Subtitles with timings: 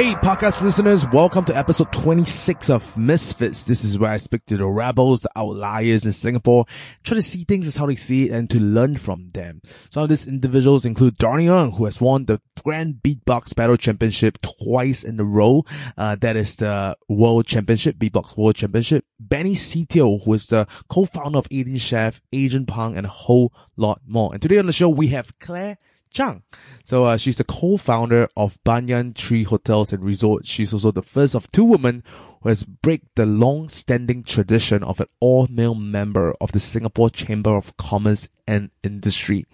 [0.00, 3.64] Hey, podcast listeners, welcome to episode 26 of Misfits.
[3.64, 6.64] This is where I speak to the rebels, the outliers in Singapore,
[7.04, 9.60] try to see things as how they see it and to learn from them.
[9.90, 14.38] Some of these individuals include Dharni Ng, who has won the Grand Beatbox Battle Championship
[14.40, 15.66] twice in a row.
[15.98, 19.04] Uh, that is the World Championship, Beatbox World Championship.
[19.20, 23.52] Benny Se Teo, who is the co-founder of 18 Chef, Asian Punk, and a whole
[23.76, 24.32] lot more.
[24.32, 25.76] And today on the show, we have Claire
[26.10, 26.42] Chiang.
[26.84, 30.48] So uh, she's the co-founder of Banyan Tree Hotels and Resorts.
[30.48, 32.02] She's also the first of two women
[32.42, 37.76] who has break the long-standing tradition of an all-male member of the Singapore Chamber of
[37.76, 39.46] Commerce and Industry.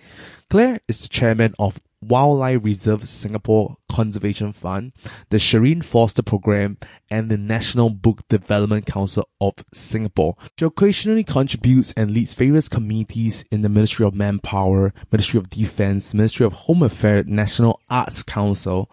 [0.49, 4.93] Claire is the chairman of Wildlife Reserve Singapore Conservation Fund,
[5.31, 6.79] the Shirin Fozdar Program,
[7.11, 10.37] and the National Book Development Council of Singapore.
[10.59, 16.13] She occasionally contributes and leads various committees in the Ministry of Manpower, Ministry of Defense,
[16.15, 18.91] Ministry of Home Affairs, National Arts Council,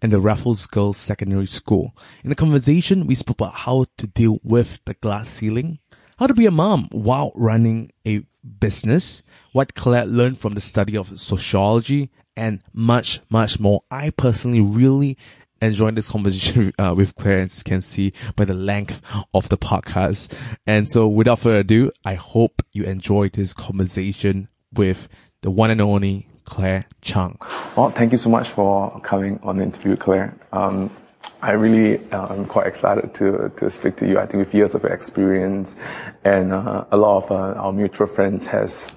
[0.00, 1.96] and the Raffles Girls Secondary School.
[2.22, 5.80] In the conversation, we spoke about how to deal with the glass ceiling,
[6.18, 8.22] how to be a mom while running a
[8.60, 13.82] business, what Claire learned from the study of sociology, and much, much more.
[13.90, 15.16] I personally really
[15.60, 19.00] enjoyed this conversation uh, with Claire, as you can see by the length
[19.32, 20.36] of the podcast.
[20.66, 25.08] And so without further ado, I hope you enjoyed this conversation with
[25.42, 27.38] the one and only Claire Chiang.
[27.76, 30.34] Well, thank you so much for coming on the interview, Claire.
[30.52, 30.90] Um,
[31.40, 34.18] I really uh, am quite excited to to speak to you.
[34.18, 35.76] I think with years of experience
[36.24, 38.90] and uh, a lot of uh, our mutual friends has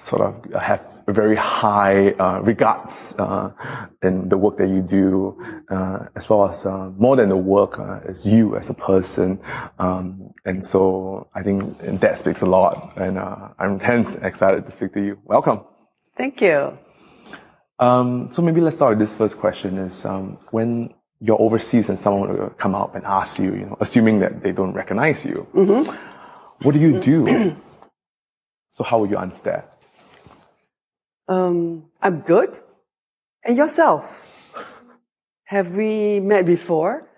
[0.00, 3.50] sort of have very high uh, regards uh,
[4.02, 5.36] in the work that you do,
[5.68, 9.38] uh, as well as uh, more than the work, uh, as you as a person.
[9.78, 14.72] Um, and so I think that speaks a lot, and uh, I'm hence excited to
[14.72, 15.18] speak to you.
[15.24, 15.60] Welcome.
[16.16, 16.78] Thank you.
[17.78, 21.98] Um, so maybe let's start with this first question: Is um, when you're overseas and
[21.98, 25.46] someone will come up and ask you, you know, assuming that they don't recognize you,
[25.54, 25.92] mm-hmm.
[26.62, 27.54] what do you do?
[28.70, 29.79] so how will you answer that?
[31.30, 32.50] Um, I'm good.
[33.44, 34.26] And yourself?
[35.44, 37.08] Have we met before?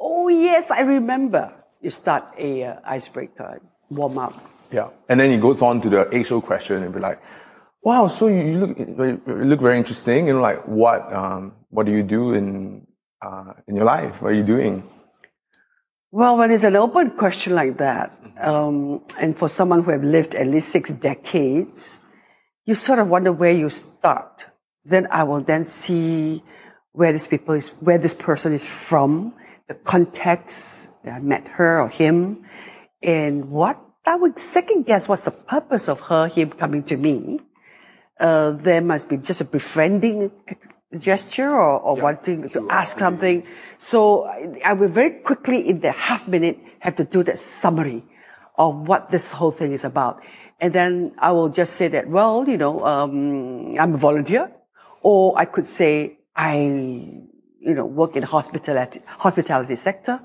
[0.00, 1.52] Oh yes, I remember.
[1.82, 4.34] You start a uh, icebreaker, warm up.
[4.72, 7.20] Yeah, and then it goes on to the age-old question and be like,
[7.82, 10.26] "Wow, so you look you look very interesting.
[10.28, 12.86] You know, like what um, what do you do in
[13.20, 14.22] uh, in your life?
[14.22, 14.82] What are you doing?"
[16.10, 20.34] Well, when it's an open question like that, um, and for someone who have lived
[20.34, 22.00] at least six decades,
[22.68, 24.44] you sort of wonder where you start.
[24.84, 26.42] Then I will then see
[26.92, 29.32] where this people is, where this person is from,
[29.68, 32.44] the context that I met her or him,
[33.02, 37.40] and what I would second guess what's the purpose of her, him coming to me.
[38.20, 40.30] Uh, there must be just a befriending
[40.92, 42.02] gesture or, or yeah.
[42.02, 43.46] wanting to ask something.
[43.78, 48.04] So I, I will very quickly in the half minute have to do that summary
[48.58, 50.20] of what this whole thing is about.
[50.60, 54.50] And then I will just say that, well, you know, um, I'm a volunteer.
[55.02, 60.20] Or I could say, I, you know, work in hospitality, hospitality sector.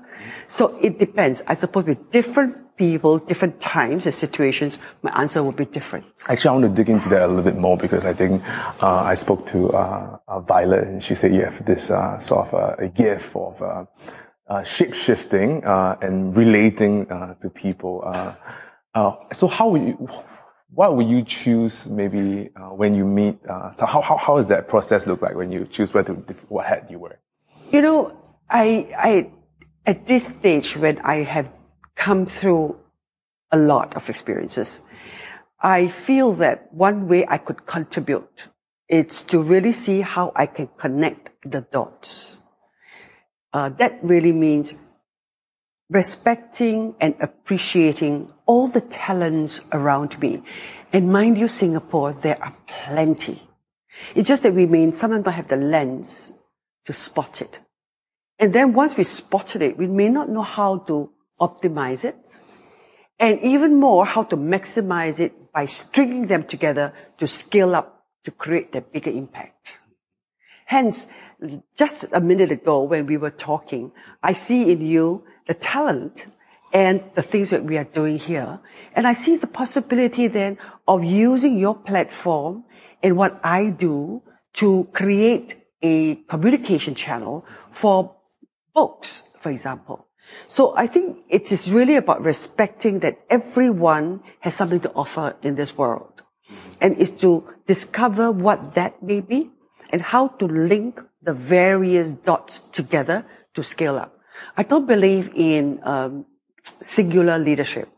[0.48, 1.42] So it depends.
[1.46, 6.04] I suppose with different people, different times and situations, my answer will be different.
[6.28, 8.42] Actually, I want to dig into that a little bit more because I think
[8.82, 12.48] uh, I spoke to uh, uh, Violet and she said you have this uh, sort
[12.48, 18.02] of uh, a gift of uh, shape shifting and relating to people.
[18.94, 20.08] Uh, so how would you,
[20.70, 23.44] what would you choose maybe uh, when you meet?
[23.46, 26.12] Uh, so how, how, how does that process look like when you choose whether
[26.48, 27.18] what hat you wear?
[27.70, 28.16] You know,
[28.48, 29.30] I, I,
[29.86, 31.50] at this stage when I have
[31.96, 32.78] come through
[33.50, 34.80] a lot of experiences,
[35.60, 38.48] I feel that one way I could contribute
[38.88, 42.38] is to really see how I can connect the dots.
[43.52, 44.74] Uh, that really means
[45.88, 50.42] respecting and appreciating all the talents around me.
[50.92, 53.42] And mind you, Singapore, there are plenty.
[54.14, 56.32] It's just that we may sometimes not have the lens
[56.84, 57.60] to spot it.
[58.38, 61.10] And then once we spotted it, we may not know how to
[61.40, 62.16] optimize it.
[63.18, 68.30] And even more, how to maximize it by stringing them together to scale up to
[68.30, 69.78] create that bigger impact.
[70.66, 71.08] Hence,
[71.76, 73.92] just a minute ago when we were talking,
[74.22, 76.26] I see in you the talent
[76.74, 78.58] and the things that we are doing here.
[78.94, 82.64] And I see the possibility then of using your platform
[83.02, 84.22] and what I do
[84.54, 88.16] to create a communication channel for
[88.74, 90.08] books, for example.
[90.48, 95.54] So I think it is really about respecting that everyone has something to offer in
[95.54, 96.22] this world
[96.80, 99.50] and is to discover what that may be
[99.90, 104.18] and how to link the various dots together to scale up.
[104.56, 106.26] I don't believe in um,
[106.80, 107.88] singular leadership.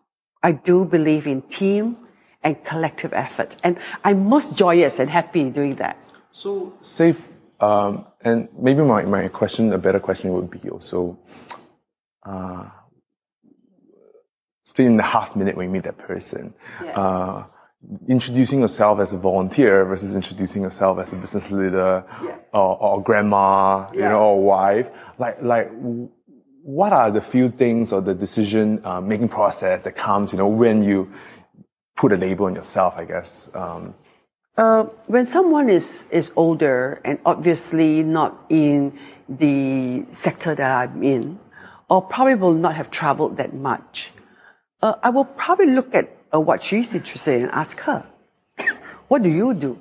[0.43, 1.97] I do believe in team
[2.43, 3.57] and collective effort.
[3.65, 5.97] And I'm most joyous and happy doing that.
[6.33, 7.27] So, safe,
[7.61, 11.19] um, and maybe my, my question, a better question would be also,
[12.25, 12.67] uh,
[14.79, 16.53] in the half minute when you meet that person,
[16.85, 17.01] yeah.
[17.01, 17.45] uh,
[18.09, 22.37] introducing yourself as a volunteer versus introducing yourself as a business leader yeah.
[22.53, 23.95] or, or grandma, yeah.
[23.95, 25.71] you know, or wife, like, like,
[26.67, 30.49] what are the few things or the decision uh, making process that comes, you know,
[30.49, 31.09] when you
[31.95, 33.49] put a label on yourself, I guess?
[33.55, 33.95] Um,
[34.57, 38.99] uh, when someone is, is older and obviously not in
[39.29, 41.39] the sector that I'm in,
[41.89, 44.11] or probably will not have traveled that much,
[44.83, 48.09] uh, I will probably look at uh, what she's interested in and ask her,
[49.07, 49.79] what do you do?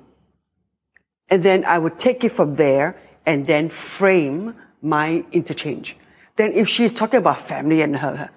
[1.30, 4.54] And then I would take it from there and then frame
[4.84, 5.98] my interchange.
[6.36, 8.30] Then if she's talking about family and her,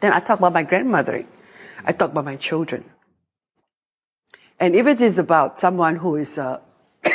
[0.00, 1.24] then I talk about my grandmother.
[1.84, 2.84] I talk about my children.
[4.58, 6.60] And if it is about someone who is, uh,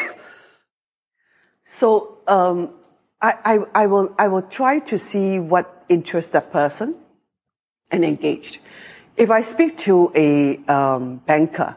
[1.66, 2.74] so, um,
[3.22, 6.96] I, I, I will, I will try to see what interests that person
[7.92, 8.60] and engaged.
[9.18, 11.76] If I speak to a um, banker,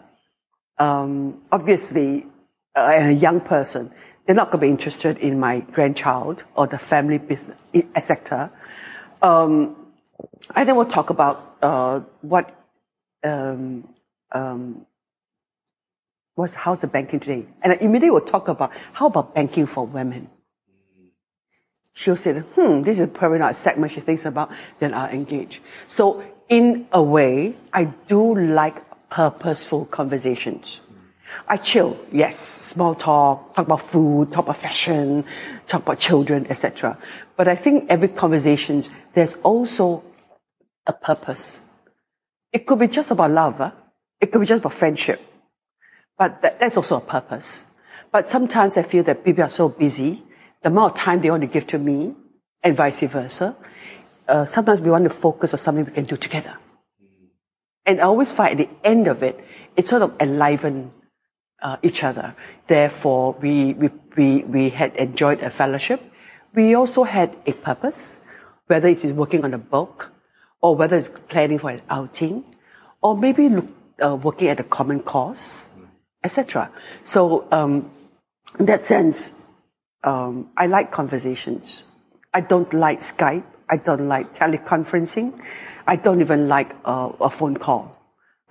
[0.79, 2.27] um, obviously,
[2.75, 3.93] uh, a young person,
[4.27, 7.57] they're not going to be interested in my grandchild or the family business
[8.01, 8.51] sector.
[9.21, 9.77] Um,
[10.55, 12.55] I then will talk about uh, what
[13.25, 13.89] um,
[14.33, 14.87] um,
[16.35, 19.87] what's how's the banking today, and I immediately will talk about how about banking for
[19.87, 20.29] women.
[21.95, 25.61] She'll say, "Hmm, this is probably not a segment she thinks about." Then I'll engage.
[25.87, 30.81] So, in a way, I do like purposeful conversations.
[31.49, 35.25] I chill, yes, small talk, talk about food, talk about fashion,
[35.67, 36.99] talk about children, etc.
[37.37, 38.82] But I think every conversation,
[39.14, 40.05] there's also
[40.87, 41.62] a purpose.
[42.52, 43.58] It could be just about love.
[43.58, 43.73] Huh?
[44.20, 45.20] It could be just about friendship.
[46.19, 47.67] But that, that's also a purpose.
[48.11, 50.23] But sometimes I feel that people are so busy,
[50.61, 52.14] the amount of time they want to give to me,
[52.62, 53.56] and vice versa.
[54.29, 56.56] Uh, sometimes we want to focus on something we can do together.
[57.84, 59.43] And I always find at the end of it,
[59.76, 60.93] it sort of enliven
[61.62, 62.35] uh, each other.
[62.67, 66.03] Therefore, we, we, we, we had enjoyed a fellowship.
[66.55, 68.20] We also had a purpose,
[68.67, 70.12] whether it's working on a book,
[70.61, 72.44] or whether it's planning for an outing,
[73.00, 73.67] or maybe look,
[74.05, 75.69] uh, working at a common cause,
[76.23, 76.70] etc.
[77.05, 77.91] So, um,
[78.58, 79.43] in that sense,
[80.05, 81.85] um, I like conversations.
[82.35, 83.44] I don't like Skype.
[83.69, 85.41] I don't like teleconferencing.
[85.87, 88.02] I don't even like uh, a phone call.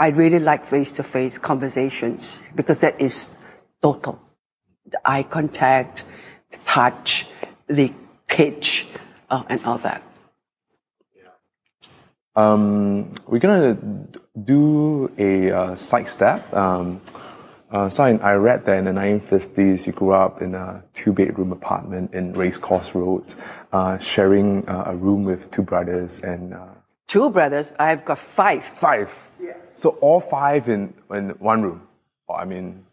[0.02, 3.38] I really like face-to-face conversations because that is
[3.84, 4.20] total.
[4.90, 6.06] The eye contact,
[6.50, 7.28] the touch,
[7.68, 7.94] the
[8.26, 8.88] pitch,
[9.30, 10.02] uh, and all that.
[12.36, 13.78] Um, we're gonna
[14.44, 16.52] do a uh, side step.
[16.52, 17.02] Um,
[17.70, 22.16] uh, so I, read that in the 1950s, you grew up in a two-bedroom apartment
[22.16, 23.36] in Racecourse Road,
[23.72, 26.56] uh, sharing uh, a room with two brothers and.
[27.12, 27.74] Two brothers.
[27.78, 28.64] I've got five.
[28.64, 29.12] Five.
[29.44, 29.58] Yes.
[29.76, 31.86] So all five in, in one room.
[32.30, 32.86] Oh, I mean,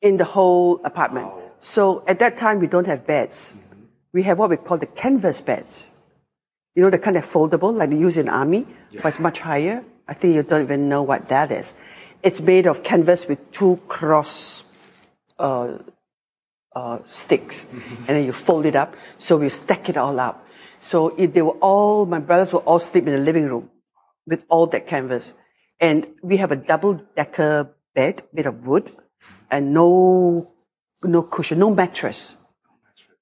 [0.00, 1.26] in the whole apartment.
[1.26, 1.50] Wow.
[1.58, 3.56] So at that time, we don't have beds.
[3.58, 3.84] Mm-hmm.
[4.12, 5.90] We have what we call the canvas beds.
[6.76, 9.00] You know, the kind of foldable, like they use in army, yeah.
[9.02, 9.82] but it's much higher.
[10.06, 11.74] I think you don't even know what that is.
[12.22, 14.62] It's made of canvas with two cross
[15.40, 15.78] uh,
[16.76, 17.94] uh, sticks, mm-hmm.
[18.06, 18.94] and then you fold it up.
[19.18, 20.43] So we stack it all up.
[20.84, 23.70] So they were all, my brothers were all sleep in the living room
[24.26, 25.32] with all that canvas.
[25.80, 28.94] And we have a double decker bed made of wood
[29.50, 30.52] and no,
[31.02, 32.36] no cushion, no mattress.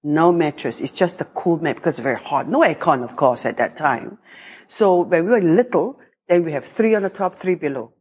[0.03, 0.81] No mattress.
[0.81, 2.49] It's just a cool mat because it's very hot.
[2.49, 4.19] No aircon, of course, at that time.
[4.67, 7.93] So when we were little, then we have three on the top, three below.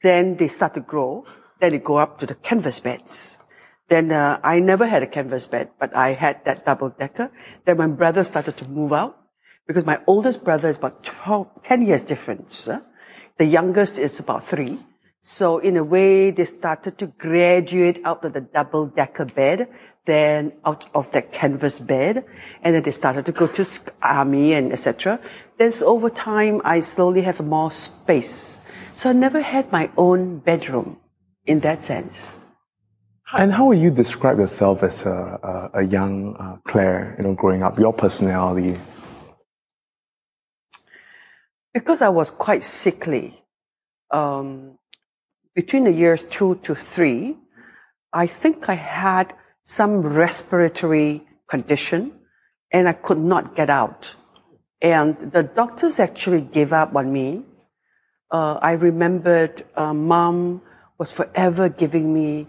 [0.00, 1.26] Then they start to grow.
[1.60, 3.38] Then they go up to the canvas beds.
[3.88, 7.30] Then uh, I never had a canvas bed, but I had that double decker.
[7.64, 9.18] Then my brother started to move out
[9.66, 12.68] because my oldest brother is about 12, 10 years difference.
[13.38, 14.78] The youngest is about three.
[15.24, 19.68] So in a way, they started to graduate out of the double decker bed,
[20.04, 22.24] then out of that canvas bed,
[22.62, 23.64] and then they started to go to
[24.02, 25.20] army and etc.
[25.58, 28.60] Then so over time, I slowly have more space.
[28.94, 30.98] So I never had my own bedroom
[31.46, 32.34] in that sense.
[33.34, 37.34] And how would you describe yourself as a, a, a young uh, Claire, you know,
[37.34, 38.78] growing up, your personality?
[41.72, 43.42] because I was quite sickly,
[44.10, 44.78] um,
[45.54, 47.36] between the years two to three,
[48.12, 49.34] I think I had
[49.64, 52.12] some respiratory condition
[52.70, 54.14] and I could not get out.
[54.80, 57.44] And the doctors actually gave up on me.
[58.30, 60.62] Uh, I remembered uh, mom
[60.98, 62.46] was forever giving me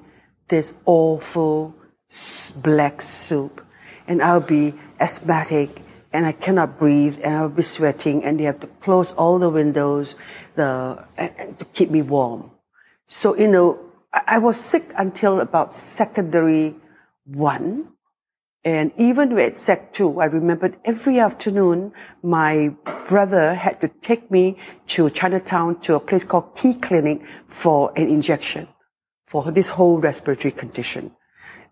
[0.54, 1.74] this awful
[2.62, 3.66] black soup,
[4.08, 5.82] and I'll be asthmatic
[6.14, 9.50] and I cannot breathe and I'll be sweating and they have to close all the
[9.50, 10.16] windows
[10.54, 12.52] the, to keep me warm.
[13.08, 13.80] So, you know,
[14.14, 16.76] I, I was sick until about secondary
[17.26, 17.90] one.
[18.64, 22.76] And even at Sec 2, I remembered every afternoon my
[23.10, 24.58] brother had to take me
[24.94, 28.68] to Chinatown to a place called Key Clinic for an injection
[29.34, 31.10] for this whole respiratory condition.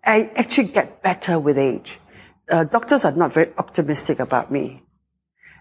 [0.03, 1.99] I actually get better with age.
[2.49, 4.81] Uh, doctors are not very optimistic about me.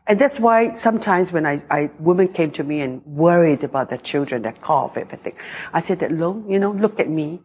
[0.07, 3.99] And that's why sometimes when I, I, women came to me and worried about their
[3.99, 5.37] children, their cough, everything,
[5.75, 7.43] I said that, Long, you know, look at me.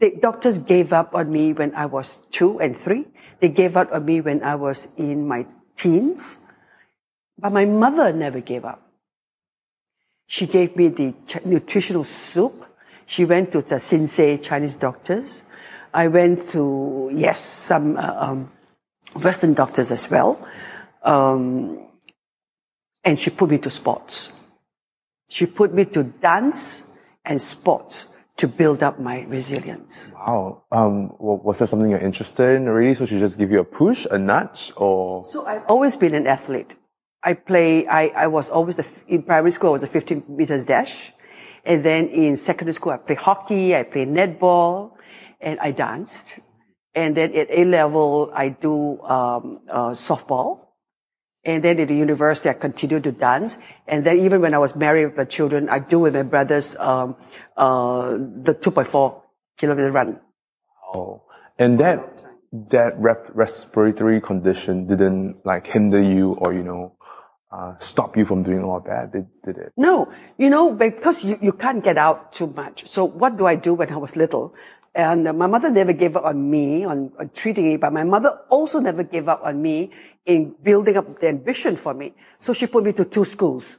[0.00, 3.04] The doctors gave up on me when I was two and three.
[3.40, 6.38] They gave up on me when I was in my teens.
[7.38, 8.80] But my mother never gave up.
[10.26, 11.14] She gave me the
[11.44, 12.63] nutritional soup.
[13.06, 15.42] She went to the sinseh Chinese doctors.
[15.92, 18.50] I went to, yes, some uh, um,
[19.22, 20.38] Western doctors as well.
[21.02, 21.86] Um,
[23.04, 24.32] and she put me to sports.
[25.28, 30.10] She put me to dance and sports to build up my resilience.
[30.12, 30.64] Wow.
[30.72, 32.94] Um, was there something you're interested in already?
[32.94, 35.24] So she just give you a push, a nudge, or?
[35.24, 36.74] So I've always been an athlete.
[37.22, 40.66] I play, I, I was always the, in primary school, I was a 15 meters
[40.66, 41.12] dash.
[41.64, 44.92] And then in secondary school, I played hockey, I played netball,
[45.40, 46.40] and I danced.
[46.94, 50.60] And then at A level, I do um, uh, softball.
[51.44, 53.58] And then at the university, I continued to dance.
[53.86, 56.76] And then even when I was married with my children, I do with my brothers
[56.76, 57.16] um,
[57.56, 59.20] uh, the 2.4
[59.58, 60.20] kilometer run.
[60.94, 61.22] Oh,
[61.58, 66.96] and that that rep- respiratory condition didn't like hinder you or you know
[67.54, 69.12] uh, stop you from doing all that?
[69.12, 69.72] Did, did it?
[69.76, 72.86] No, you know because you, you can't get out too much.
[72.86, 74.54] So what do I do when I was little?
[74.94, 78.38] And my mother never gave up on me, on, on, treating me, but my mother
[78.48, 79.90] also never gave up on me
[80.24, 82.14] in building up the ambition for me.
[82.38, 83.78] So she put me to two schools.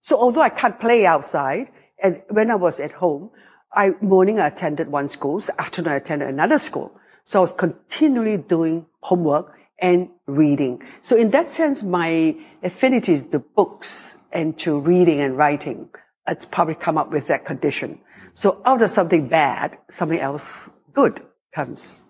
[0.00, 1.70] So although I can't play outside,
[2.02, 3.30] and when I was at home,
[3.72, 6.92] I, morning I attended one school, afternoon I attended another school.
[7.24, 10.82] So I was continually doing homework and reading.
[11.00, 15.90] So in that sense, my affinity to books and to reading and writing,
[16.26, 18.00] it's probably come up with that condition.
[18.34, 21.20] So out of something bad, something else good
[21.54, 22.00] comes.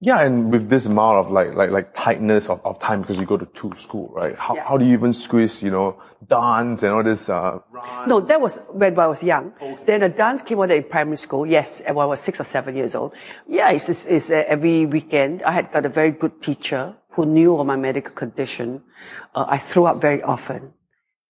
[0.00, 3.24] Yeah, and with this amount of like like like tightness of, of time because you
[3.24, 4.36] go to two school, right?
[4.36, 4.68] How yeah.
[4.68, 5.98] how do you even squeeze, you know,
[6.28, 7.60] dance and all this uh
[8.06, 9.54] No, that was when I was young.
[9.60, 9.78] Okay.
[9.86, 12.76] Then the dance came out in primary school, yes, when I was six or seven
[12.76, 13.14] years old.
[13.48, 15.42] Yeah, it's, it's, it's uh, every weekend.
[15.44, 18.82] I had got a very good teacher who knew of my medical condition.
[19.34, 20.72] Uh, I threw up very often.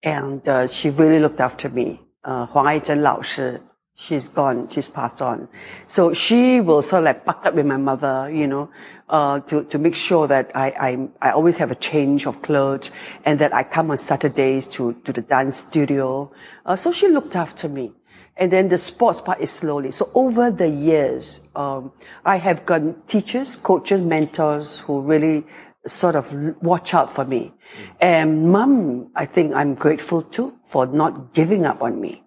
[0.02, 2.02] And uh, she really looked after me.
[2.22, 3.62] Uh, Huang Aizhen 老师
[3.96, 5.48] she's gone, she's passed on.
[5.86, 8.70] So she will sort of like buck up with my mother, you know,
[9.08, 12.90] uh, to, to make sure that I, I, I always have a change of clothes
[13.24, 16.30] and that I come on Saturdays to, to the dance studio.
[16.64, 17.92] Uh, so she looked after me.
[18.38, 19.90] And then the sports part is slowly.
[19.92, 25.46] So over the years, um, I have got teachers, coaches, mentors who really
[25.86, 27.52] sort of watch out for me.
[28.00, 32.22] And mom, I think I'm grateful too for not giving up on me.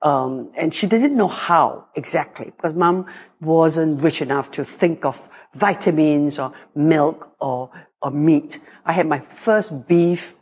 [0.00, 3.06] Um, and she didn't know how exactly because mom
[3.40, 8.60] wasn't rich enough to think of vitamins or milk or, or meat.
[8.84, 10.36] I had my first beef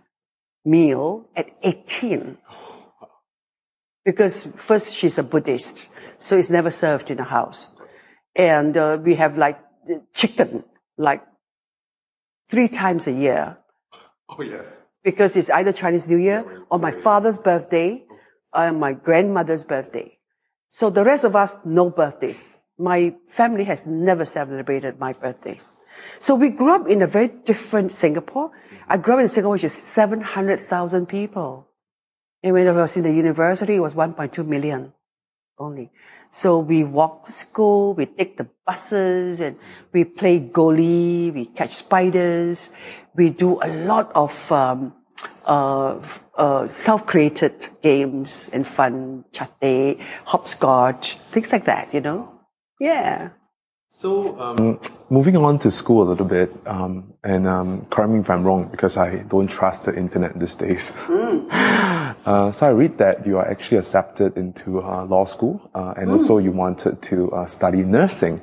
[0.65, 2.37] meal at 18
[4.05, 7.71] because first she's a Buddhist, so it's never served in a house.
[8.35, 9.59] And uh, we have like
[10.15, 10.65] chicken,
[10.99, 11.23] like
[12.49, 13.59] three times a year.
[14.29, 14.83] Oh yes.
[15.03, 18.05] Because it's either Chinese New Year or my father's birthday
[18.53, 20.19] or my grandmother's birthday.
[20.69, 22.55] So the rest of us, no birthdays.
[22.79, 25.75] My family has never celebrated my birthdays.
[26.19, 28.51] So we grew up in a very different Singapore.
[28.51, 28.77] Mm-hmm.
[28.89, 31.69] I grew up in Singapore, which is 700,000 people.
[32.43, 34.93] And when I was in the university, it was 1.2 million
[35.59, 35.91] only.
[36.31, 39.59] So we walk to school, we take the buses and
[39.93, 42.73] we play goli, we catch spiders.
[43.15, 44.95] We do a lot of um,
[45.47, 46.01] uh,
[46.35, 52.33] uh, self-created games and fun, chapteh, hopscotch, things like that, you know?
[52.79, 53.31] Yeah.
[53.97, 58.29] So, um, moving on to school a little bit, um, and um, correct me if
[58.29, 60.93] I'm wrong because I don't trust the internet these days.
[61.07, 61.49] Mm.
[62.27, 66.11] uh, so I read that you are actually accepted into uh, law school, uh, and
[66.11, 66.13] mm.
[66.13, 68.39] also you wanted to uh, study nursing.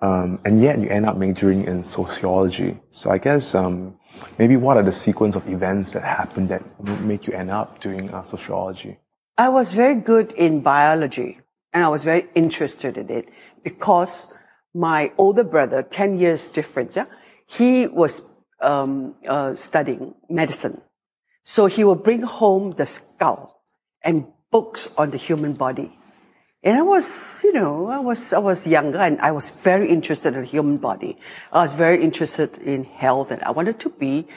[0.00, 2.80] Um, and yet you end up majoring in sociology.
[2.90, 3.94] So I guess um,
[4.36, 6.62] maybe what are the sequence of events that happened that
[7.02, 8.98] make you end up doing uh, sociology?
[9.38, 11.38] I was very good in biology
[11.72, 13.28] and I was very interested in it
[13.62, 14.26] because
[14.74, 17.06] my older brother, 10 years difference, yeah,
[17.46, 18.24] he was
[18.60, 20.80] um, uh, studying medicine.
[21.44, 23.62] So he would bring home the skull
[24.02, 25.98] and books on the human body.
[26.64, 30.34] And I was, you know, I was, I was younger and I was very interested
[30.34, 31.18] in the human body.
[31.50, 34.28] I was very interested in health and I wanted to be,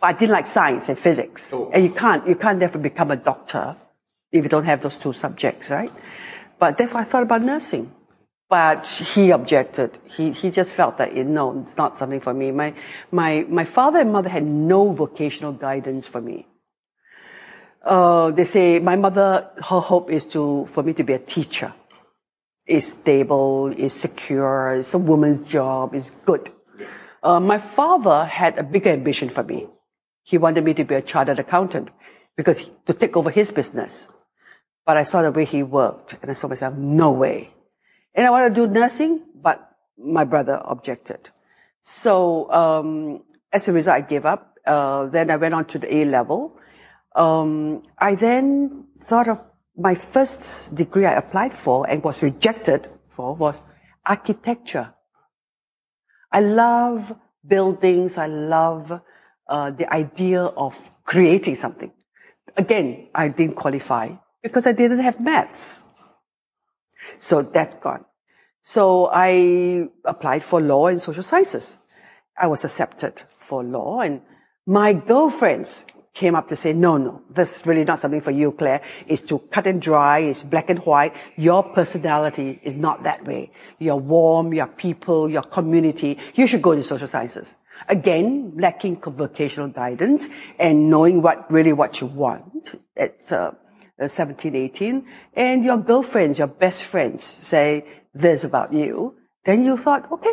[0.00, 1.52] but I didn't like science and physics.
[1.52, 1.70] Oh.
[1.74, 3.76] And you can't, you can't never become a doctor
[4.30, 5.90] if you don't have those two subjects, right?
[6.60, 7.92] But therefore I thought about nursing.
[8.52, 9.98] But he objected.
[10.14, 12.50] He, he just felt that, you know, it's not something for me.
[12.50, 12.74] My,
[13.10, 16.46] my, my father and mother had no vocational guidance for me.
[17.82, 21.72] Uh, they say my mother, her hope is to, for me to be a teacher.
[22.66, 26.52] Is stable, is secure, it's a woman's job, is good.
[27.22, 29.66] Uh, my father had a bigger ambition for me.
[30.24, 31.88] He wanted me to be a chartered accountant
[32.36, 34.12] because he, to take over his business.
[34.84, 37.54] But I saw the way he worked and I saw myself, no way.
[38.14, 41.30] And I wanted to do nursing, but my brother objected.
[41.82, 44.54] So, um, as a result, I gave up.
[44.66, 46.58] Uh, then I went on to the A level.
[47.14, 49.40] Um, I then thought of
[49.76, 53.60] my first degree I applied for and was rejected for was
[54.04, 54.94] architecture.
[56.30, 57.14] I love
[57.46, 58.16] buildings.
[58.16, 59.00] I love
[59.48, 61.92] uh, the idea of creating something.
[62.56, 64.10] Again, I didn't qualify
[64.42, 65.84] because I didn't have maths.
[67.18, 68.04] So that's gone.
[68.62, 71.78] So I applied for law and social sciences.
[72.38, 74.22] I was accepted for law and
[74.66, 78.52] my girlfriends came up to say, no, no, this is really not something for you,
[78.52, 78.82] Claire.
[79.06, 80.20] It's too cut and dry.
[80.20, 81.14] It's black and white.
[81.36, 83.50] Your personality is not that way.
[83.78, 84.52] You're warm.
[84.52, 85.28] You're people.
[85.28, 86.18] You're community.
[86.34, 87.56] You should go into social sciences.
[87.88, 93.52] Again, lacking vocational guidance and knowing what really what you want at uh,
[94.02, 95.06] uh 17, 18.
[95.34, 99.16] And your girlfriends, your best friends say this about you.
[99.44, 100.32] Then you thought, okay,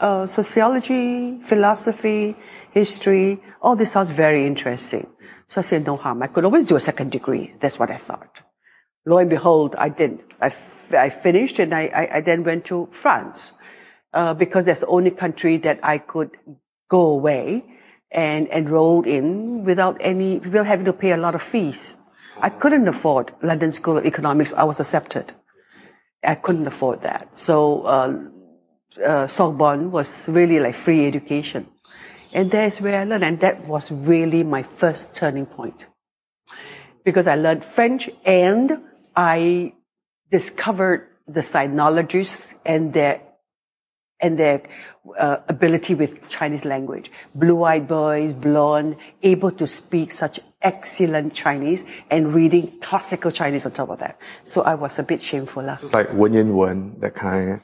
[0.00, 2.36] uh, sociology, philosophy,
[2.72, 3.40] history.
[3.62, 5.06] All this sounds very interesting.
[5.48, 6.22] So I said, no harm.
[6.22, 7.54] I could always do a second degree.
[7.60, 8.42] That's what I thought.
[9.06, 10.20] Lo and behold, I did.
[10.40, 13.52] I, f- I finished and I, I, I, then went to France,
[14.12, 16.30] uh, because that's the only country that I could
[16.88, 17.64] go away
[18.12, 21.99] and enroll in without any, without having to pay a lot of fees.
[22.42, 24.54] I couldn't afford London School of Economics.
[24.54, 25.32] I was accepted.
[26.22, 27.38] I couldn't afford that.
[27.38, 28.18] So, uh,
[29.06, 31.68] uh, Sorbonne was really like free education.
[32.32, 33.24] And that's where I learned.
[33.24, 35.86] And that was really my first turning point.
[37.04, 38.82] Because I learned French and
[39.16, 39.74] I
[40.30, 43.22] discovered the sinologists and their
[44.20, 44.62] and their
[45.18, 47.10] uh, ability with Chinese language.
[47.34, 53.88] Blue-eyed boys, blonde, able to speak such excellent Chinese and reading classical Chinese on top
[53.88, 54.18] of that.
[54.44, 55.64] So I was a bit shameful.
[55.64, 57.62] So it's like Wen Yan Wen, that kind.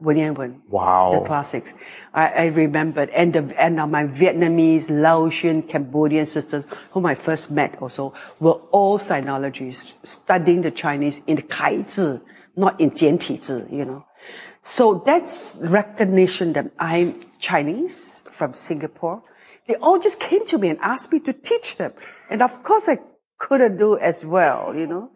[0.00, 0.62] Wen Yan Wen.
[0.68, 1.20] Wow.
[1.20, 1.72] The classics.
[2.12, 3.10] I, I remembered.
[3.10, 8.60] And, the, and now my Vietnamese, Laotian, Cambodian sisters, whom I first met also, were
[8.72, 12.18] all sinologists, studying the Chinese in the Kai Zi,
[12.56, 14.04] not in Jian Ti Zi, you know.
[14.70, 19.20] So that's recognition that I'm Chinese from Singapore.
[19.66, 21.92] They all just came to me and asked me to teach them.
[22.30, 22.98] And of course I
[23.36, 25.10] couldn't do as well, you know.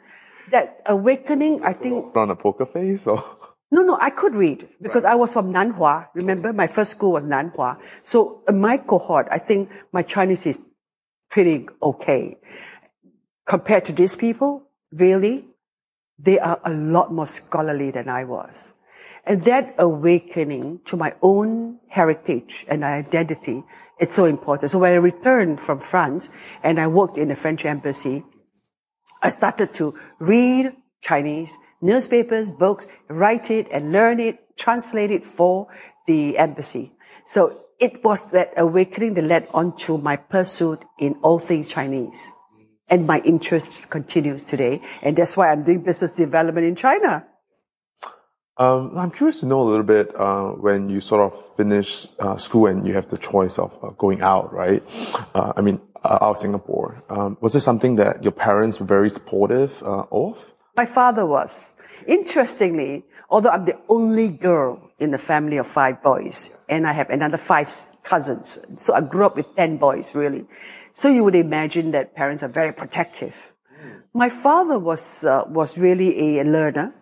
[0.51, 2.17] That awakening, I think.
[2.17, 3.23] On a poker face or?
[3.71, 5.13] No, no, I could read because right.
[5.13, 6.09] I was from Nanhua.
[6.15, 7.79] Remember, my first school was Nanhua.
[8.03, 10.61] So in my cohort, I think my Chinese is
[11.31, 12.39] pretty okay.
[13.47, 15.47] Compared to these people, really,
[16.19, 18.74] they are a lot more scholarly than I was.
[19.27, 23.65] And that awakening to my own heritage and identity,
[23.99, 24.71] it's so important.
[24.71, 26.31] So when I returned from France
[26.63, 28.25] and I worked in the French embassy,
[29.23, 35.69] I started to read Chinese, newspapers, books, write it and learn it, translate it for
[36.07, 36.93] the embassy.
[37.25, 42.31] So it was that awakening that led on to my pursuit in all things Chinese.
[42.89, 44.83] And my interest continues today.
[45.03, 47.27] And that's why I'm doing business development in China.
[48.57, 52.37] Um, I'm curious to know a little bit uh, when you sort of finish uh,
[52.37, 54.81] school and you have the choice of uh, going out, right?
[55.35, 57.03] Uh, I mean, uh, out of Singapore.
[57.11, 60.53] Um, was it something that your parents were very supportive uh, of?
[60.77, 61.75] My father was.
[62.07, 67.11] Interestingly, although I'm the only girl in the family of five boys, and I have
[67.11, 67.69] another five
[68.05, 70.47] cousins, so I grew up with ten boys, really.
[70.93, 73.53] So you would imagine that parents are very protective.
[74.13, 76.95] My father was uh, was really a learner.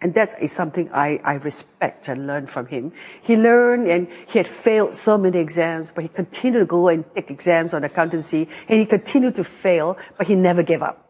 [0.00, 2.92] And that is something I, I respect and learn from him.
[3.22, 7.04] He learned and he had failed so many exams, but he continued to go and
[7.14, 11.02] take exams on accountancy and he continued to fail, but he never gave up.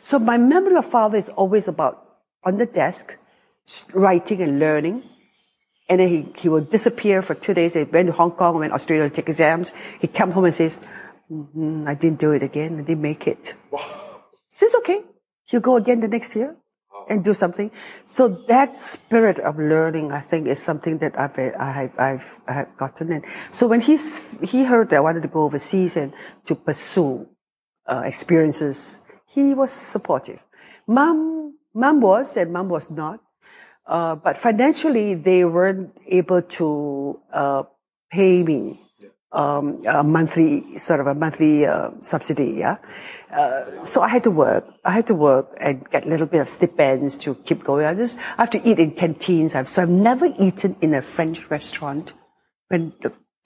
[0.00, 2.06] So my memory of father is always about
[2.42, 3.18] on the desk,
[3.92, 5.02] writing and learning.
[5.90, 7.74] And then he, he will disappear for two days.
[7.74, 9.74] He went to Hong Kong, went to Australia to take exams.
[10.00, 10.80] He come home and says,
[11.30, 12.78] mm, I didn't do it again.
[12.78, 13.56] I didn't make it.
[13.70, 14.22] Wow.
[14.50, 15.02] Says, okay.
[15.46, 16.56] He'll go again the next year
[17.10, 17.70] and do something.
[18.06, 23.12] So that spirit of learning, I think, is something that I've, I've, I've, I've gotten
[23.12, 23.22] in.
[23.52, 26.14] So when he's, he heard that I wanted to go overseas and
[26.46, 27.28] to pursue
[27.86, 30.42] uh, experiences, he was supportive.
[30.86, 33.20] Mom, mom was and mom was not.
[33.86, 37.64] Uh, but financially, they weren't able to uh,
[38.10, 38.80] pay me
[39.32, 42.76] um, a monthly, sort of a monthly uh, subsidy, yeah.
[43.30, 44.64] Uh, so I had to work.
[44.84, 47.86] I had to work and get a little bit of stipends to keep going.
[47.86, 49.54] I just I have to eat in canteens.
[49.54, 52.12] I've, so I've never eaten in a French restaurant
[52.68, 52.92] when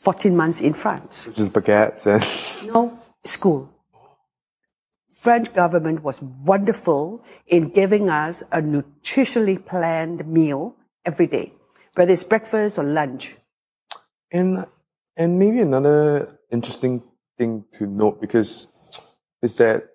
[0.01, 1.31] 14 months in France.
[1.35, 3.71] Just baguettes and no school.
[5.11, 11.53] French government was wonderful in giving us a nutritionally planned meal every day,
[11.95, 13.37] whether it's breakfast or lunch.
[14.31, 14.67] And
[15.17, 17.03] and maybe another interesting
[17.39, 18.69] thing to note because
[19.43, 19.91] is that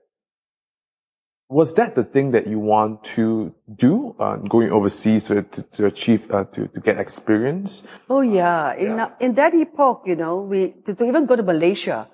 [1.49, 5.85] was that the thing that you want to do uh, going overseas to, to, to
[5.87, 7.83] achieve uh, to, to get experience?
[8.07, 8.75] Oh yeah.
[8.75, 9.09] In, yeah.
[9.19, 12.07] in that epoch you know we to, to, even go to malaysia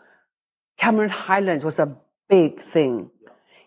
[0.78, 1.98] cameron highlands was a
[2.30, 3.12] big thing.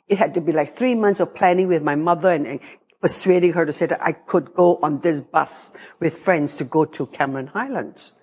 [0.08, 2.60] It had to be like three months of planning with my mother and, and
[3.00, 6.84] persuading her to say that i could go on this bus with friends to go
[6.84, 8.14] to cameron highlands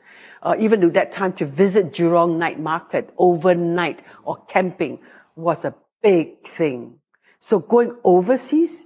[0.41, 4.99] uh, even to that time to visit Jurong night market overnight or camping
[5.35, 6.99] was a big thing.
[7.39, 8.85] So going overseas,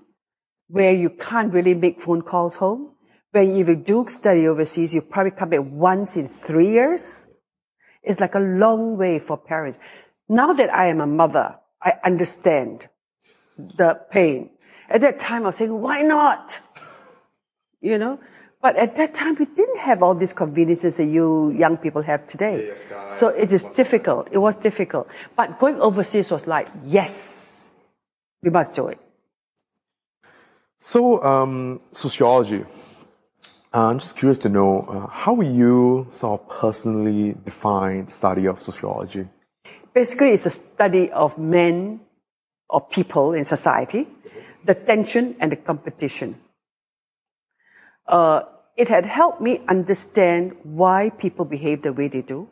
[0.67, 2.93] where you can't really make phone calls home,
[3.31, 7.27] where if you do study overseas, you probably come back once in three years.
[8.03, 9.79] It's like a long way for parents.
[10.27, 12.87] Now that I am a mother, I understand
[13.57, 14.51] the pain.
[14.89, 16.61] At that time, I was saying, why not?
[17.81, 18.19] You know,
[18.61, 22.27] but at that time, we didn't have all these conveniences that you young people have
[22.27, 22.73] today.
[23.07, 24.27] So it is difficult.
[24.31, 25.07] It was difficult.
[25.35, 27.71] But going overseas was like, yes,
[28.43, 28.99] we must do it.
[30.79, 32.65] So, um, sociology.
[33.73, 38.45] Uh, I'm just curious to know uh, how will you sort of personally define study
[38.45, 39.27] of sociology?
[39.93, 42.01] Basically, it's a study of men
[42.69, 44.07] or people in society,
[44.65, 46.35] the tension and the competition
[48.09, 48.41] uh,
[48.75, 52.49] it had helped me understand why people behave the way they do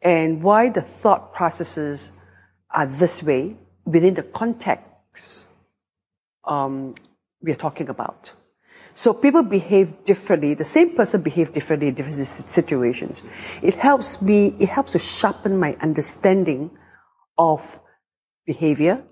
[0.00, 2.12] and why the thought processes
[2.70, 5.48] are this way within the context
[6.44, 6.94] um,
[7.42, 8.34] we are talking about.
[8.94, 10.54] So people behave differently.
[10.54, 13.22] The same person behave differently in different situations.
[13.62, 16.70] It helps me, it helps to sharpen my understanding
[17.38, 17.80] of
[18.46, 19.02] behavior,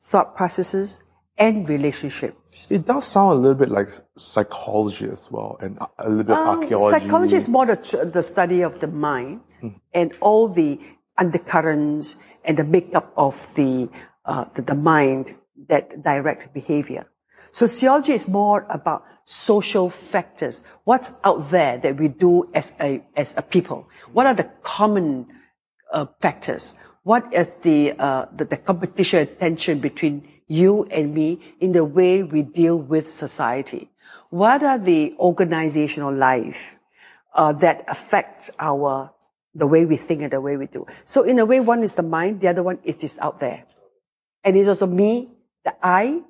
[0.00, 1.02] thought processes,
[1.38, 2.36] and relationship.
[2.70, 6.60] It does sound a little bit like psychology as well, and a little bit um,
[6.60, 6.98] archaeology.
[6.98, 9.74] Psychology is more the, the study of the mind mm.
[9.94, 10.80] and all the
[11.16, 13.88] undercurrents and the makeup of the,
[14.24, 15.36] uh, the, the mind
[15.68, 17.04] that direct behavior.
[17.50, 20.62] Sociology is more about social factors.
[20.84, 23.88] What's out there that we do as a as a people?
[24.12, 25.26] What are the common
[25.92, 26.74] uh, factors?
[27.02, 31.84] What is the, uh, the the competition and tension between you and me in the
[31.84, 33.90] way we deal with society?
[34.30, 36.76] What are the organizational life
[37.34, 39.14] uh, that affects our
[39.54, 40.86] the way we think and the way we do?
[41.04, 43.64] So in a way, one is the mind, the other one is just out there,
[44.44, 45.30] and it's also me,
[45.64, 46.22] the I,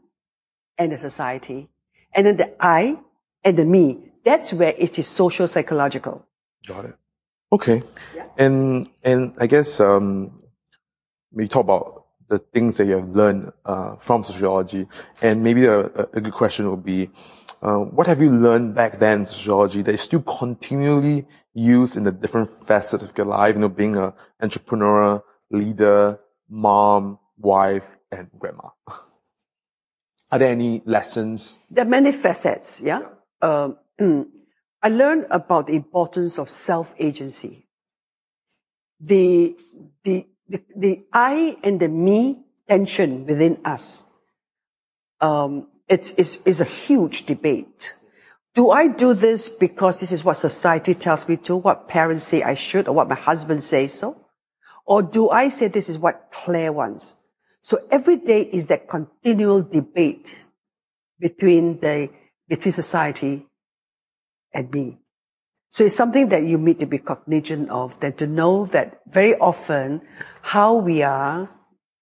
[0.77, 1.69] and the society,
[2.15, 2.99] and then the I
[3.45, 4.13] and the me.
[4.25, 6.27] That's where it is social psychological.
[6.67, 6.95] Got it.
[7.53, 7.83] Okay.
[8.15, 8.27] Yeah.
[8.37, 10.43] And and I guess um,
[11.33, 11.98] we talk about
[12.29, 14.87] the things that you have learned uh, from sociology?
[15.23, 17.11] And maybe a, a good question would be,
[17.61, 22.05] uh, what have you learned back then in sociology that is still continually used in
[22.05, 23.55] the different facets of your life?
[23.55, 28.71] You know, being an entrepreneur, leader, mom, wife, and grandma.
[30.31, 31.59] Are there any lessons?
[31.71, 32.83] There are many facets.
[32.83, 33.01] Yeah.
[33.43, 33.69] yeah.
[33.99, 34.29] Um,
[34.83, 37.67] I learned about the importance of self-agency.
[39.01, 39.57] The,
[40.05, 44.05] the the, the I and the me tension within us,
[45.21, 47.95] um, it's, it's, it's a huge debate.
[48.55, 52.43] Do I do this because this is what society tells me to, what parents say
[52.43, 54.17] I should, or what my husband says so?
[54.85, 57.15] Or do I say this is what Claire wants?
[57.63, 60.45] So every day is that continual debate
[61.21, 62.11] between the,
[62.49, 63.47] between society
[64.55, 64.99] and me.
[65.71, 69.35] So it's something that you need to be cognizant of, that to know that very
[69.37, 70.03] often
[70.43, 71.51] how we are,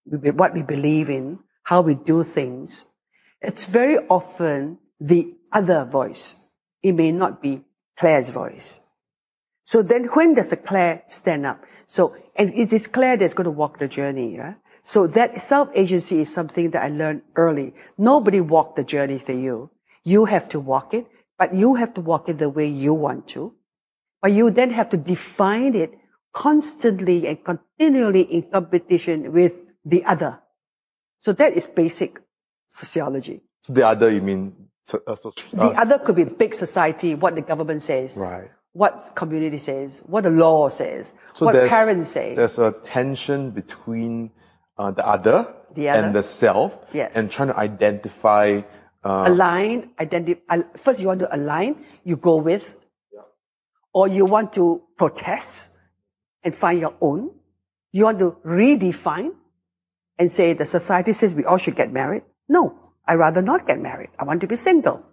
[0.04, 2.84] what we believe in, how we do things,
[3.40, 6.36] it's very often the other voice.
[6.82, 7.64] It may not be
[7.96, 8.80] Claire's voice.
[9.64, 11.64] So then when does the Claire stand up?
[11.88, 14.36] So, and it is Claire that's going to walk the journey.
[14.36, 14.54] Yeah?
[14.84, 17.74] So that self-agency is something that I learned early.
[17.98, 19.70] Nobody walked the journey for you.
[20.04, 21.06] You have to walk it,
[21.38, 23.54] but you have to walk it the way you want to.
[24.22, 25.92] But you then have to define it
[26.32, 29.52] constantly and continually in competition with
[29.84, 30.40] the other.
[31.18, 32.20] So that is basic
[32.68, 33.42] sociology.
[33.62, 34.54] So the other, you mean?
[34.84, 38.16] So, uh, so, uh, the other could be big society, what the government says.
[38.16, 38.50] Right.
[38.72, 42.34] What community says, what the law says, so what parents say.
[42.34, 44.32] There's a tension between
[44.76, 47.12] uh, the, other the other and the self, yes.
[47.14, 48.60] and trying to identify.
[49.06, 50.62] Uh, align, identify.
[50.76, 51.84] First, you want to align.
[52.02, 52.74] You go with,
[53.12, 53.20] yeah.
[53.94, 55.70] or you want to protest
[56.42, 57.30] and find your own.
[57.92, 59.30] You want to redefine
[60.18, 62.24] and say the society says we all should get married.
[62.48, 64.10] No, I rather not get married.
[64.18, 65.06] I want to be single.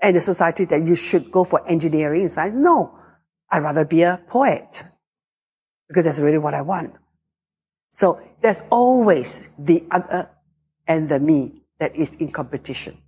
[0.00, 2.54] And the society that you should go for engineering and science.
[2.54, 2.96] No,
[3.50, 4.84] I'd rather be a poet
[5.88, 6.94] because that's really what I want.
[7.90, 10.30] So there's always the other
[10.86, 12.98] and the me that is in competition.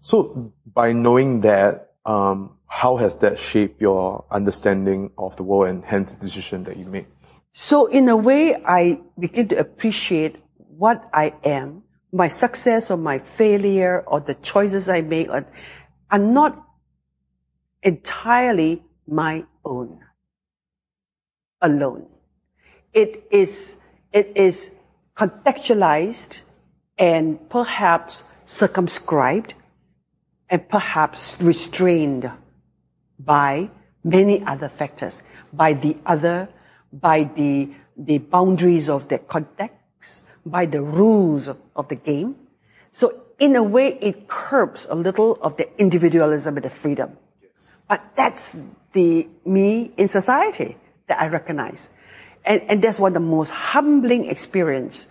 [0.00, 5.84] So by knowing that, um, how has that shaped your understanding of the world and
[5.84, 7.06] hence the decision that you made?
[7.52, 13.18] So in a way, I begin to appreciate what I am, my success or my
[13.18, 15.46] failure or the choices I make are,
[16.10, 16.64] are not
[17.82, 19.98] entirely my own
[21.60, 22.06] alone.
[22.92, 23.78] It is,
[24.12, 24.74] it is
[25.16, 26.42] contextualized
[26.98, 29.54] and perhaps circumscribed
[30.50, 32.30] and perhaps restrained
[33.18, 33.70] by
[34.02, 36.48] many other factors, by the other,
[36.92, 42.36] by the, the boundaries of the context, by the rules of, the game.
[42.92, 47.16] So in a way, it curbs a little of the individualism and the freedom.
[47.88, 48.60] But that's
[48.92, 51.90] the me in society that I recognize.
[52.44, 55.06] And, and that's one of the most humbling experience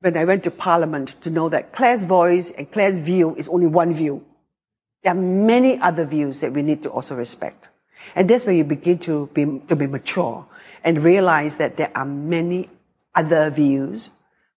[0.00, 3.66] when I went to parliament to know that Claire's voice and Claire's view is only
[3.66, 4.24] one view.
[5.02, 7.68] There are many other views that we need to also respect.
[8.14, 10.46] And that's where you begin to be, to be mature
[10.82, 12.70] and realize that there are many
[13.14, 14.10] other views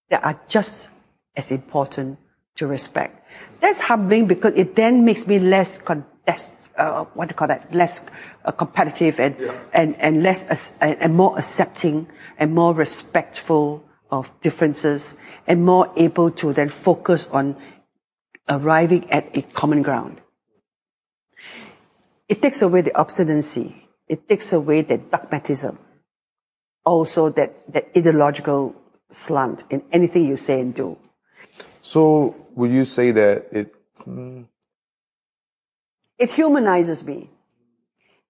[0.10, 0.89] that are just
[1.36, 2.19] as important
[2.56, 3.19] to respect.
[3.60, 7.73] That's humbling because it then makes me less contest, uh, what do you call that,
[7.73, 8.10] less
[8.45, 9.60] uh, competitive and, yeah.
[9.73, 16.30] and, and less, uh, and more accepting and more respectful of differences and more able
[16.30, 17.58] to then focus on
[18.47, 20.21] arriving at a common ground.
[22.30, 23.89] It takes away the obstinacy.
[24.08, 25.78] It takes away the dogmatism.
[26.86, 28.76] Also that, that ideological
[29.10, 30.97] slant in anything you say and do.
[31.82, 33.73] So would you say that it,
[34.06, 34.45] mm...
[36.19, 37.30] it humanizes me.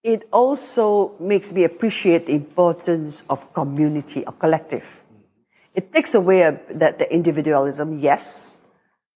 [0.03, 5.02] It also makes me appreciate the importance of community or collective.
[5.73, 8.59] It takes away a, the, the individualism, yes,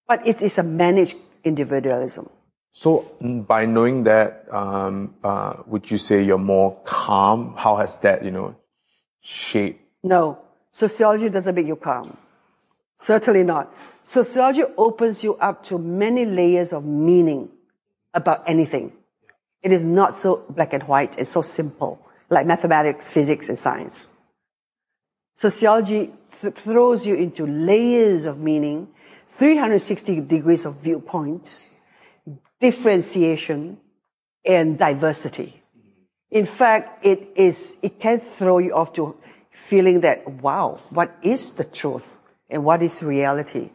[0.08, 2.30] but it is a managed individualism.
[2.72, 3.06] So
[3.48, 7.56] by knowing that, um, uh, would you say you're more calm?
[7.58, 8.56] How has that, you know,
[9.22, 9.82] shaped?
[10.04, 10.40] No,
[10.72, 12.16] sociology doesn't make you calm.
[12.98, 13.74] Certainly not.
[14.04, 17.50] Sociology opens you up to many layers of meaning
[18.14, 18.94] about anything.
[19.62, 21.18] It is not so black and white.
[21.18, 24.12] It's so simple, like mathematics, physics, and science.
[25.34, 28.88] Sociology th- throws you into layers of meaning,
[29.28, 31.66] 360 degrees of viewpoints,
[32.60, 33.78] differentiation
[34.46, 35.62] and diversity.
[36.32, 39.18] In fact, it is, it can throw you off to
[39.52, 42.20] feeling that, wow, what is the truth
[42.50, 43.72] and what is reality?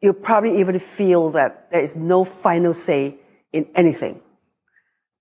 [0.00, 3.18] You'll probably even feel that there is no final say
[3.52, 4.22] in anything.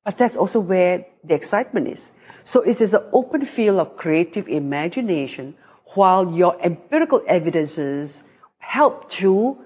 [0.06, 2.14] But that's also where the excitement is.
[2.44, 5.56] So it is an open field of creative imagination
[5.94, 8.24] while your empirical evidences
[8.60, 9.58] help to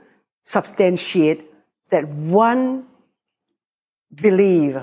[0.44, 1.46] substantiate
[1.90, 2.86] that one
[4.14, 4.78] belief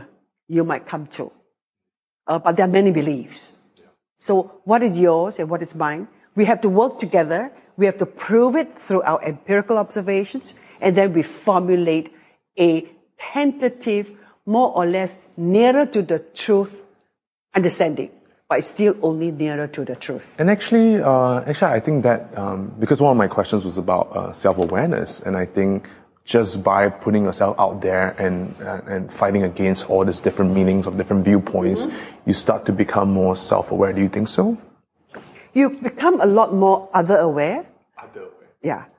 [0.49, 1.33] you might come to.
[2.27, 3.55] Uh, but there are many beliefs.
[4.17, 6.09] So what is yours and what is mine?
[6.35, 7.51] We have to work together.
[7.77, 10.55] We have to prove it through our empirical observations.
[10.81, 12.13] And then we formulate
[12.59, 14.13] a tentative,
[14.45, 16.85] more or less nearer to the truth
[17.55, 18.11] understanding
[18.51, 20.35] but it's still only nearer to the truth.
[20.37, 24.11] And actually, uh, actually, I think that um, because one of my questions was about
[24.11, 25.89] uh, self-awareness, and I think
[26.25, 30.91] just by putting yourself out there and uh, and fighting against all these different meanings
[30.91, 31.87] of different viewpoints,
[32.27, 33.95] you start to become more self-aware.
[33.95, 34.59] Do you think so?
[35.55, 37.67] You become a lot more other aware.
[38.03, 38.51] Other aware.
[38.63, 38.91] Yeah.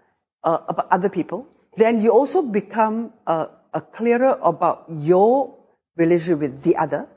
[0.43, 1.45] Uh, about other people.
[1.75, 5.59] Then you also become uh, uh, clearer about your
[5.95, 7.07] relationship with the other.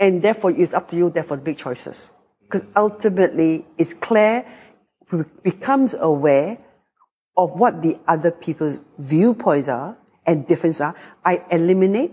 [0.00, 2.12] And therefore, it's up to you, therefore, to make choices.
[2.42, 4.46] Because ultimately, it's clear,
[5.42, 6.58] becomes aware
[7.36, 10.94] of what the other people's viewpoints are and differences are.
[11.24, 12.12] I eliminate,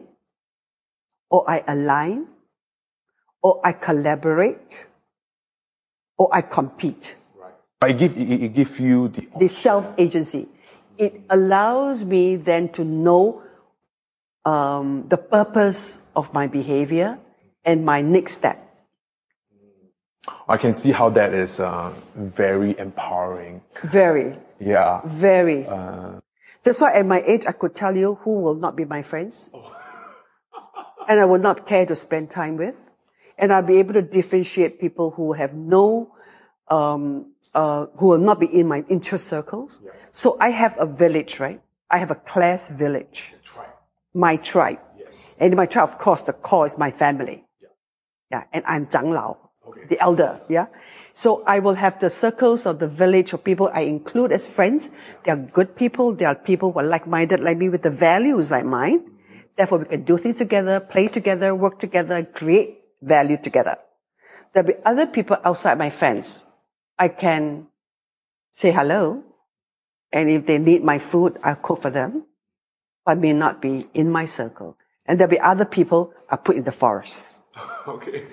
[1.30, 2.28] or I align,
[3.42, 4.88] or I collaborate,
[6.18, 7.16] or I compete.
[7.38, 7.92] Right.
[7.92, 9.28] It give, it, it give you the...
[9.38, 10.48] The self-agency.
[10.98, 13.44] It allows me then to know
[14.44, 17.20] um, the purpose of my behavior
[17.66, 18.62] and my next step.
[20.48, 23.62] I can see how that is uh, very empowering.
[23.84, 24.38] Very.
[24.60, 25.02] Yeah.
[25.06, 25.66] Very.
[25.68, 26.20] Uh,
[26.64, 29.52] That's why at my age, I could tell you who will not be my friends.
[31.08, 32.92] and I will not care to spend time with.
[33.38, 36.16] And I'll be able to differentiate people who have no,
[36.70, 39.82] um, uh, who will not be in my interest circles.
[39.84, 39.92] Yeah.
[40.12, 41.62] So I have a village, right?
[41.92, 43.36] I have a class village.
[43.44, 43.68] Tribe.
[44.14, 44.80] My tribe.
[44.98, 45.34] Yes.
[45.40, 47.45] And my tribe, of course, the core is my family.
[48.36, 48.44] Yeah.
[48.52, 49.86] And I'm Zhang Lao, okay.
[49.88, 50.42] the elder.
[50.50, 50.68] Yeah.
[51.14, 54.92] So I will have the circles of the village of people I include as friends.
[55.24, 56.14] They are good people.
[56.14, 59.06] They are people who are like-minded like me with the values like mine.
[59.56, 63.78] Therefore, we can do things together, play together, work together, create value together.
[64.52, 66.44] There'll be other people outside my fence.
[67.00, 67.68] I can
[68.52, 69.24] say hello.
[70.12, 72.26] And if they need my food, I'll cook for them,
[73.06, 74.78] but may not be in my circle.
[75.06, 77.42] And there'll be other people I put in the forest.
[77.88, 78.26] okay.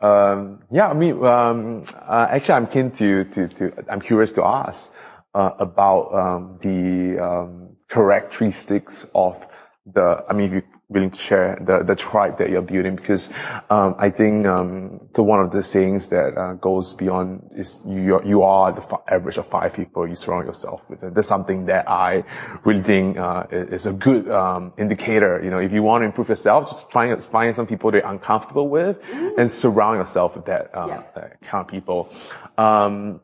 [0.00, 4.44] Um, yeah, I mean, um, uh, actually, I'm keen to, to, to, I'm curious to
[4.44, 4.92] ask
[5.34, 9.44] uh, about um, the um, characteristics of
[9.86, 10.24] the.
[10.28, 13.30] I mean, if you willing to share the, the tribe that you're building because
[13.70, 18.20] um, I think um, so one of the sayings that uh, goes beyond is you
[18.24, 21.66] you are the f- average of five people you surround yourself with and that's something
[21.66, 22.24] that I
[22.64, 26.28] really think uh, is a good um, indicator you know if you want to improve
[26.28, 29.38] yourself just find find some people that you're uncomfortable with mm.
[29.38, 31.02] and surround yourself with that, uh, yeah.
[31.14, 32.12] that kind of people
[32.58, 33.20] um,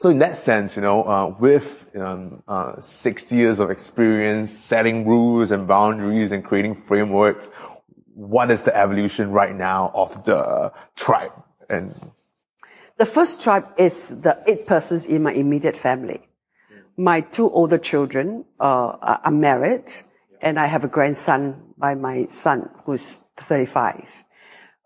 [0.00, 5.06] so in that sense, you know, uh, with um, uh, 60 years of experience setting
[5.06, 7.50] rules and boundaries and creating frameworks,
[8.14, 11.32] what is the evolution right now of the tribe?
[11.68, 12.12] And
[12.96, 16.20] the first tribe is the eight persons in my immediate family.
[16.96, 19.90] My two older children uh, are married,
[20.40, 24.24] and I have a grandson by my son who's 35.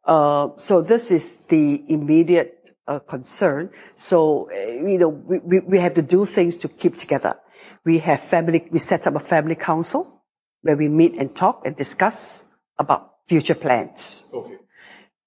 [0.05, 2.53] Uh, so this is the immediate
[2.86, 3.70] a concern.
[3.94, 7.36] So, eh, you know, we, we, we have to do things to keep together.
[7.84, 10.22] We have family, we set up a family council
[10.62, 12.46] where we meet and talk and discuss
[12.78, 14.24] about future plans.
[14.32, 14.56] Okay.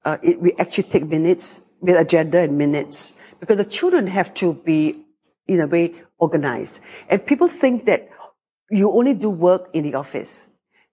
[0.04, 4.54] Uh, it, we actually take minutes with agenda and minutes because the children have to
[4.54, 5.04] be,
[5.48, 6.84] in a way, organized.
[7.10, 8.10] And people think that
[8.70, 10.50] you only do work in the office.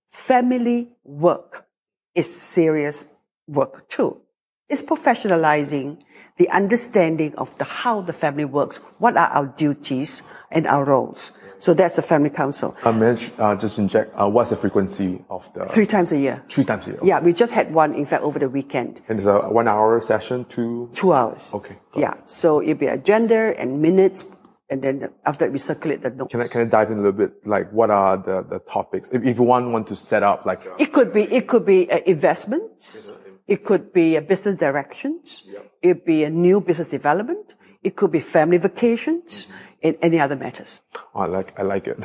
[0.08, 1.66] Family work
[2.14, 3.08] is serious
[3.46, 4.20] work too.
[4.68, 6.00] It's professionalizing
[6.36, 11.32] the understanding of the, how the family works, what are our duties and our roles.
[11.58, 12.76] So that's the family council.
[12.84, 15.64] Uh, Mitch, uh, just inject, uh, what's the frequency of the?
[15.64, 16.42] Three times a year.
[16.50, 17.00] Three times a year.
[17.02, 19.00] Yeah, we just had one, in fact, over the weekend.
[19.08, 20.90] And it's a one hour session, two?
[20.92, 21.52] Two hours.
[21.54, 21.76] Okay.
[21.96, 22.14] Yeah.
[22.26, 24.26] So it'll be agenda and minutes,
[24.68, 26.32] and then after that we circulate the notes.
[26.32, 27.46] Can I, can I dive in a little bit?
[27.46, 29.10] Like, what are the, the topics?
[29.10, 31.90] If, if one want to set up like, a, it could be, it could be
[31.90, 33.14] uh, investments.
[33.46, 35.42] It could be a business directions.
[35.46, 35.72] Yep.
[35.82, 37.54] It could be a new business development.
[37.82, 39.54] It could be family vacations mm-hmm.
[39.82, 40.82] and any other matters.
[41.14, 41.98] Oh, I like, I like it.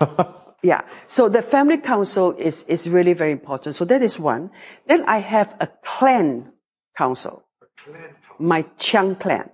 [0.62, 0.82] yeah.
[1.06, 3.76] So the family council is, is really very important.
[3.76, 4.50] So that is one.
[4.86, 6.52] Then I have a clan
[6.96, 7.44] council.
[7.62, 8.36] A clan council.
[8.38, 9.50] My Chiang clan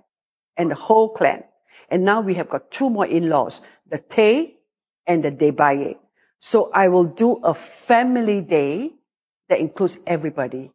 [0.57, 1.43] and the whole clan.
[1.89, 4.57] And now we have got two more in-laws, the Tay
[5.07, 5.95] and the Debaye.
[6.39, 8.91] So I will do a family day
[9.47, 10.71] that includes everybody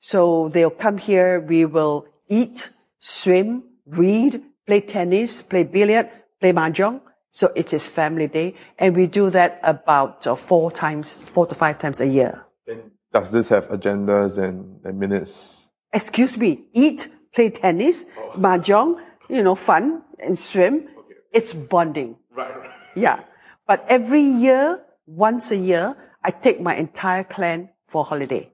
[0.00, 1.40] so they'll come here.
[1.40, 7.02] We will eat, swim, read, play tennis, play billiard, play mahjong.
[7.30, 8.56] So it is family day.
[8.78, 12.44] And we do that about uh, four times, four to five times a year.
[12.66, 15.68] And does this have agendas and, and minutes?
[15.92, 16.64] Excuse me.
[16.72, 18.32] Eat, play tennis, oh.
[18.36, 20.88] mahjong, you know, fun and swim.
[20.98, 21.14] Okay.
[21.32, 22.16] It's bonding.
[22.34, 22.70] Right, right.
[22.96, 23.20] Yeah.
[23.66, 25.94] But every year, once a year,
[26.24, 28.50] I take my entire clan for holiday.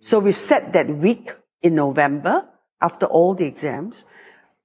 [0.00, 1.30] So we set that week
[1.62, 2.48] in November
[2.80, 4.06] after all the exams,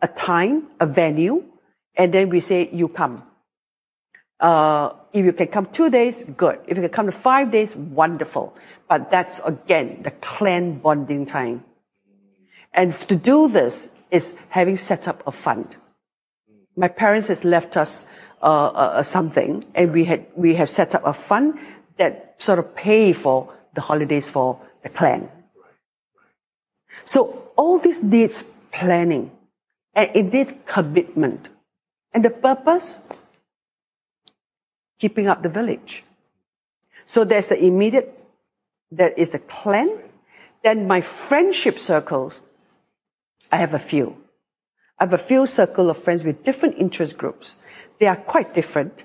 [0.02, 1.44] a time, a venue,
[1.98, 3.24] and then we say, you come.
[4.40, 6.60] Uh, if you can come two days, good.
[6.68, 8.56] If you can come to five days, wonderful.
[8.88, 11.66] But that's again the clan bonding time.
[12.74, 15.76] And to do this is having set up a fund.
[16.78, 18.08] My parents has left us
[18.42, 21.58] uh, uh, uh, something, and we had we have set up a fund
[21.98, 24.60] that sort of pay for the holidays for
[24.90, 25.30] clan.
[27.04, 29.32] So all this needs planning,
[29.94, 31.50] and it needs commitment,
[32.14, 33.00] and the purpose
[35.00, 36.04] keeping up the village.
[37.06, 38.24] So there's the immediate,
[38.90, 40.00] there is the clan.
[40.64, 42.42] Then my friendship circles,
[43.52, 44.18] I have a few.
[45.00, 47.56] I have a few circle of friends with different interest groups.
[48.00, 49.04] They are quite different.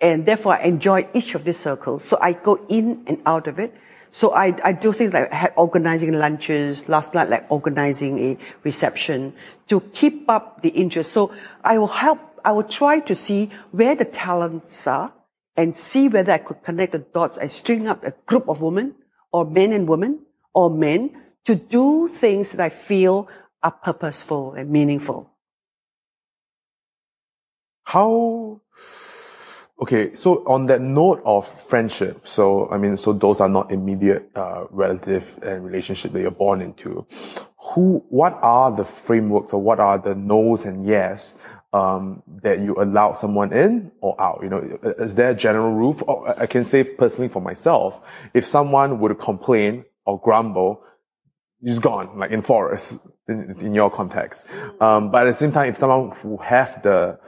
[0.00, 2.04] And therefore I enjoy each of these circles.
[2.04, 3.74] So I go in and out of it.
[4.14, 9.34] So I, I do things like organizing lunches, last night like organizing a reception
[9.66, 11.10] to keep up the interest.
[11.10, 11.34] So
[11.64, 15.12] I will help, I will try to see where the talents are
[15.56, 18.94] and see whether I could connect the dots and string up a group of women
[19.32, 20.20] or men and women
[20.54, 23.28] or men to do things that I feel
[23.64, 25.32] are purposeful and meaningful.
[27.82, 28.60] How,
[29.80, 34.30] okay, so on that note of friendship, so, I mean, so those are not immediate,
[34.34, 37.06] uh, relative and relationship that you're born into.
[37.58, 41.36] Who, what are the frameworks or what are the no's and yes
[41.72, 44.40] um, that you allow someone in or out?
[44.42, 46.24] You know, is there a general rule?
[46.38, 48.00] I can say personally for myself,
[48.32, 50.82] if someone would complain or grumble,
[51.62, 54.46] he's gone, like in forest, in, in your context.
[54.80, 57.18] Um, but at the same time, if someone who have the,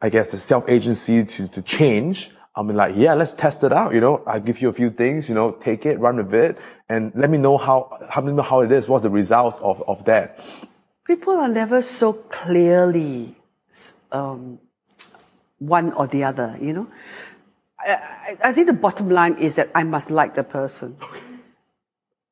[0.00, 3.94] I guess the self-agency to, to change, I mean, like, yeah, let's test it out.
[3.94, 6.58] You know, I give you a few things, you know, take it, run with it,
[6.88, 8.88] and let me know how, let me know how it is.
[8.88, 10.40] What's the results of, of that?
[11.06, 13.36] People are never so clearly
[14.10, 14.58] um,
[15.58, 16.86] one or the other, you know.
[17.78, 20.96] I, I, think the bottom line is that I must like the person.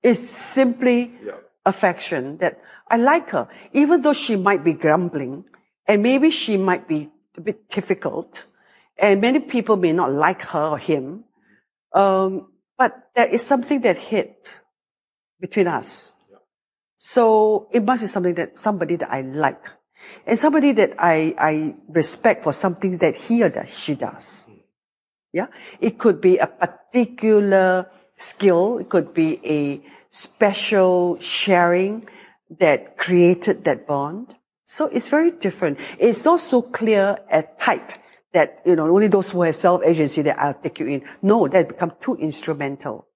[0.02, 1.32] It's simply yeah.
[1.64, 2.60] affection that
[2.90, 5.44] I like her, even though she might be grumbling
[5.86, 8.44] and maybe she might be a bit difficult
[8.98, 11.24] and many people may not like her or him.
[11.94, 14.48] Um, but there is something that hit
[15.40, 16.12] between us.
[16.96, 19.62] So it must be something that somebody that I like.
[20.26, 24.48] And somebody that I, I respect for something that he or that she does.
[25.32, 25.46] Yeah.
[25.80, 28.78] It could be a particular skill.
[28.78, 29.80] It could be a
[30.10, 32.08] special sharing
[32.58, 34.34] that created that bond.
[34.70, 35.80] So it's very different.
[35.98, 37.90] It's not so clear a type
[38.34, 41.08] that, you know, only those who have self-agency that I'll take you in.
[41.22, 43.08] No, that become too instrumental.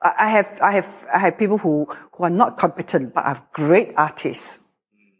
[0.00, 3.92] I have, I have, I have people who, who are not competent, but are great
[3.98, 4.64] artists.
[4.96, 5.10] Mm.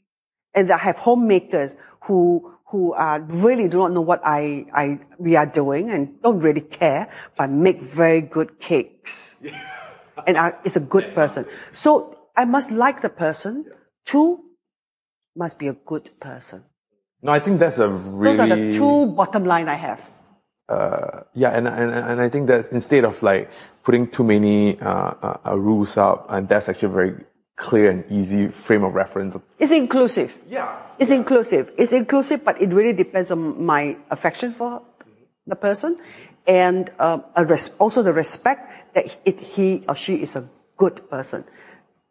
[0.55, 5.37] And I have homemakers who, who are really do not know what I, I, we
[5.37, 9.37] are doing and don't really care, but make very good cakes.
[10.27, 11.45] and I, is a good person.
[11.75, 13.67] So I must like the person.
[14.07, 14.41] Two,
[15.37, 16.65] must be a good person.
[17.23, 18.37] No, I think that's a really.
[18.37, 20.01] Those are the two bottom line I have
[20.69, 23.51] uh, yeah, and, and and I think that instead of like
[23.83, 27.15] putting too many uh, uh, uh, rules up, and that's actually a very
[27.57, 29.37] clear and easy frame of reference.
[29.59, 30.37] It's inclusive.
[30.49, 31.17] Yeah, it's yeah.
[31.17, 31.73] inclusive.
[31.77, 34.83] It's inclusive, but it really depends on my affection for
[35.47, 35.99] the person,
[36.47, 41.45] and um, res- also the respect that it, he or she is a good person.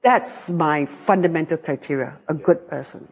[0.03, 3.07] That's my fundamental criteria: a good person.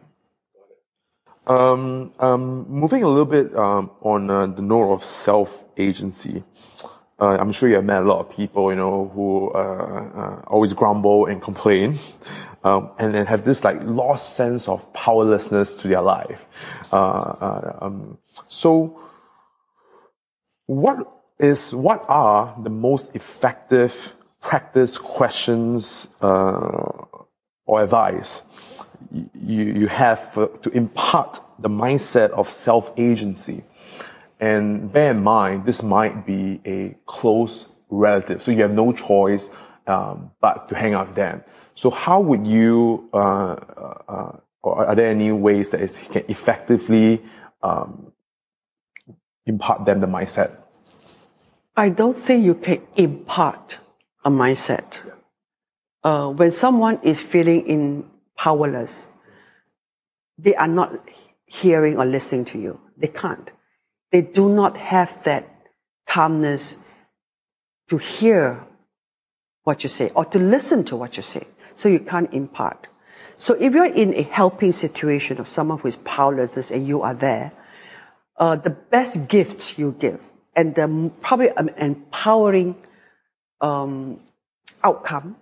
[1.46, 6.44] Um, um, moving a little bit um, on uh, the note of self-agency,
[7.18, 10.42] uh, I'm sure you have met a lot of people, you know, who uh, uh
[10.46, 11.98] always grumble and complain,
[12.64, 16.48] um, and then have this like lost sense of powerlessness to their life.
[16.92, 19.00] Uh, uh, um, so,
[20.66, 20.98] what
[21.40, 28.42] is what are the most effective practice questions or advice
[29.12, 33.62] you, you have to impart the mindset of self-agency.
[34.40, 38.42] And bear in mind, this might be a close relative.
[38.42, 39.50] So you have no choice,
[39.86, 41.44] um, but to hang out with them.
[41.74, 43.54] So how would you, uh,
[44.08, 47.22] uh, or are there any ways that it can effectively,
[47.62, 48.12] um,
[49.46, 50.56] impart them the mindset?
[51.76, 53.78] I don't think you can impart
[54.24, 55.02] a mindset.
[56.04, 58.04] Uh, when someone is feeling in
[58.36, 59.08] powerless.
[60.38, 60.92] They are not
[61.46, 62.80] hearing or listening to you.
[62.96, 63.50] They can't.
[64.10, 65.48] They do not have that
[66.08, 66.78] calmness
[67.88, 68.64] to hear
[69.64, 71.46] what you say or to listen to what you say.
[71.74, 72.88] So you can't impart.
[73.36, 77.14] So if you're in a helping situation of someone who is powerless and you are
[77.14, 77.52] there,
[78.36, 82.76] uh, the best gift you give and the probably an empowering
[83.60, 84.20] um,
[84.84, 85.36] outcome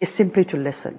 [0.00, 0.98] is simply to listen.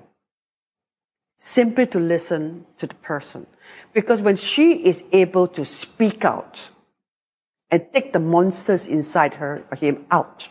[1.45, 3.47] Simply to listen to the person.
[3.93, 6.69] Because when she is able to speak out
[7.69, 10.47] and take the monsters inside her or him out,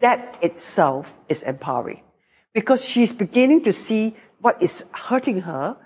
[0.00, 2.00] that itself is empowering.
[2.54, 5.76] Because she's beginning to see what is hurting her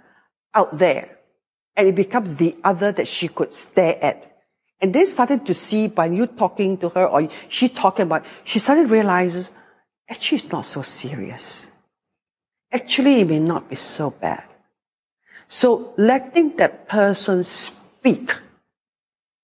[0.54, 1.18] out there.
[1.74, 4.38] And it becomes the other that she could stare at.
[4.80, 8.60] And they started to see by you talking to her or she talking about, she
[8.60, 9.50] started realizes,
[10.08, 11.67] actually it's not so serious.
[12.72, 14.44] Actually, it may not be so bad.
[15.48, 18.32] So letting that person speak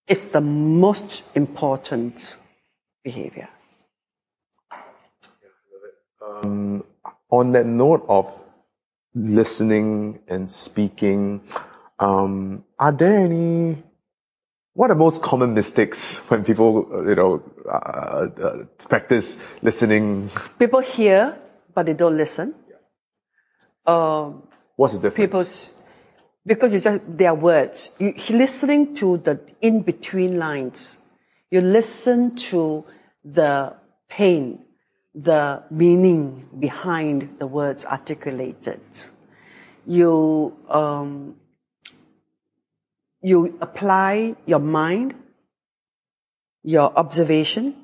[0.07, 2.37] is the most important
[3.03, 3.49] behavior.
[6.20, 6.85] Um,
[7.31, 8.29] on that note of
[9.14, 11.41] listening and speaking,
[11.99, 13.83] um, are there any
[14.75, 20.29] what are most common mistakes when people, you know, uh, uh, practice listening?
[20.59, 21.39] People hear,
[21.72, 22.55] but they don't listen.
[23.87, 24.43] Um,
[24.76, 25.16] What's the difference?
[25.16, 25.78] People's,
[26.45, 27.93] because it's just their words.
[27.99, 30.99] You listening to the in between lines.
[31.51, 32.85] You listen to
[33.24, 33.76] the
[34.09, 34.64] pain,
[35.14, 38.80] the meaning behind the words articulated.
[39.87, 41.37] You um,
[43.22, 45.14] you apply your mind,
[46.62, 47.74] your observation,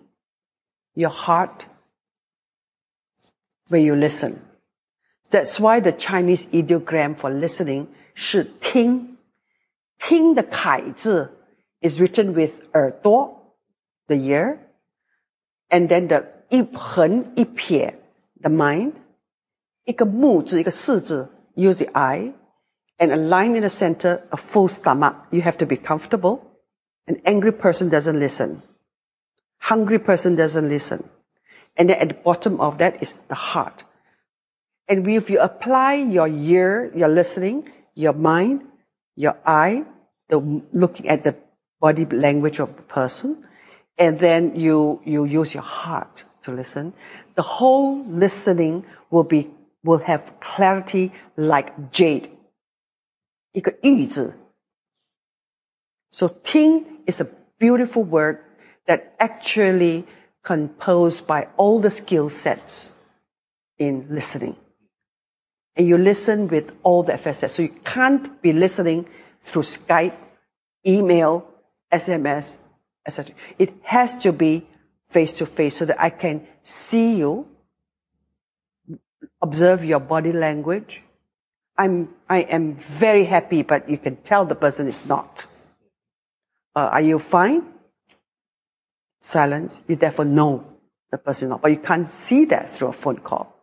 [0.95, 1.67] your heart
[3.69, 4.50] when you listen.
[5.30, 9.16] That's why the Chinese ideogram for listening 是听。
[9.98, 11.32] 听的凯字
[11.82, 13.56] is written with 耳朵
[14.08, 14.58] the ear,
[15.70, 18.00] and then the 一横一撇
[18.42, 18.94] the mind,
[19.86, 22.34] 一个木字一个四字 use the eye,
[22.98, 25.16] and a line in the center, a full stomach.
[25.32, 26.42] You have to be comfortable.
[27.08, 28.62] An angry person doesn't listen.
[29.58, 31.10] Hungry person doesn't listen.
[31.76, 33.84] And then at the bottom of that is the heart.
[34.90, 38.62] And if you apply your ear, your listening, your mind,
[39.16, 39.86] your eye,
[40.30, 40.40] the
[40.74, 41.36] looking at the
[41.80, 43.46] body language of the person,
[43.98, 46.94] and then you, you use your heart to listen,
[47.36, 49.50] the whole listening will be,
[49.84, 52.30] will have clarity like jade
[53.56, 54.36] 一个玉字。
[56.12, 58.40] So 听 is a beautiful word
[58.86, 60.06] that actually
[60.44, 62.96] composed by all the skill sets
[63.78, 64.56] in listening.
[65.81, 67.55] And you listen with all the facets.
[67.55, 69.09] So you can't be listening
[69.41, 70.15] through Skype,
[70.87, 71.49] email,
[71.91, 72.57] SMS,
[73.07, 73.35] etc.
[73.59, 74.67] It has to be
[75.09, 77.49] face to face so that I can see you,
[79.41, 81.03] observe your body language,
[81.79, 85.47] I'm, I am very happy, but you can tell the person is not.
[86.77, 87.63] Uh, are you fine?
[89.19, 89.81] Silence.
[89.89, 90.63] You therefore know
[91.11, 93.57] the person is not, but you can't see that through a phone call.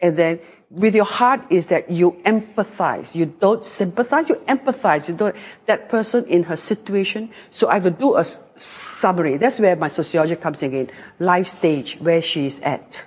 [0.00, 0.40] And then
[0.70, 3.14] with your heart is that you empathize.
[3.14, 5.08] You don't sympathize, you empathize.
[5.08, 5.36] You don't,
[5.66, 7.30] that person in her situation.
[7.50, 9.36] So I will do a summary.
[9.36, 10.90] That's where my sociology comes in.
[11.18, 13.04] Life stage, where she is at.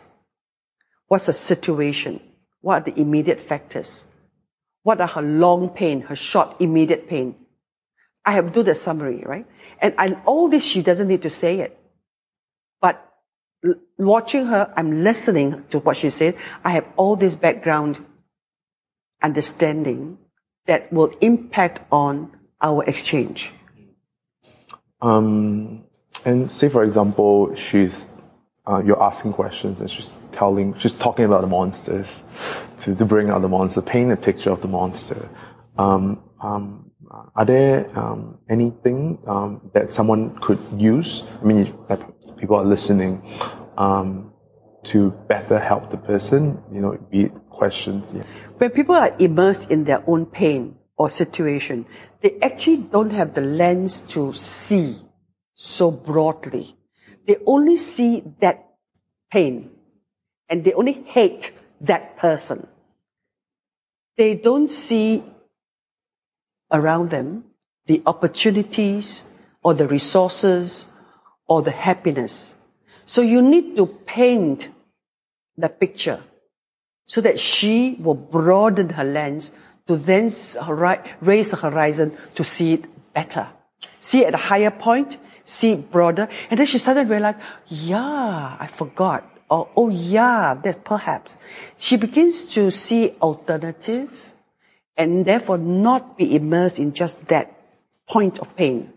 [1.08, 2.22] What's the situation?
[2.62, 4.06] What are the immediate factors?
[4.84, 7.36] What are her long pain, her short immediate pain?
[8.26, 9.46] I have to do the summary, right?
[9.82, 11.78] And, and all this, she doesn't need to say it.
[12.82, 13.09] But
[13.98, 16.36] watching her, I'm listening to what she said.
[16.64, 18.06] I have all this background
[19.22, 20.18] understanding
[20.66, 22.32] that will impact on
[22.62, 23.52] our exchange.
[25.02, 25.84] Um,
[26.26, 28.06] and say, for example, she's
[28.70, 32.24] uh, you're asking questions and she's telling, she's talking about the monsters
[32.78, 35.28] to, to bring out the monster, paint a picture of the monster.
[35.78, 41.24] Um, um, are there um, anything um, that someone could use?
[41.42, 41.74] I mean,
[42.38, 43.22] people are listening
[43.78, 44.34] um,
[44.86, 46.62] to better help the person.
[46.72, 48.14] You know, be it questions.
[48.14, 48.24] Yeah.
[48.58, 51.86] When people are immersed in their own pain or situation,
[52.22, 54.98] they actually don't have the lens to see
[55.54, 56.76] so broadly
[57.30, 58.74] they only see that
[59.32, 59.70] pain
[60.50, 62.68] and they only hate that person.
[64.18, 65.24] They don't see
[66.72, 67.44] around them
[67.86, 69.26] the opportunities
[69.64, 70.88] or the resources
[71.48, 72.54] or the happiness.
[73.06, 74.70] So you need to paint
[75.58, 76.22] the picture
[77.08, 79.54] so that she will broaden her lens
[79.88, 80.32] to then
[81.20, 83.50] raise the horizon to see it better.
[84.00, 85.18] See it at a higher point
[85.50, 86.30] see it broader.
[86.50, 87.36] And then she started to realize,
[87.68, 89.26] yeah, I forgot.
[89.50, 91.40] Or, oh yeah, that perhaps.
[91.78, 94.29] She begins to see alternative
[95.00, 97.58] and therefore not be immersed in just that
[98.08, 98.94] point of pain.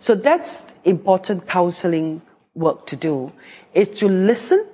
[0.00, 2.22] So that's important counseling
[2.54, 3.32] work to do
[3.74, 4.66] is to listen,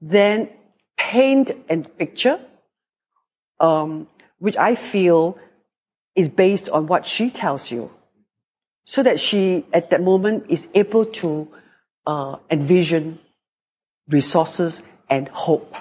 [0.00, 0.50] then
[0.98, 2.40] paint and picture,
[3.60, 5.38] um, which I feel
[6.16, 7.90] is based on what she tells you.
[8.84, 11.48] So that she, at that moment, is able to
[12.04, 13.20] uh, envision
[14.08, 15.74] resources and hope.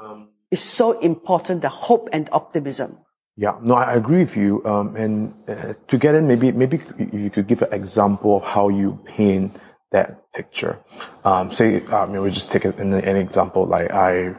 [0.00, 2.98] Um, it's so important, the hope and optimism.
[3.38, 4.64] Yeah, no, I agree with you.
[4.64, 6.82] Um, and uh, to get in, maybe maybe
[7.12, 9.54] you could give an example of how you paint
[9.92, 10.80] that picture.
[11.24, 13.64] Um, say, um, we just take an, an example.
[13.64, 14.34] Like I,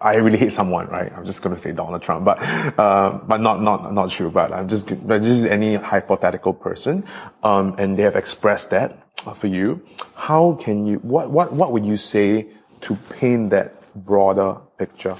[0.00, 1.10] I really hate someone, right?
[1.12, 2.38] I'm just going to say Donald Trump, but
[2.78, 4.30] uh, but not not not true.
[4.30, 7.02] But I'm just but just any hypothetical person,
[7.42, 9.02] um, and they have expressed that
[9.34, 9.82] for you.
[10.14, 10.98] How can you?
[11.02, 15.16] What what what would you say to paint that broader picture?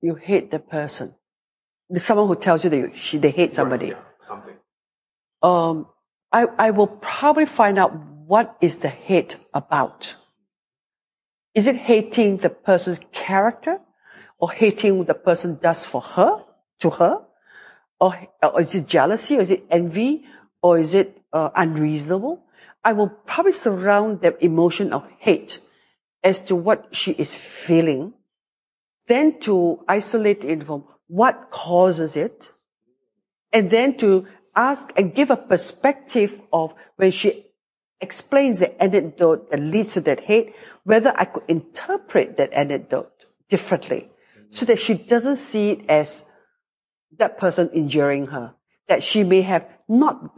[0.00, 1.14] You hate the person
[1.98, 3.92] someone who tells you that you, she, they hate somebody.
[3.92, 4.54] Right, yeah, something.
[5.42, 5.86] Um,
[6.30, 7.94] I, I will probably find out
[8.26, 10.16] what is the hate about.
[11.54, 13.80] Is it hating the person's character
[14.38, 16.44] or hating what the person does for her,
[16.80, 17.20] to her?
[18.00, 20.24] Or, or is it jealousy or is it envy
[20.62, 22.42] or is it uh, unreasonable?
[22.82, 25.60] I will probably surround the emotion of hate
[26.24, 28.14] as to what she is feeling,
[29.06, 32.54] then to isolate it from what causes it,
[33.52, 37.44] and then to ask and give a perspective of when she
[38.00, 40.54] explains the anecdote that leads to that hate,
[40.84, 44.10] whether I could interpret that anecdote differently
[44.48, 46.30] so that she doesn't see it as
[47.18, 48.54] that person injuring her,
[48.88, 50.34] that she may have not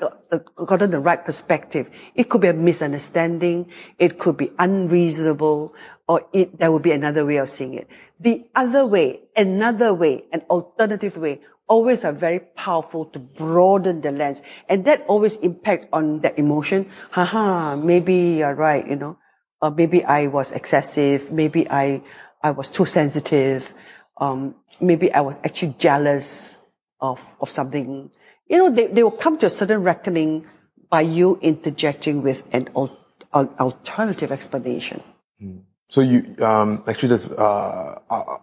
[0.56, 1.88] gotten the right perspective.
[2.16, 3.70] It could be a misunderstanding.
[4.00, 5.72] It could be unreasonable
[6.06, 7.88] or it, there will be another way of seeing it.
[8.20, 14.12] The other way, another way, an alternative way, always are very powerful to broaden the
[14.12, 14.42] lens.
[14.68, 16.90] And that always impact on that emotion.
[17.10, 19.18] Haha, maybe you're right, you know,
[19.62, 21.32] or maybe I was excessive.
[21.32, 22.02] Maybe I,
[22.42, 23.72] I was too sensitive.
[24.18, 26.58] Um, maybe I was actually jealous
[27.00, 28.10] of, of something.
[28.46, 30.46] You know, they, they will come to a certain reckoning
[30.90, 32.98] by you interjecting with an, al-
[33.32, 35.02] alternative explanation.
[35.42, 35.62] Mm.
[35.94, 38.38] So you um, actually just uh, uh,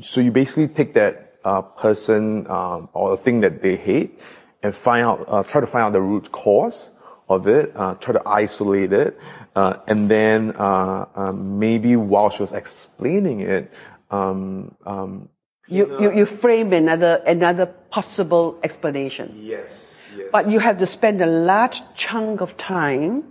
[0.00, 4.18] so you basically take that uh, person um, or thing that they hate
[4.62, 6.92] and find out, uh, try to find out the root cause
[7.28, 9.20] of it, uh, try to isolate it,
[9.54, 13.70] uh, and then um, maybe while she was explaining it,
[14.10, 15.28] um, um,
[15.68, 19.30] you, you, you frame another another possible explanation.
[19.36, 20.28] Yes, yes.
[20.32, 23.24] But you have to spend a large chunk of time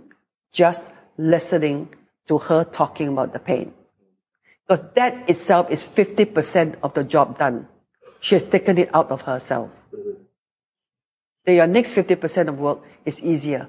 [0.52, 1.88] just listening
[2.28, 3.72] to her talking about the pain.
[4.66, 7.68] Because that itself is 50% of the job done.
[8.20, 9.82] She has taken it out of herself.
[11.44, 13.68] Then your next 50% of work is easier.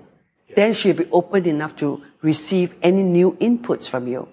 [0.55, 4.29] Then she'll be open enough to receive any new inputs from you.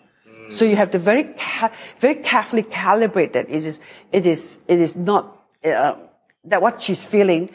[0.51, 3.49] So you have to very, ca- very carefully calibrate that.
[3.49, 3.81] It is,
[4.13, 5.97] it is, it is not, uh,
[6.45, 7.51] that what she's feeling,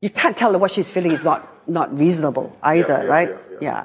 [0.00, 3.30] you can't tell her what she's feeling is not, not reasonable either, yeah, yeah, right?
[3.60, 3.84] Yeah.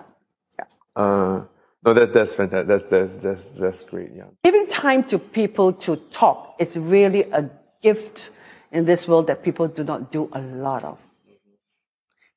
[0.57, 0.65] yeah.
[0.95, 1.43] Uh,
[1.87, 2.67] no, that, that's fantastic.
[2.67, 4.11] That's, that's, that's, that's great.
[4.13, 4.25] Yeah.
[4.43, 7.49] Giving time to people to talk is really a
[7.81, 8.31] gift
[8.73, 10.97] in this world that people do not do a lot of.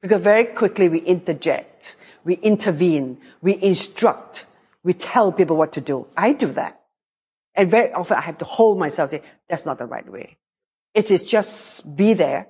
[0.03, 4.47] Because very quickly we interject, we intervene, we instruct,
[4.85, 6.07] we tell people what to do.
[6.17, 6.81] I do that.
[7.57, 10.39] And very often I have to hold myself say, that's not the right way.
[10.95, 12.47] It is just be there,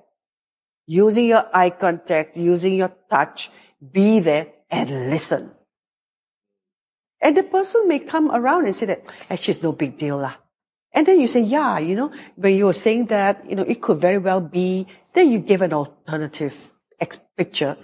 [0.85, 3.49] using your eye contact, using your touch,
[3.91, 5.51] be there and listen.
[7.21, 10.17] And the person may come around and say that, actually, it's no big deal.
[10.17, 10.33] Lah.
[10.93, 13.81] And then you say, yeah, you know, when you were saying that, you know, it
[13.81, 16.73] could very well be, then you give an alternative
[17.37, 17.77] picture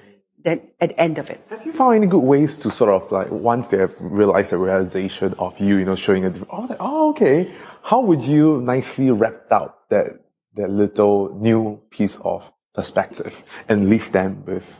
[0.44, 1.42] then at the end of it.
[1.50, 4.58] Have you found any good ways to sort of like, once they have realized the
[4.58, 7.52] realization of you, you know, showing a different, oh, oh okay,
[7.84, 10.08] how would you nicely wrap out that,
[10.56, 14.80] that little new piece of perspective and leave them with,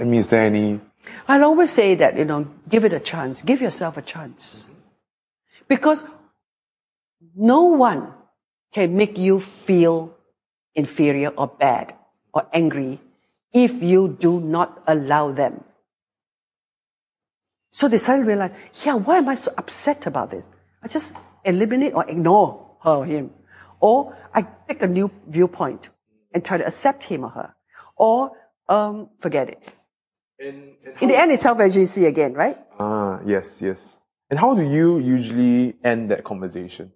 [0.00, 0.80] I mean, is there any
[1.28, 3.42] I'll always say that, you know, give it a chance.
[3.42, 4.64] Give yourself a chance.
[5.68, 6.04] Because
[7.34, 8.12] no one
[8.72, 10.16] can make you feel
[10.74, 11.94] inferior or bad
[12.32, 13.00] or angry
[13.52, 15.64] if you do not allow them.
[17.72, 18.52] So they suddenly realize,
[18.84, 20.46] yeah, why am I so upset about this?
[20.82, 23.30] I just eliminate or ignore her or him.
[23.80, 25.88] Or I take a new viewpoint
[26.32, 27.54] and try to accept him or her.
[27.96, 28.32] Or
[28.68, 29.62] um, forget it.
[30.44, 32.58] And, and In the end, it's self-agency again, right?
[32.78, 33.98] Ah, yes, yes.
[34.28, 36.92] And how do you usually end that conversation?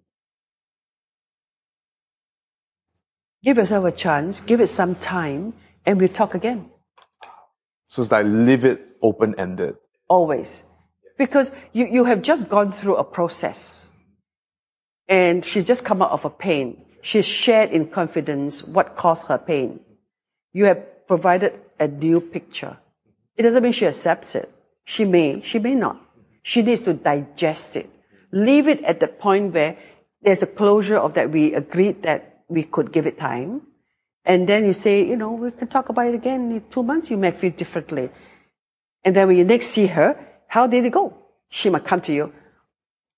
[3.43, 5.53] Give yourself a chance, give it some time,
[5.85, 6.69] and we'll talk again.
[7.87, 9.77] So it's like leave it open ended.
[10.07, 10.63] Always.
[11.17, 13.91] Because you, you have just gone through a process.
[15.07, 16.85] And she's just come out of a pain.
[17.01, 19.79] She's shared in confidence what caused her pain.
[20.53, 22.77] You have provided a new picture.
[23.39, 24.51] It doesn't mean she accepts it.
[24.83, 25.97] She may, she may not.
[26.41, 27.89] She needs to digest it.
[28.33, 29.77] Leave it at the point where
[30.21, 33.61] there's a closure of that we agreed that we could give it time.
[34.25, 37.09] And then you say, you know, we can talk about it again in two months.
[37.09, 38.09] You may feel differently.
[39.05, 41.13] And then when you next see her, how did it go?
[41.47, 42.33] She might come to you.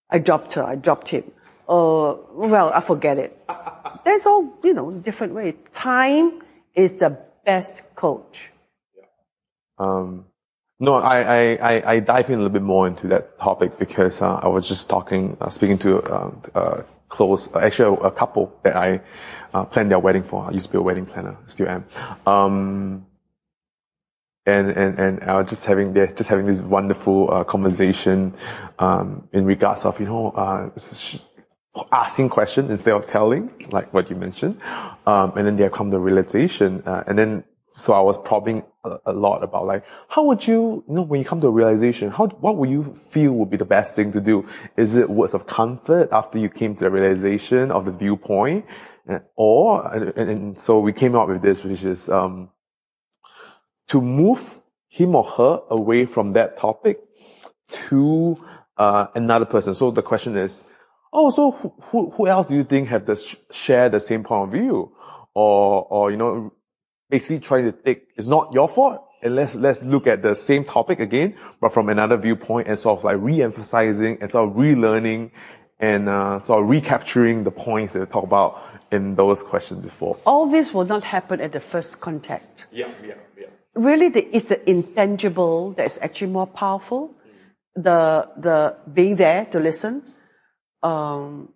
[0.08, 0.64] I dropped her.
[0.64, 1.32] I dropped him.
[1.68, 3.44] Oh, well, I forget it.
[4.06, 5.56] That's all, you know, different way.
[5.74, 6.44] Time
[6.76, 8.52] is the best coach.
[9.82, 10.26] Um,
[10.80, 14.36] no, I, I, I, dive in a little bit more into that topic because uh,
[14.36, 18.76] I was just talking, uh, speaking to uh, uh close, uh, actually a, couple that
[18.76, 19.02] I
[19.54, 20.46] uh, planned their wedding for.
[20.46, 21.86] I used to be a wedding planner, still am.
[22.26, 23.06] Um,
[24.46, 28.34] and, and, and I was just having, just having this wonderful conversation
[28.80, 30.72] um, in regards of, you know,
[31.92, 34.60] asking questions instead of telling, like what you mentioned.
[35.06, 36.84] Um, and then there come the realization.
[36.86, 37.44] Uh, and then,
[37.76, 41.26] so I was probing a, lot about like, how would you, you know, when you
[41.26, 44.22] come to a realization, how, what would you feel would be the best thing to
[44.22, 44.48] do?
[44.78, 48.66] Is it words of comfort after you came to the realization of the viewpoint?
[49.36, 52.50] or, and, and so we came up with this, which is, um,
[53.88, 57.00] to move him or her away from that topic
[57.70, 58.38] to,
[58.78, 59.76] uh, another person.
[59.76, 60.64] So the question is,
[61.14, 63.16] oh, so who, who else do you think have the
[63.52, 64.96] share the same point of view?
[65.34, 66.54] Or, or, you know,
[67.12, 69.06] basically trying to take, it's not your fault.
[69.22, 72.98] And let's, let's look at the same topic again, but from another viewpoint and sort
[72.98, 75.30] of like re-emphasizing and sort of relearning
[75.80, 78.60] and, uh, sort of recapturing the points that we talked about
[78.92, 80.18] in those questions before.
[80.26, 82.66] All this will not happen at the first contact.
[82.72, 83.48] Yeah, yeah, yeah.
[83.76, 87.14] Really, the, it's the intangible that's actually more powerful.
[87.76, 90.04] The, the being there to listen,
[90.84, 91.54] um,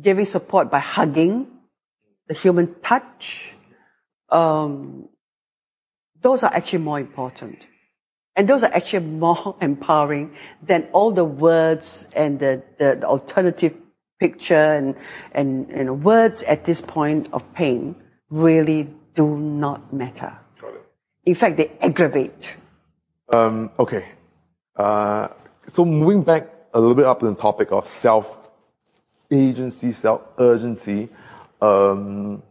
[0.00, 1.48] giving support by hugging,
[2.28, 3.54] the human touch,
[4.30, 5.08] um,
[6.20, 7.66] those are actually more important.
[8.36, 13.76] And those are actually more empowering than all the words and the, the, the alternative
[14.18, 14.96] picture and,
[15.32, 17.96] and, and words at this point of pain
[18.28, 20.36] really do not matter.
[21.24, 22.56] In fact, they aggravate.
[23.32, 24.06] Um, okay.
[24.76, 25.28] Uh,
[25.66, 28.38] so moving back a little bit up to the topic of self
[29.30, 31.08] agency, self urgency.
[31.60, 32.42] Um,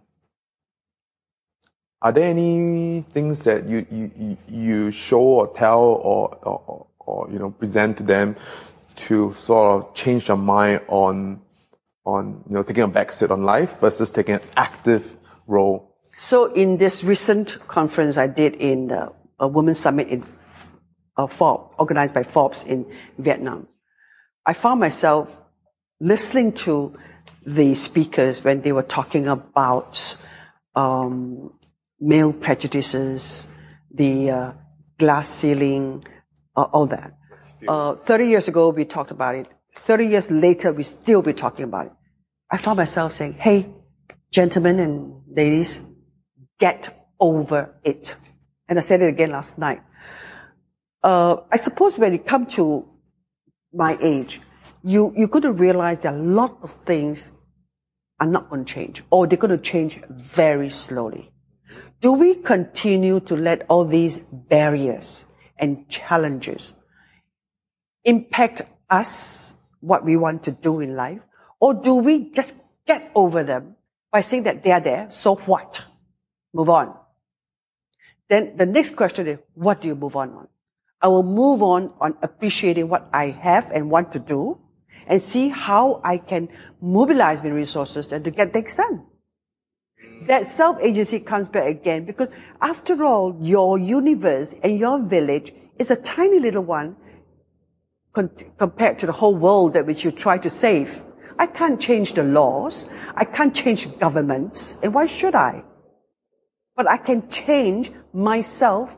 [2.01, 7.39] are there any things that you, you, you show or tell or, or, or, you
[7.39, 8.35] know, present to them
[8.95, 11.41] to sort of change their mind on,
[12.05, 15.95] on, you know, taking a back seat on life versus taking an active role?
[16.17, 18.91] So in this recent conference I did in
[19.39, 20.23] a women's summit in
[21.17, 22.85] uh, Forbes, organized by Forbes in
[23.17, 23.67] Vietnam,
[24.45, 25.41] I found myself
[25.99, 26.97] listening to
[27.45, 30.17] the speakers when they were talking about
[30.75, 31.51] um,
[31.99, 33.47] male prejudices,
[33.91, 34.53] the uh,
[34.97, 36.03] glass ceiling,
[36.55, 37.13] uh, all that.
[37.67, 39.47] Uh, 30 years ago, we talked about it.
[39.75, 41.91] 30 years later, we still be talking about it.
[42.51, 43.73] I found myself saying, hey,
[44.31, 45.81] gentlemen and ladies,
[46.59, 48.15] get over it.
[48.67, 49.81] And I said it again last night.
[51.03, 52.87] Uh, I suppose when it comes to
[53.73, 54.41] my age,
[54.83, 57.31] you, you're going to realize that a lot of things
[58.19, 61.31] are not going to change or they're going to change very slowly.
[62.01, 65.25] Do we continue to let all these barriers
[65.57, 66.73] and challenges
[68.05, 71.21] impact us, what we want to do in life?
[71.59, 73.75] Or do we just get over them
[74.11, 75.83] by saying that they are there, so what?
[76.53, 76.95] Move on.
[78.29, 80.47] Then the next question is, what do you move on on?
[81.01, 84.59] I will move on on appreciating what I have and want to do
[85.07, 86.49] and see how I can
[86.81, 89.05] mobilize my resources and to get things done.
[90.27, 92.29] That self-agency comes back again because
[92.61, 96.95] after all, your universe and your village is a tiny little one
[98.57, 101.03] compared to the whole world that which you try to save.
[101.37, 102.89] I can't change the laws.
[103.15, 104.77] I can't change governments.
[104.83, 105.63] And why should I?
[106.75, 108.97] But I can change myself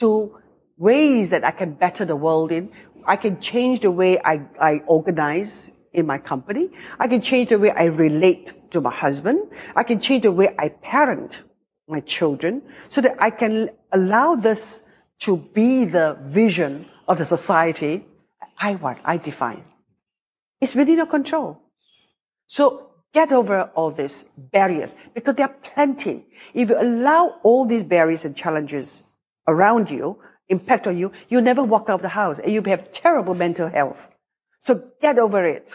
[0.00, 0.40] to
[0.76, 2.72] ways that I can better the world in.
[3.06, 6.70] I can change the way I, I organize in my company.
[6.98, 9.50] I can change the way I relate to my husband.
[9.74, 11.42] I can change the way I parent
[11.88, 14.84] my children so that I can allow this
[15.20, 18.04] to be the vision of the society
[18.60, 19.64] I want, I define.
[20.60, 21.62] It's within your control.
[22.46, 26.26] So get over all these barriers because there are plenty.
[26.54, 29.04] If you allow all these barriers and challenges
[29.46, 32.92] around you impact on you, you'll never walk out of the house and you'll have
[32.92, 34.08] terrible mental health.
[34.60, 35.72] So get over it.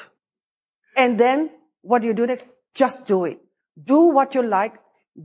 [0.95, 2.45] And then what do you do next?
[2.75, 3.39] Just do it.
[3.81, 4.73] Do what you like.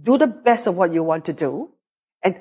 [0.03, 1.71] Do the best of what you want to do
[2.23, 2.37] and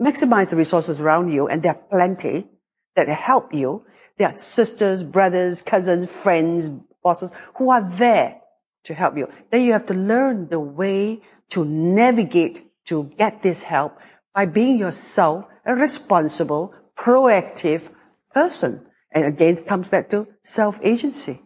[0.00, 1.48] maximize the resources around you.
[1.48, 2.48] And there are plenty
[2.96, 3.84] that help you.
[4.16, 6.70] There are sisters, brothers, cousins, friends,
[7.02, 8.40] bosses who are there
[8.84, 9.28] to help you.
[9.50, 13.98] Then you have to learn the way to navigate to get this help
[14.34, 17.90] by being yourself a responsible, proactive
[18.32, 18.86] person.
[19.12, 21.40] And again, it comes back to self-agency.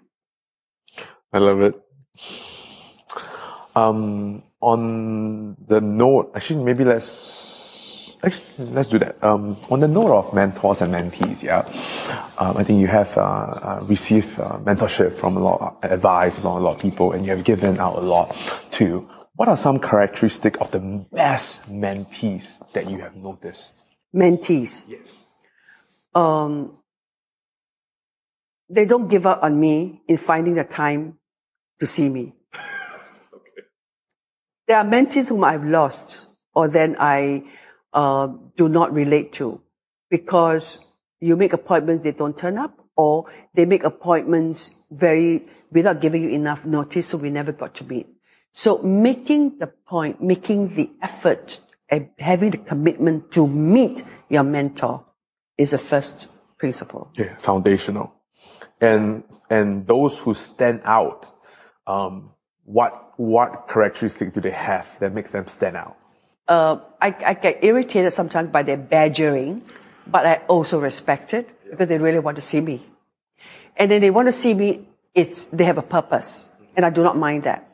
[1.32, 1.74] I love it.
[3.76, 9.22] Um, on the note, actually, maybe let's actually let's do that.
[9.22, 11.60] Um, on the note of mentors and mentees, yeah,
[12.38, 16.38] um, I think you have uh, uh, received uh, mentorship from a lot, of advice
[16.38, 18.34] from a lot of people, and you have given out a lot
[18.70, 19.08] too.
[19.34, 20.80] What are some characteristics of the
[21.12, 23.74] best mentees that you have noticed?
[24.14, 24.86] Mentees.
[24.88, 25.22] Yes.
[26.14, 26.78] Um,
[28.70, 31.18] they don't give up on me in finding the time
[31.78, 32.32] to see me.
[34.66, 37.44] There are mentees whom I've lost or then I
[37.92, 39.60] uh, do not relate to
[40.10, 40.80] because
[41.20, 46.30] you make appointments, they don't turn up or they make appointments very, without giving you
[46.30, 48.08] enough notice, so we never got to meet.
[48.52, 55.04] So making the point, making the effort and having the commitment to meet your mentor
[55.58, 57.12] is the first principle.
[57.14, 58.14] Yeah, foundational.
[58.80, 61.30] And, and those who stand out,
[61.86, 62.32] um,
[62.64, 65.96] what, what characteristic do they have that makes them stand out?
[66.48, 69.62] Uh, I, I get irritated sometimes by their badgering,
[70.06, 72.86] but I also respect it because they really want to see me.
[73.76, 76.48] And then they want to see me, it's, they have a purpose.
[76.76, 77.68] And I do not mind that.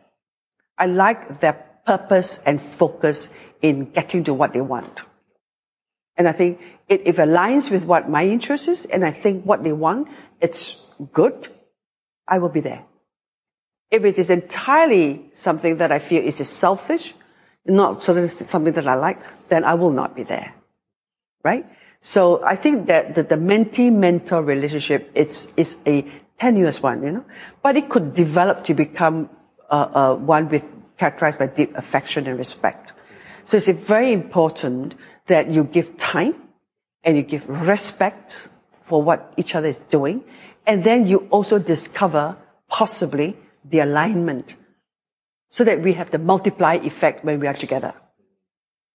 [0.78, 3.28] I like their purpose and focus
[3.60, 5.02] in getting to what they want.
[6.16, 9.44] And I think it, if it aligns with what my interest is, and I think
[9.44, 10.08] what they want,
[10.40, 11.48] it's good,
[12.28, 12.84] I will be there.
[13.92, 17.14] If it is entirely something that I feel is selfish,
[17.66, 20.54] not sort of something that I like, then I will not be there.
[21.44, 21.66] Right?
[22.00, 26.06] So I think that the, the mentee-mentor relationship, it's, is a
[26.40, 27.24] tenuous one, you know,
[27.62, 29.28] but it could develop to become
[29.70, 30.64] uh, uh, one with
[30.98, 32.94] characterized by deep affection and respect.
[33.44, 34.94] So it's very important
[35.26, 36.34] that you give time
[37.04, 38.48] and you give respect
[38.84, 40.24] for what each other is doing.
[40.66, 42.36] And then you also discover
[42.68, 44.56] possibly the alignment
[45.50, 47.94] so that we have the multiply effect when we are together.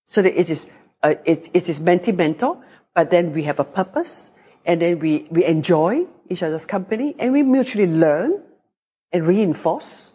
[0.07, 0.69] So that it is,
[1.03, 2.63] uh, it, it is mentee-mentor,
[2.95, 4.31] but then we have a purpose
[4.65, 8.41] and then we, we enjoy each other's company and we mutually learn
[9.11, 10.11] and reinforce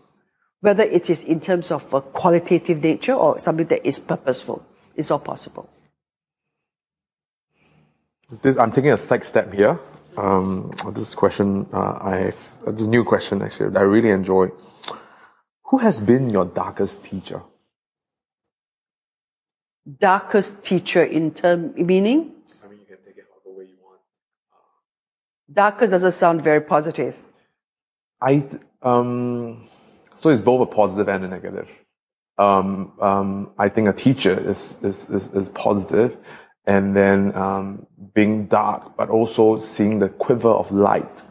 [0.61, 4.65] whether it is in terms of a qualitative nature or something that is purposeful.
[4.95, 5.69] It's all possible.
[8.43, 9.79] This, I'm taking a side step here.
[10.17, 14.49] Um, this question, uh, I've, uh, this new question actually, that I really enjoy.
[15.65, 17.43] Who has been your darkest teacher?
[19.99, 22.33] Darkest teacher in term, meaning?
[22.63, 24.01] I mean, you can take it however way you want.
[25.53, 27.17] Darkest doesn't sound very positive.
[28.21, 28.45] I,
[28.83, 29.67] um,
[30.15, 31.69] so it's both a positive and a negative.
[32.39, 36.17] Um, um, I think a teacher is, is, is, is positive
[36.67, 41.23] and then um, being dark, but also seeing the quiver of light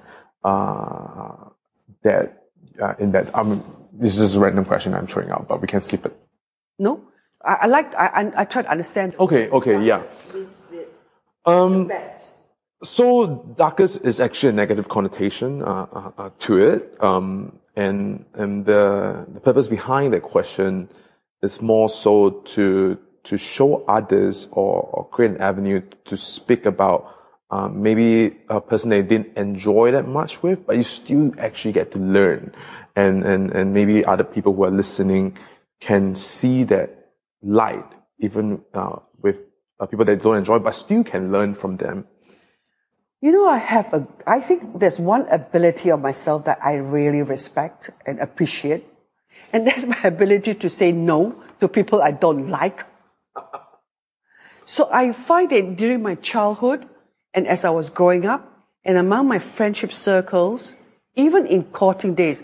[0.43, 1.49] uh,
[2.03, 2.43] that
[2.81, 3.33] uh, in that.
[3.35, 3.63] Um,
[3.93, 6.15] this is a random question I'm throwing out, but we can skip it.
[6.79, 7.01] No,
[7.43, 7.93] I, I like.
[7.95, 9.15] I, I, I try to understand.
[9.19, 9.49] Okay.
[9.49, 9.83] Okay.
[9.83, 10.07] Yeah.
[11.45, 12.29] Um, best.
[12.83, 16.97] So darkest is actually a negative connotation uh, uh, uh to it.
[16.99, 20.89] Um, and, and the, the purpose behind that question
[21.41, 27.15] is more so to, to show others or, or create an avenue to speak about
[27.51, 31.91] um, maybe a person they didn't enjoy that much with, but you still actually get
[31.91, 32.53] to learn.
[32.95, 35.37] And, and, and maybe other people who are listening
[35.79, 37.11] can see that
[37.41, 37.85] light,
[38.19, 39.37] even uh, with
[39.79, 42.05] uh, people that don't enjoy, but still can learn from them.
[43.19, 47.21] You know, I have a, I think there's one ability of myself that I really
[47.21, 48.87] respect and appreciate.
[49.53, 52.85] And that's my ability to say no to people I don't like.
[54.65, 56.87] So I find that during my childhood
[57.33, 60.73] and as I was growing up and among my friendship circles,
[61.15, 62.43] even in courting days,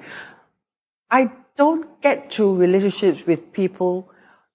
[1.09, 4.09] I don't get to relationships with people,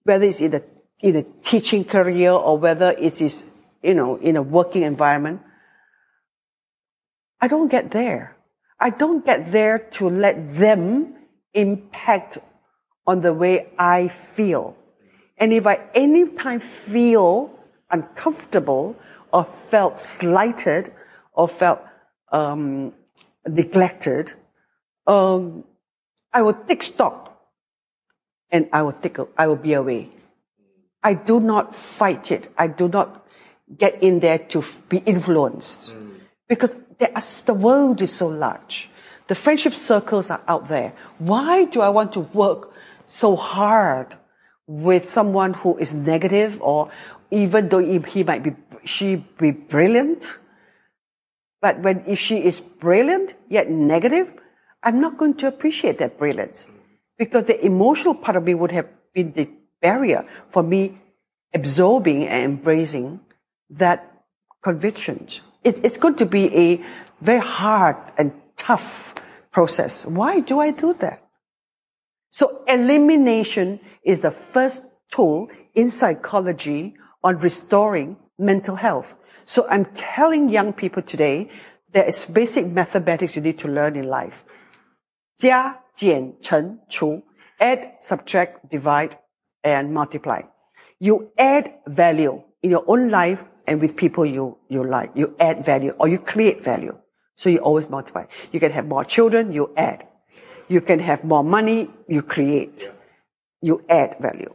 [0.05, 0.62] whether it's in a,
[1.01, 3.47] in a teaching career or whether it is,
[3.83, 5.41] you know, in a working environment
[7.43, 8.37] I don't get there.
[8.78, 11.16] I don't get there to let them
[11.53, 12.39] impact
[13.05, 14.76] on the way I feel.
[15.43, 17.51] And if I anytime feel
[17.90, 18.95] uncomfortable
[19.32, 20.93] or felt slighted
[21.32, 21.80] or felt
[22.30, 22.93] um,
[23.45, 24.34] neglected,
[25.05, 25.64] um,
[26.32, 27.43] I will take stock
[28.53, 30.11] and I will take, a, I will be away.
[31.03, 32.49] I do not fight it.
[32.57, 33.26] I do not
[33.76, 36.20] get in there to be influenced mm.
[36.47, 36.76] because
[37.47, 38.90] the world is so large.
[39.26, 40.93] The friendship circles are out there.
[41.18, 42.72] Why do I want to work
[43.09, 44.18] so hard
[44.66, 46.90] with someone who is negative or
[47.30, 48.54] even though he might be,
[48.84, 50.38] she be brilliant?
[51.60, 54.32] But when if she is brilliant yet negative,
[54.82, 56.66] I'm not going to appreciate that brilliance
[57.18, 59.48] because the emotional part of me would have been the
[59.80, 60.98] barrier for me
[61.54, 63.20] absorbing and embracing
[63.70, 64.24] that
[64.62, 65.28] conviction.
[65.62, 66.84] It, it's going to be a
[67.20, 69.14] very hard and tough
[69.52, 70.06] process.
[70.06, 71.22] Why do I do that?
[72.30, 79.15] So elimination is the first tool in psychology on restoring mental health.
[79.45, 81.49] So I'm telling young people today
[81.93, 84.43] there is basic mathematics you need to learn in life.
[85.38, 87.24] 加减乘除
[87.59, 89.18] add, subtract, divide,
[89.63, 90.41] and multiply.
[90.99, 95.11] You add value in your own life and with people you, you like.
[95.15, 96.97] You add value or you create value.
[97.36, 98.26] So you always multiply.
[98.51, 100.07] You can have more children, you add.
[100.68, 102.91] You can have more money, you create.
[103.62, 104.54] You add value.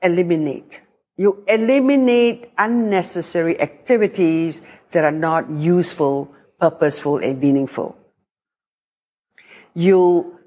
[0.00, 0.80] Eliminate.
[1.16, 7.98] You eliminate unnecessary activities that are not useful, purposeful, and meaningful.
[9.74, 10.38] You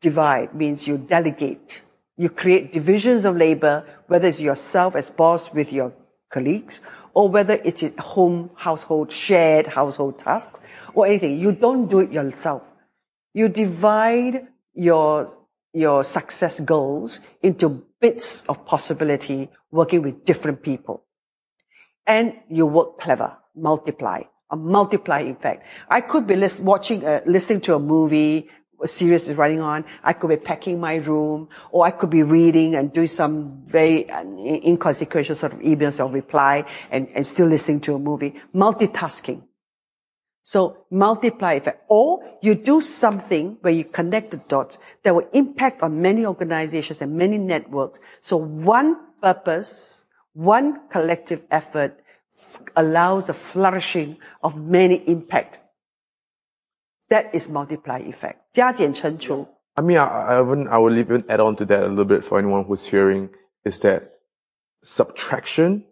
[0.00, 1.82] divide means you delegate.
[2.16, 5.94] You create divisions of labor, whether it's yourself as boss with your
[6.30, 6.80] colleagues,
[7.12, 10.60] or whether it's home, household, shared household tasks,
[10.94, 11.38] or anything.
[11.38, 12.62] You don't do it yourself.
[13.32, 15.36] You divide your,
[15.74, 21.04] your success goals into bits of possibility working with different people.
[22.06, 25.66] And you work clever, multiply, a multiply effect.
[25.88, 28.48] I could be list, watching, uh, listening to a movie,
[28.82, 29.84] a series is running on.
[30.02, 34.08] I could be packing my room, or I could be reading and doing some very
[34.10, 38.34] uh, inconsequential sort of emails or reply and, and still listening to a movie.
[38.54, 39.42] Multitasking.
[40.43, 41.83] So multiply effect.
[41.89, 47.01] Or you do something where you connect the dots that will impact on many organizations
[47.01, 47.99] and many networks.
[48.21, 51.99] So one purpose, one collective effort
[52.75, 55.59] allows the flourishing of many impact
[57.09, 58.39] that is multiply effect.
[58.53, 59.47] 加减乘除.
[59.75, 62.23] I mean, I, I, would, I would even add on to that a little bit
[62.23, 63.29] for anyone who's hearing
[63.65, 64.19] is that
[64.83, 65.85] subtraction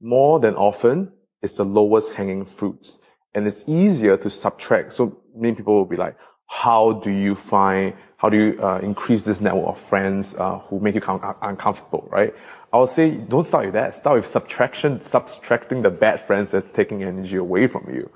[0.00, 1.12] more than often
[1.42, 2.98] is the lowest hanging fruits.
[3.35, 4.93] and it's easier to subtract.
[4.93, 6.17] So many people will be like,
[6.47, 10.79] how do you find, how do you uh, increase this network of friends uh, who
[10.79, 12.33] make you com- uh, uncomfortable, right?
[12.71, 13.95] I would say don't start with that.
[13.95, 18.09] Start with subtraction, subtracting the bad friends that's taking energy away from you.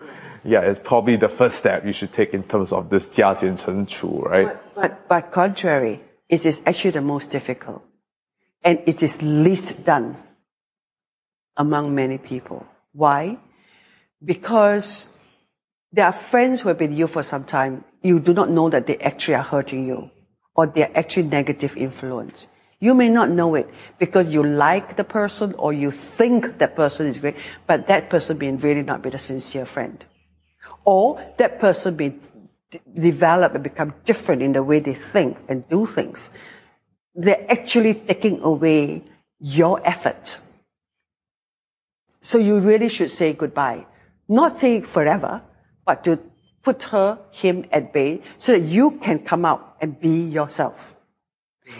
[0.43, 4.47] Yeah, it's probably the first step you should take in terms of this 加减乘除, right?
[4.47, 7.83] But, but, but contrary, it is actually the most difficult.
[8.63, 10.15] And it is least done
[11.57, 12.65] among many people.
[12.93, 13.37] Why?
[14.23, 15.07] Because
[15.91, 17.83] there are friends who have been you for some time.
[18.01, 20.11] You do not know that they actually are hurting you
[20.55, 22.47] or they're actually negative influence.
[22.79, 27.07] You may not know it because you like the person or you think that person
[27.07, 27.35] is great,
[27.67, 30.05] but that person may really not be a sincere friend.
[30.85, 32.15] Or that person may
[32.71, 36.31] d- develop and become different in the way they think and do things.
[37.15, 39.03] They're actually taking away
[39.39, 40.39] your effort.
[42.21, 43.87] So you really should say goodbye.
[44.29, 45.41] Not say forever,
[45.85, 46.19] but to
[46.63, 50.95] put her, him at bay so that you can come out and be yourself.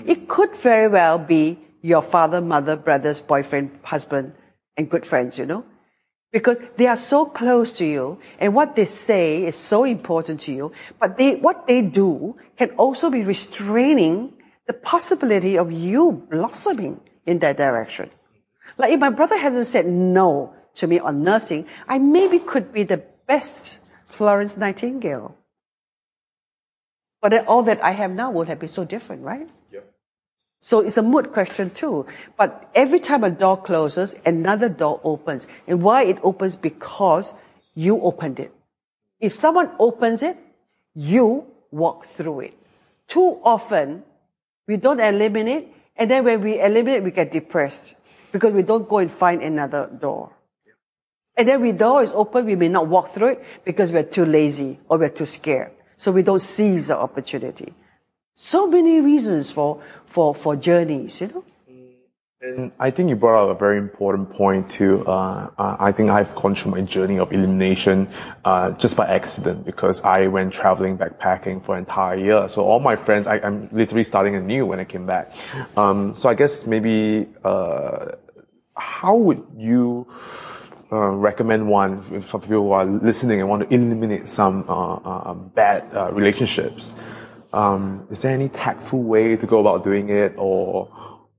[0.06, 4.34] It could very well be your father, mother, brothers, boyfriend, husband,
[4.76, 5.64] and good friends, you know?
[6.32, 10.54] Because they are so close to you, and what they say is so important to
[10.54, 14.34] you, but they, what they do can also be restraining
[14.68, 18.12] the possibility of you blossoming in that direction.
[18.78, 22.84] Like if my brother hasn't said no to me on nursing, I maybe could be
[22.84, 25.36] the best Florence Nightingale.
[27.22, 29.48] But then all that I have now would have been so different, right?
[29.72, 29.92] Yep.
[30.62, 32.06] So it's a mood question too.
[32.38, 35.48] But every time a door closes, another door opens.
[35.68, 36.56] And why it opens?
[36.56, 37.36] Because
[37.76, 38.54] you opened it.
[39.20, 40.38] If someone opens it,
[40.96, 42.54] you walk through it.
[43.08, 44.04] Too often,
[44.68, 47.96] we don't eliminate, and then when we eliminate, we get depressed
[48.32, 50.32] because we don't go and find another door.
[51.40, 54.78] And the door is open, we may not walk through it because we're too lazy
[54.90, 55.72] or we're too scared.
[55.96, 57.74] So we don't seize the opportunity.
[58.36, 61.46] So many reasons for, for, for journeys, you know.
[62.42, 65.08] And I think you brought up a very important point too.
[65.08, 68.10] Uh, uh, I think I've gone through my journey of elimination
[68.44, 72.50] uh, just by accident because I went traveling backpacking for an entire year.
[72.50, 75.32] So all my friends, I, am literally starting anew when I came back.
[75.78, 78.12] Um, so I guess maybe uh,
[78.76, 80.06] how would you
[80.92, 86.14] uh, recommend one for people who are listening and want to eliminate some uh, bad
[86.14, 86.94] relationships?
[87.52, 90.88] Um, is there any tactful way to go about doing it, or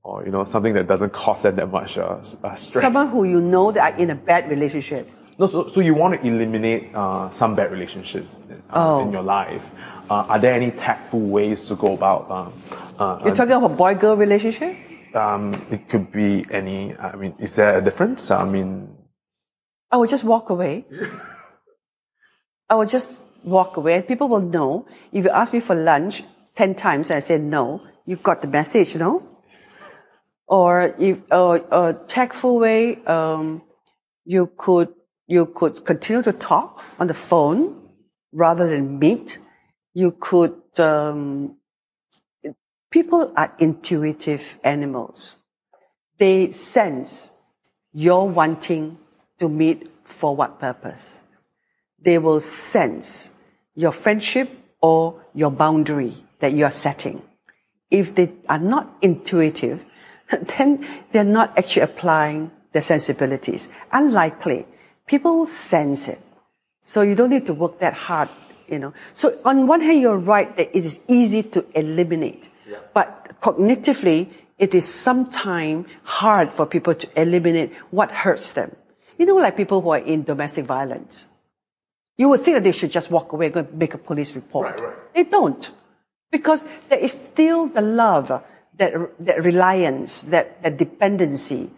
[0.03, 2.81] or you know something that doesn't cost them that much uh, uh, stress.
[2.81, 5.09] Someone who you know that are in a bad relationship.
[5.37, 9.05] No, so, so you want to eliminate uh, some bad relationships uh, oh.
[9.05, 9.71] in your life.
[10.09, 12.29] Uh, are there any tactful ways to go about?
[12.29, 12.53] Um,
[12.99, 14.75] uh, You're talking about a boy-girl relationship.
[15.15, 16.95] Um, it could be any.
[16.97, 18.31] I mean, is there a difference?
[18.31, 18.87] I mean,
[19.91, 20.85] I will just walk away.
[22.69, 24.87] I will just walk away, people will know.
[25.11, 26.23] If you ask me for lunch
[26.55, 29.31] ten times and I say no, you've got the message, no?
[30.51, 33.61] or if uh, a tactful way, um,
[34.25, 34.89] you could
[35.25, 37.89] you could continue to talk on the phone
[38.33, 39.39] rather than meet.
[39.93, 40.61] You could.
[40.77, 41.57] Um,
[42.91, 45.37] people are intuitive animals.
[46.17, 47.31] They sense
[47.93, 48.97] you're wanting
[49.41, 51.21] to meet for what purpose.
[51.99, 53.31] They will sense
[53.75, 54.49] your friendship
[54.81, 57.23] or your boundary that you are setting.
[57.89, 59.83] If they are not intuitive,
[60.57, 63.69] then they're not actually applying their sensibilities.
[63.91, 64.67] Unlikely.
[65.07, 66.19] People sense it.
[66.83, 68.29] So you don't need to work that hard,
[68.67, 68.93] you know.
[69.13, 72.49] So on one hand, you're right that it is easy to eliminate.
[72.67, 72.77] Yeah.
[72.93, 74.29] But cognitively,
[74.59, 78.75] it is sometimes hard for people to eliminate what hurts them.
[79.21, 81.27] You know, like people who are in domestic violence.
[82.17, 84.71] You would think that they should just walk away and make a police report.
[84.71, 85.13] Right, right.
[85.13, 85.69] They don't.
[86.31, 88.29] Because there is still the love
[88.79, 91.69] that, that reliance, that, that dependency,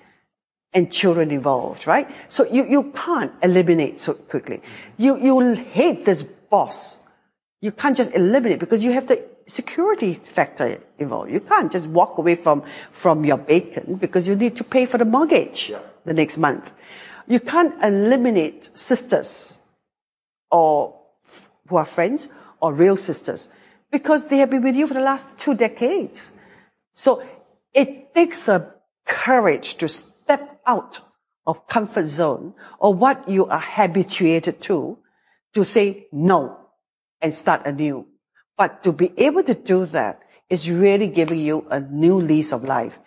[0.73, 2.09] and children involved, right?
[2.29, 4.61] So you, you can't eliminate so quickly.
[4.95, 6.99] You, you hate this boss.
[7.59, 11.29] You can't just eliminate because you have the security factor involved.
[11.29, 14.97] You can't just walk away from, from your bacon because you need to pay for
[14.97, 15.79] the mortgage yeah.
[16.05, 16.71] the next month.
[17.27, 19.57] You can't eliminate sisters
[20.51, 20.99] or
[21.67, 22.29] who are friends
[22.61, 23.49] or real sisters
[23.91, 26.33] because they have been with you for the last two decades.
[26.93, 27.23] So
[27.73, 28.73] it takes a
[29.05, 30.99] courage to step out
[31.45, 34.97] of comfort zone or what you are habituated to
[35.53, 36.57] to say no
[37.21, 38.07] and start anew.
[38.57, 42.63] But to be able to do that is really giving you a new lease of
[42.63, 42.99] life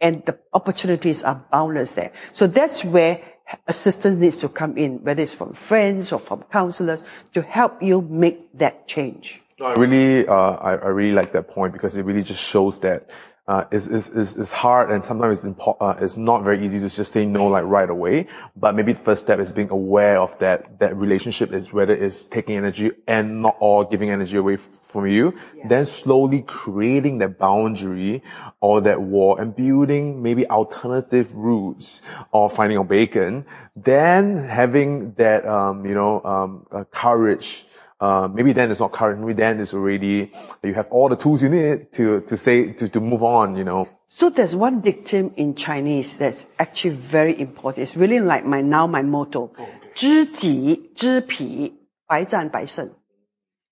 [0.00, 2.12] and the opportunities are boundless there.
[2.32, 3.22] So that's where
[3.66, 8.02] assistance needs to come in, whether it's from friends or from counselors to help you
[8.02, 9.42] make that change.
[9.60, 13.08] I really, uh, I, I really like that point because it really just shows that
[13.46, 16.80] uh, is, is, is, is hard and sometimes it's, impo- uh, it's not very easy
[16.80, 18.26] to just say no like right away.
[18.56, 22.24] But maybe the first step is being aware of that, that relationship is whether it's
[22.24, 25.34] taking energy and not all giving energy away from you.
[25.54, 25.68] Yeah.
[25.68, 28.22] Then slowly creating that boundary
[28.60, 32.00] or that wall and building maybe alternative routes
[32.32, 33.44] or finding a bacon.
[33.76, 37.66] Then having that, um, you know, um, uh, courage
[38.04, 39.20] uh, maybe then it's not current.
[39.20, 40.30] Maybe then it's already,
[40.62, 43.64] you have all the tools you need to, to say, to, to move on, you
[43.64, 43.88] know.
[44.08, 47.82] So there's one dictum in Chinese that's actually very important.
[47.84, 49.52] It's really like my, now my motto.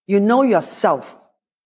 [0.06, 1.16] You know yourself.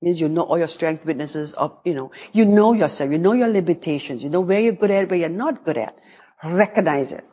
[0.03, 3.33] Means you know all your strengths, weaknesses, of, you know, you know yourself, you know
[3.33, 5.99] your limitations, you know where you're good at, where you're not good at.
[6.45, 7.25] Recognize it.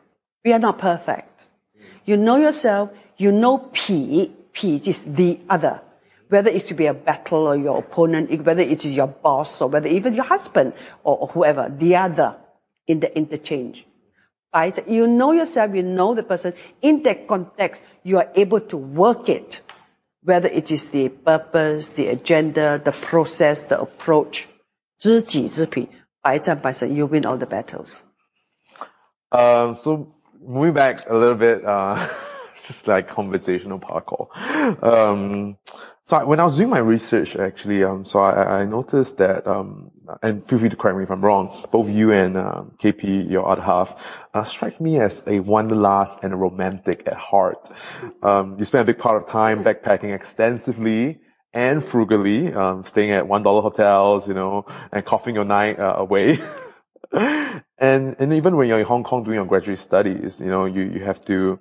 [0.44, 1.48] We are not perfect.
[2.06, 5.81] You know yourself, you know P, P is the other.
[6.29, 9.69] Whether it should be a battle or your opponent, whether it is your boss or
[9.69, 10.73] whether even your husband
[11.03, 12.35] or, or whoever, the other
[12.85, 13.85] in the interchange.
[14.53, 14.77] Right?
[14.87, 16.53] You know yourself, you know the person.
[16.81, 19.61] In that context, you are able to work it.
[20.23, 24.47] Whether it is the purpose, the agenda, the process, the approach.
[24.99, 25.87] 知己知彼,
[26.21, 28.01] 百战百胜, you win all the battles.
[29.31, 32.05] Um, so moving back a little bit, uh,
[32.56, 34.28] it's just like conversational parkour.
[34.82, 35.58] Um,
[36.06, 39.90] so when I was doing my research, actually, um, so I, I noticed that, um,
[40.22, 43.48] and feel free to correct me if I'm wrong, both you and um, KP, your
[43.48, 47.70] other half, uh, strike me as a wanderlust and a romantic at heart.
[48.22, 51.20] Um, you spend a big part of time backpacking extensively
[51.54, 55.94] and frugally, um, staying at one dollar hotels, you know, and coughing your night uh,
[55.96, 56.38] away.
[57.84, 60.82] and and even when you're in Hong Kong doing your graduate studies, you know, you,
[60.94, 61.58] you have to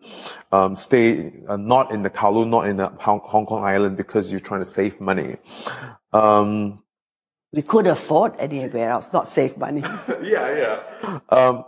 [0.52, 4.32] um, stay uh, not in the Kowloon, not in the Hong, Hong, Kong island because
[4.32, 5.38] you're trying to save money.
[6.12, 6.84] Um,
[7.54, 9.84] We could afford anywhere else, not save money.
[10.36, 11.20] yeah, yeah.
[11.30, 11.66] Um,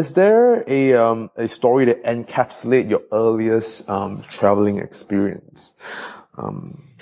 [0.00, 5.72] is there a um, a story that encapsulate your earliest um, traveling experience?
[6.36, 6.92] Um,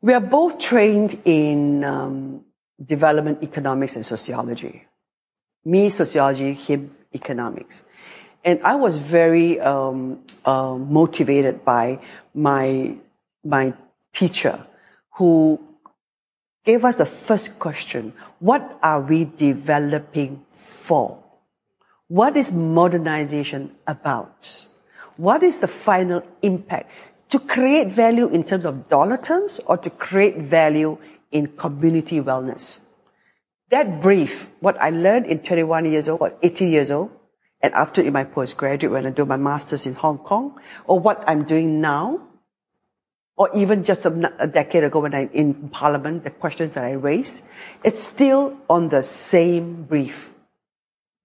[0.00, 2.44] we are both trained in um,
[2.78, 4.86] development economics and sociology.
[5.64, 7.84] Me, sociology, him, economics.
[8.44, 12.00] And I was very um, uh, motivated by
[12.34, 12.96] my
[13.42, 13.72] my
[14.12, 14.66] teacher,
[15.12, 15.60] who
[16.64, 21.24] gave us the first question: What are we developing for?
[22.08, 24.66] What is modernization about?
[25.16, 26.90] What is the final impact?
[27.30, 30.98] To create value in terms of dollar terms or to create value
[31.32, 32.83] in community wellness?
[33.74, 37.10] That brief, what I learned in 21 years old or 18 years old,
[37.60, 41.24] and after in my postgraduate when I do my master's in Hong Kong, or what
[41.26, 42.20] I'm doing now,
[43.36, 46.92] or even just a, a decade ago when I'm in Parliament, the questions that I
[46.92, 47.42] raised,
[47.82, 50.30] it's still on the same brief.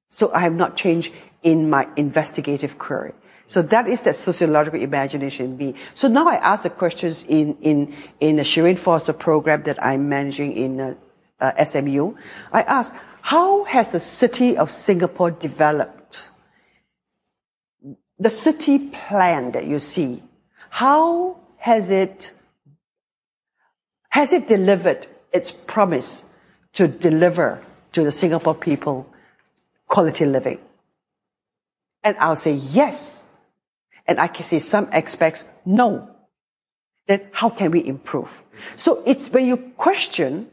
[0.09, 1.13] So I have not changed
[1.43, 3.13] in my investigative query.
[3.45, 5.75] So that is the sociological imagination in me.
[5.93, 10.09] So now I ask the questions in, in, in the Shirin Fozdar program that I'm
[10.09, 10.95] managing in uh,
[11.39, 12.15] uh, SMU.
[12.51, 16.29] I ask, how has the city of Singapore developed?
[18.17, 20.23] The city plan that you see,
[20.69, 22.31] how has it,
[24.09, 26.35] has it delivered its promise
[26.73, 27.63] to deliver
[27.93, 29.11] to the Singapore people
[29.87, 30.59] quality living?
[32.03, 33.27] And I'll say yes.
[34.07, 36.09] And I can see some aspects no.
[37.07, 38.43] Then how can we improve?
[38.75, 40.47] So it's when you question,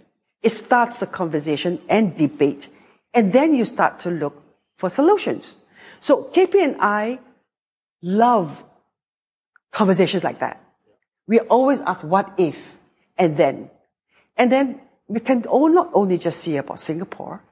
[0.46, 2.68] it starts a conversation and debate.
[3.12, 4.44] And then you start to look
[4.78, 5.56] for solutions.
[5.98, 7.18] So KP and I
[8.00, 8.62] love
[9.72, 10.62] conversations like that.
[11.26, 12.76] We always ask what if
[13.18, 13.70] and then.
[14.36, 17.42] And then we can all not only just see about Singapore.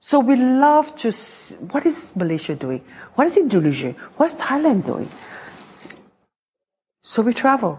[0.00, 2.82] So we love to see, what is Malaysia doing?
[3.14, 3.92] What is Indonesia?
[4.16, 5.10] What's Thailand doing?
[7.02, 7.78] So we travel.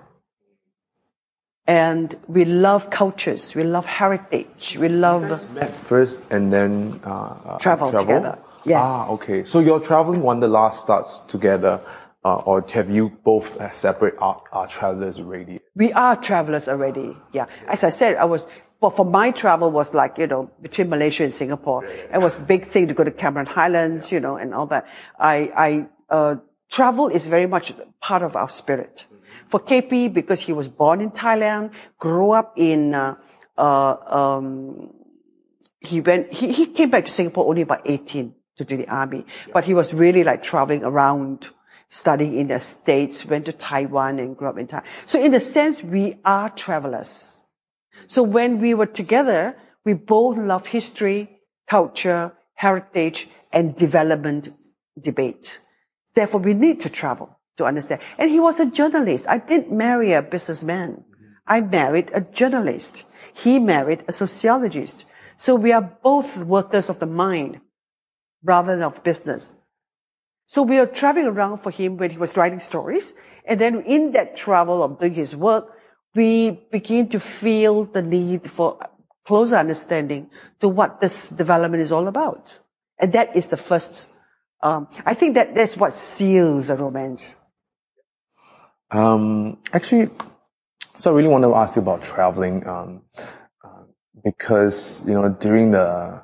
[1.66, 3.56] And we love cultures.
[3.56, 4.78] We love heritage.
[4.78, 5.54] We love.
[5.54, 8.40] met first and then uh, travel, travel together.
[8.66, 8.86] Yes.
[8.86, 9.44] Ah, okay.
[9.44, 11.82] So your traveling wanderlust starts together
[12.26, 15.60] uh, or have you both uh, separate are, are travelers already?
[15.76, 17.16] We are travelers already.
[17.34, 17.48] Yeah.
[17.68, 18.48] As I said, I was,
[18.80, 21.86] well, for my travel was like, you know, between Malaysia and Singapore.
[21.86, 24.88] It was a big thing to go to Cameron Highlands, you know, and all that.
[25.20, 26.36] I, I, uh,
[26.70, 29.06] travel is very much part of our spirit.
[29.54, 33.14] For KP, because he was born in Thailand, grew up in, uh,
[33.56, 34.90] uh, um,
[35.80, 39.28] he went, he, he came back to Singapore only about 18 to do the army,
[39.54, 41.50] but he was really like traveling around
[41.88, 44.88] studying in the States, went to Taiwan and grew up in Thailand.
[45.06, 47.40] So in a sense, we are travelers.
[48.08, 49.56] So when we were together,
[49.86, 51.30] we both love history,
[51.70, 54.52] culture, heritage, and development
[55.00, 55.60] debate.
[56.16, 58.02] Therefore, we need to travel to understand.
[58.18, 59.28] And he was a journalist.
[59.28, 61.04] I didn't marry a businessman.
[61.46, 63.06] I married a journalist.
[63.36, 65.06] He married a sociologist.
[65.36, 67.60] So we are both workers of the mind
[68.44, 69.54] rather than of business.
[70.46, 73.16] So we were traveling around for him when he was writing stories.
[73.46, 75.74] And then in that travel of doing his work,
[76.16, 78.80] we begin to feel the need for
[79.26, 82.60] closer understanding to what this development is all about.
[83.00, 84.10] And that is the first,
[84.62, 87.36] um, I think that that's what seals a romance.
[88.94, 90.10] Um, actually,
[90.96, 93.02] so I really want to ask you about traveling, um,
[93.64, 93.84] uh,
[94.24, 96.22] because, you know, during the,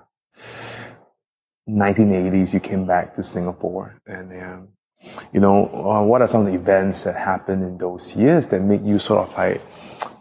[1.69, 4.67] 1980s, you came back to Singapore, and um,
[5.31, 8.61] you know, uh, what are some of the events that happened in those years that
[8.61, 9.61] make you sort of like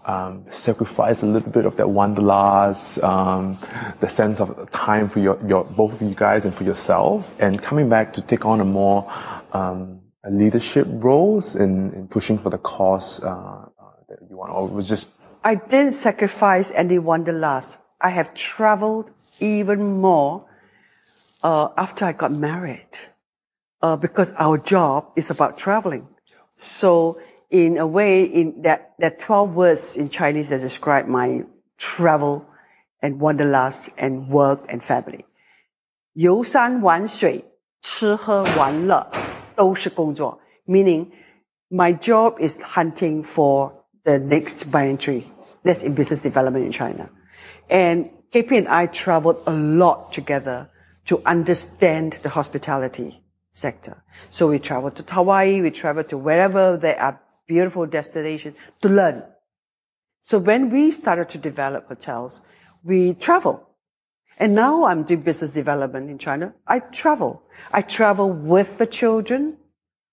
[0.04, 3.58] um, sacrifice a little bit of that wanderlust, um,
[4.00, 7.62] the sense of time for your, your both of you guys and for yourself, and
[7.62, 9.10] coming back to take on a more
[9.52, 13.67] um, leadership roles in, in pushing for the cause uh, uh,
[14.09, 15.13] that you want, or was just.
[15.43, 17.77] I didn't sacrifice any wanderlust.
[17.99, 20.45] I have traveled even more
[21.43, 22.89] uh, after I got married,
[23.81, 26.07] uh, because our job is about traveling.
[26.55, 31.43] So in a way, in that, that 12 words in Chinese that describe my
[31.77, 32.47] travel
[33.01, 35.25] and wanderlust and work and family.
[36.13, 37.43] 游山玩水,
[37.81, 39.07] 吃喝玩乐,
[39.57, 40.39] 都是工作.
[40.67, 41.11] Meaning,
[41.69, 45.25] my job is hunting for the next buying tree.
[45.63, 47.09] That's in business development in China.
[47.69, 50.69] And KP and I traveled a lot together
[51.05, 54.03] to understand the hospitality sector.
[54.29, 59.23] So we travel to Hawaii, we travel to wherever there are beautiful destinations to learn.
[60.21, 62.41] So when we started to develop hotels,
[62.83, 63.66] we travel.
[64.38, 66.54] and now I'm doing business development in China.
[66.66, 67.42] I travel.
[67.72, 69.56] I travel with the children,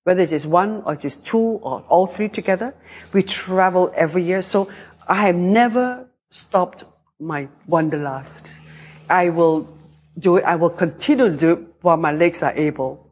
[0.03, 2.73] whether it is one or it is two or all three together.
[3.14, 4.41] We travel every year.
[4.41, 4.69] So
[5.07, 6.85] I have never stopped
[7.19, 8.61] my wanderlust.
[9.10, 9.69] I will
[10.18, 10.43] do it.
[10.43, 13.11] I will continue to do it while my legs are able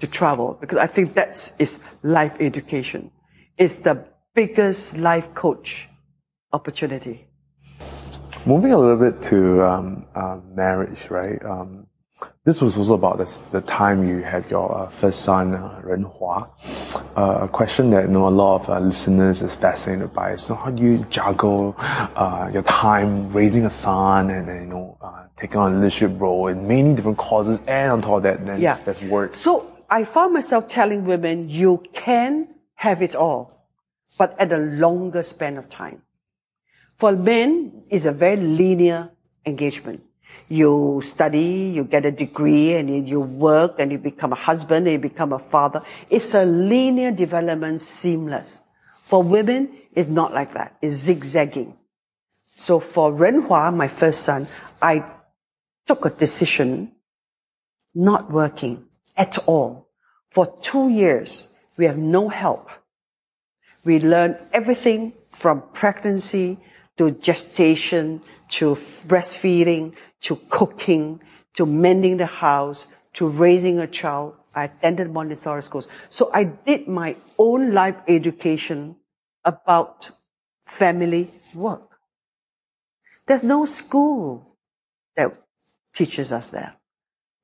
[0.00, 3.10] to travel because I think that's is life education.
[3.58, 5.88] It's the biggest life coach
[6.52, 7.28] opportunity.
[8.46, 11.44] Moving a little bit to um, uh, marriage, right?
[11.44, 11.88] Um,
[12.44, 16.04] this was also about this, the time you had your uh, first son, uh, Ren
[16.04, 16.48] Hua.
[17.16, 20.36] Uh, a question that you know, a lot of uh, listeners is fascinated by.
[20.36, 24.96] So, how do you juggle uh, your time raising a son and, and you know
[25.02, 28.46] uh, taking on a leadership role in many different causes, and on top of that,
[28.46, 28.76] then Yeah.
[28.84, 29.34] there's work.
[29.34, 32.46] So I found myself telling women, you can
[32.76, 33.66] have it all,
[34.16, 36.02] but at a longer span of time.
[36.96, 39.10] For men, it's a very linear
[39.44, 40.02] engagement.
[40.48, 44.92] You study, you get a degree, and you- work, and you become a husband, and
[44.92, 45.82] you become a father.
[46.10, 48.60] It's a linear development, seamless.
[49.02, 50.76] For women, it's not like that.
[50.80, 51.74] It's zigzagging.
[52.54, 54.46] So for Renhua, my first son,
[54.80, 55.04] I
[55.86, 56.92] took a decision
[57.94, 58.86] not working
[59.16, 59.88] at all.
[60.30, 62.68] For two years, we have no help.
[63.84, 66.58] We learn everything from pregnancy
[66.96, 71.20] to gestation to breastfeeding to cooking
[71.54, 74.34] to mending the house to raising a child.
[74.54, 75.88] I attended Montessori schools.
[76.08, 78.96] So I did my own life education
[79.44, 80.10] about
[80.62, 81.98] family work.
[83.26, 84.56] There's no school
[85.16, 85.32] that
[85.94, 86.78] teaches us that.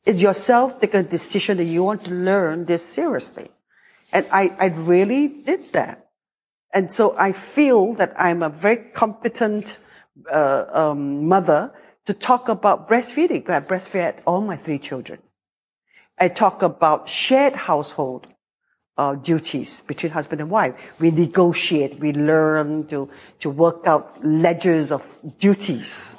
[0.05, 3.51] It's yourself take a decision that you want to learn this seriously.
[4.13, 6.02] And I, I really did that.
[6.73, 9.79] And so I feel that I'm a very competent
[10.31, 11.73] uh, um, mother
[12.07, 13.49] to talk about breastfeeding.
[13.49, 15.21] I breastfed all my three children.
[16.19, 18.27] I talk about shared household
[18.97, 21.01] uh, duties between husband and wife.
[21.01, 21.99] We negotiate.
[21.99, 23.09] We learn to
[23.41, 26.17] to work out ledgers of duties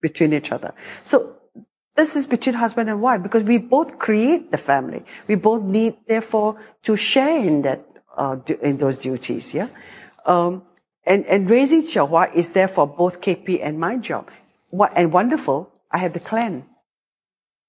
[0.00, 0.74] between each other.
[1.02, 1.36] So
[1.96, 5.04] this is between husband and wife because we both create the family.
[5.28, 7.84] We both need, therefore, to share in that,
[8.16, 9.54] uh, in those duties.
[9.54, 9.68] Yeah.
[10.24, 10.62] Um,
[11.04, 14.30] and, and raising Xiaohua is therefore both KP and my job.
[14.70, 16.64] What, and wonderful, I have the clan.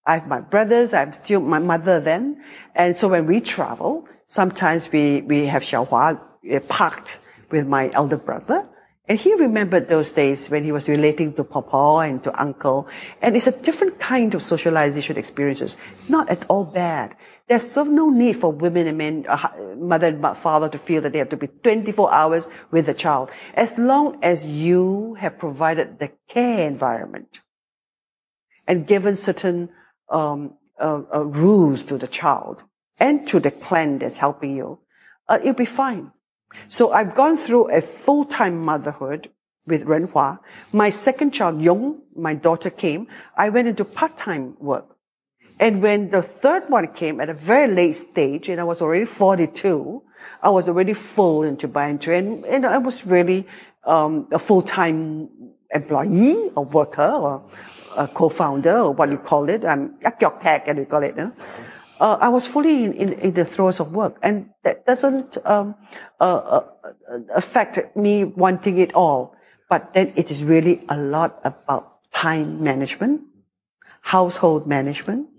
[0.06, 2.44] I have my brothers, I'm still my mother then.
[2.76, 6.20] And so when we travel, sometimes we, we have Xiaohua
[6.52, 7.18] uh, parked
[7.50, 8.68] with my elder brother.
[9.08, 12.88] And he remembered those days when he was relating to Papa and to uncle.
[13.22, 15.76] And it's a different kind of socialization experiences.
[15.92, 17.16] It's not at all bad.
[17.48, 21.12] There's still no need for women and men, uh, mother and father to feel that
[21.12, 23.32] they have to be 24 hours with the child.
[23.54, 27.42] As long as you have provided the care environment
[28.66, 29.70] and given certain
[30.10, 32.64] um, uh, uh, rules to the child
[33.00, 34.80] and to the clan that's helping you,
[35.28, 36.12] uh, it'll be fine.
[36.70, 39.32] So I've gone through a full-time motherhood
[39.68, 40.40] with Renhua.
[40.72, 43.08] My second child, Yong, my daughter came.
[43.36, 44.93] I went into part-time work.
[45.64, 49.06] And when the third one came at a very late stage, and I was already
[49.06, 50.04] 42,
[50.42, 53.48] I was already full into Banyan Tree, and, and I was really
[53.86, 55.30] um, a full-time
[55.74, 57.50] employee or worker or
[57.96, 59.64] a co-founder or what you call it.
[59.64, 59.94] I'm
[60.42, 61.16] pack, and you call it.
[61.16, 61.34] You know?
[62.02, 65.76] uh, I was fully in, in, in the throes of work, and that doesn't um,
[66.20, 66.64] uh, uh,
[67.34, 69.38] affect me wanting it all.
[69.70, 73.22] But then it is really a lot about time management,
[74.02, 75.30] household management,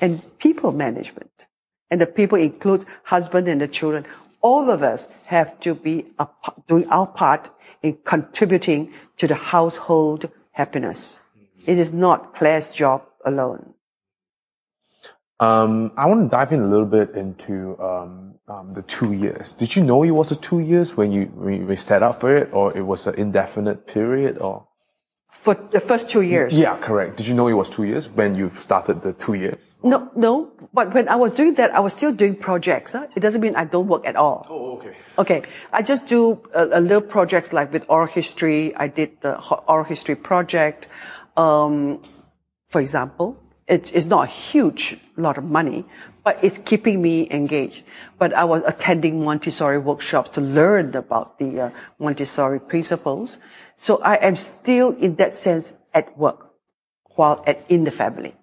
[0.00, 1.46] and people management.
[1.90, 4.06] And the people includes husband and the children.
[4.40, 6.28] All of us have to be a,
[6.66, 7.50] doing our part
[7.82, 11.18] in contributing to the household happiness.
[11.66, 13.74] It is not Claire's job alone.
[15.40, 19.54] Um, I want to dive in a little bit into um, um, the two years.
[19.54, 22.36] Did you know it was a two years when you when you set up for
[22.36, 24.38] it, or it was an indefinite period?
[24.38, 24.66] Or
[25.30, 26.58] For the first two years.
[26.58, 27.16] yeah, correct.
[27.16, 29.74] Did you know it was two years when you started the two years?
[29.82, 30.52] No, no.
[30.74, 32.92] But when I was doing that, I was still doing projects.
[32.92, 33.06] Huh?
[33.16, 34.46] It doesn't mean I don't work at all.
[34.50, 34.96] Oh, okay.
[35.18, 35.42] Okay.
[35.72, 38.76] I just do a, a little projects like with oral history.
[38.76, 40.88] I did the oral history project.
[41.38, 42.02] Um,
[42.66, 45.86] for example, it's, it's not a huge lot of money,
[46.22, 47.82] but it's keeping me engaged.
[48.18, 53.38] But I was attending Montessori workshops to learn about the uh, Montessori principles.
[53.80, 56.52] So I am still in that sense at work
[57.16, 58.36] while at, in the family.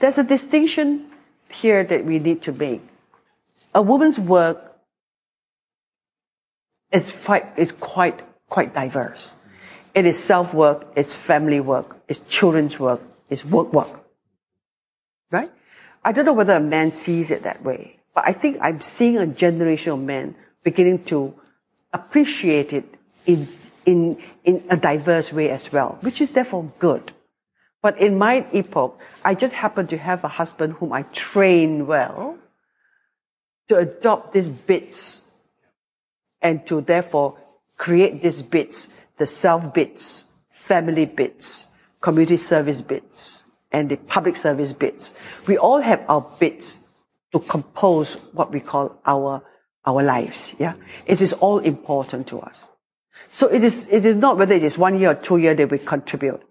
[0.00, 1.06] There's a distinction
[1.48, 2.82] here that we need to make.
[3.76, 4.58] A woman's work
[6.90, 7.14] is
[7.56, 9.36] is quite, quite diverse.
[9.94, 13.00] It is self work, it's family work, it's children's work,
[13.30, 14.02] it's work work.
[15.30, 15.50] Right?
[16.04, 19.16] I don't know whether a man sees it that way, but I think I'm seeing
[19.16, 20.34] a generation of men
[20.64, 21.38] beginning to
[21.94, 22.84] appreciate it
[23.24, 23.46] in,
[23.88, 27.12] in, in a diverse way as well, which is therefore good.
[27.80, 32.36] But in my epoch, I just happen to have a husband whom I train well
[33.68, 35.30] to adopt these bits
[36.42, 37.38] and to therefore
[37.78, 41.68] create these bits, the self bits, family bits,
[42.02, 45.14] community service bits, and the public service bits.
[45.46, 46.86] We all have our bits
[47.32, 49.42] to compose what we call our,
[49.86, 50.56] our lives.
[50.58, 50.74] Yeah.
[51.06, 52.68] It is all important to us.
[53.30, 55.70] So it is, it is not whether it is one year or two year that
[55.70, 56.42] we contribute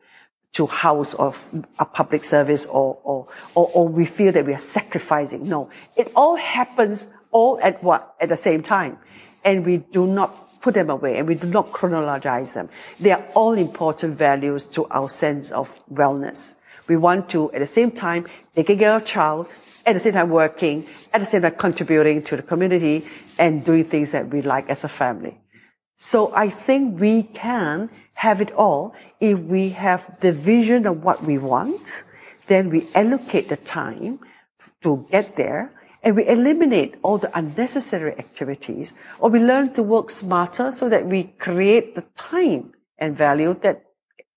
[0.53, 1.49] to house of
[1.79, 5.43] a public service or, or, or, or, we feel that we are sacrificing.
[5.43, 8.97] No, it all happens all at what, at the same time.
[9.45, 12.69] And we do not put them away and we do not chronologize them.
[12.99, 16.55] They are all important values to our sense of wellness.
[16.87, 18.25] We want to, at the same time,
[18.55, 19.47] taking care of child,
[19.85, 23.05] at the same time working, at the same time contributing to the community
[23.37, 25.37] and doing things that we like as a family.
[25.97, 28.93] So I think we can have it all.
[29.19, 32.03] If we have the vision of what we want,
[32.45, 34.19] then we allocate the time
[34.83, 40.11] to get there and we eliminate all the unnecessary activities or we learn to work
[40.11, 43.83] smarter so that we create the time and value that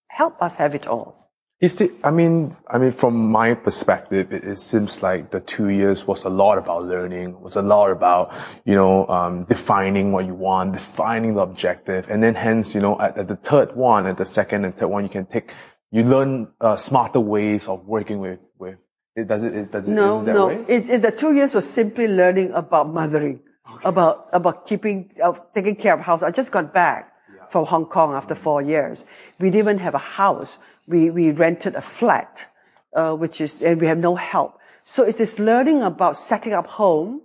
[0.08, 1.29] help us have it all.
[1.60, 5.68] You see, I mean, I mean, from my perspective, it, it, seems like the two
[5.68, 8.32] years was a lot about learning, was a lot about,
[8.64, 12.98] you know, um, defining what you want, defining the objective, and then hence, you know,
[12.98, 15.52] at, at, the third one, at the second and third one, you can take,
[15.90, 18.78] you learn uh, smarter ways of working with with.
[19.14, 19.54] It does it.
[19.54, 19.92] it does it.
[19.92, 20.48] No, no.
[20.48, 23.86] It, it, the two years was simply learning about mothering, okay.
[23.86, 26.22] about about keeping, uh, taking care of house.
[26.22, 27.12] I just got back
[27.50, 29.04] from Hong Kong after four years.
[29.38, 30.56] We didn't even have a house
[30.90, 32.48] we, we rented a flat,
[32.94, 34.58] uh, which is, and we have no help.
[34.82, 37.22] So it's this learning about setting up home,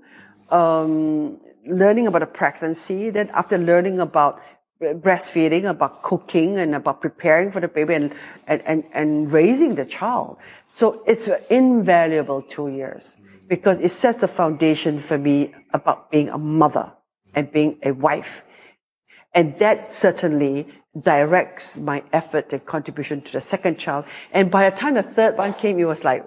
[0.52, 4.40] um, learning about a pregnancy, then after learning about
[4.80, 8.14] breastfeeding, about cooking and about preparing for the baby and,
[8.48, 10.38] and, and, and raising the child.
[10.66, 13.16] So it's an invaluable two years
[13.48, 16.94] because it sets the foundation for me about being a mother
[17.34, 18.44] and being a wife.
[19.34, 20.68] And that certainly
[21.00, 24.06] directs my effort and contribution to the second child.
[24.32, 26.26] And by the time the third one came, it was like,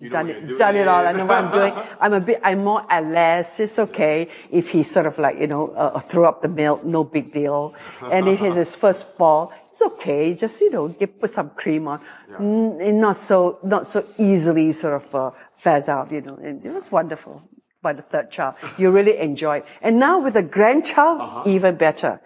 [0.00, 1.04] you done it, done it all.
[1.04, 1.74] I know what I'm doing.
[2.00, 3.58] I'm a bit, I'm more or less.
[3.58, 6.84] It's okay if he sort of like, you know, uh, uh threw up the milk,
[6.84, 7.74] no big deal.
[8.02, 10.34] And if it's his first fall, it's okay.
[10.36, 12.00] Just, you know, get, put some cream on.
[12.30, 12.36] Yeah.
[12.36, 15.30] Mm, not so, not so easily sort of, uh,
[15.60, 16.36] faz out, you know.
[16.36, 17.42] And it was wonderful
[17.82, 18.54] by the third child.
[18.76, 19.66] You really enjoy it.
[19.82, 21.42] And now with a grandchild, uh-huh.
[21.46, 22.20] even better.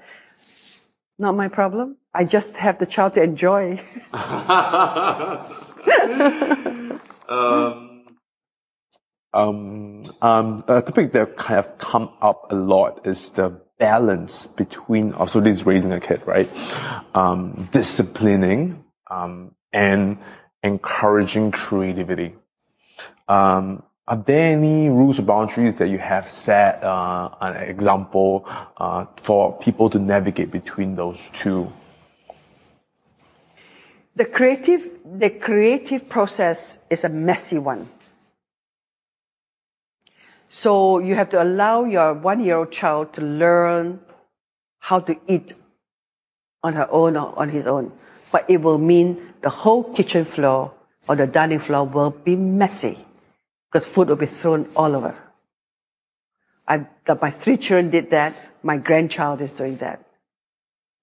[1.18, 1.96] Not my problem.
[2.14, 3.80] I just have the child to enjoy.
[7.28, 8.04] um,
[9.34, 15.12] um, um, a topic that kind of come up a lot is the balance between
[15.14, 16.48] also this raising a kid, right?
[17.14, 20.18] Um, disciplining um, and
[20.62, 22.34] encouraging creativity.
[23.28, 23.82] Um,
[24.12, 28.44] are there any rules or boundaries that you have set, uh, an example,
[28.76, 31.72] uh, for people to navigate between those two?
[34.14, 37.88] The creative, the creative process is a messy one.
[40.50, 44.00] So you have to allow your one-year-old child to learn
[44.80, 45.54] how to eat
[46.62, 47.92] on her own or on his own.
[48.30, 50.74] But it will mean the whole kitchen floor
[51.08, 53.06] or the dining floor will be messy
[53.72, 55.18] because food will be thrown all over.
[56.68, 56.86] I,
[57.20, 58.34] my three children did that.
[58.62, 60.04] My grandchild is doing that.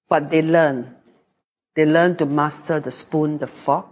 [0.08, 0.96] But they learn.
[1.76, 3.88] They learn to master the spoon, the fork.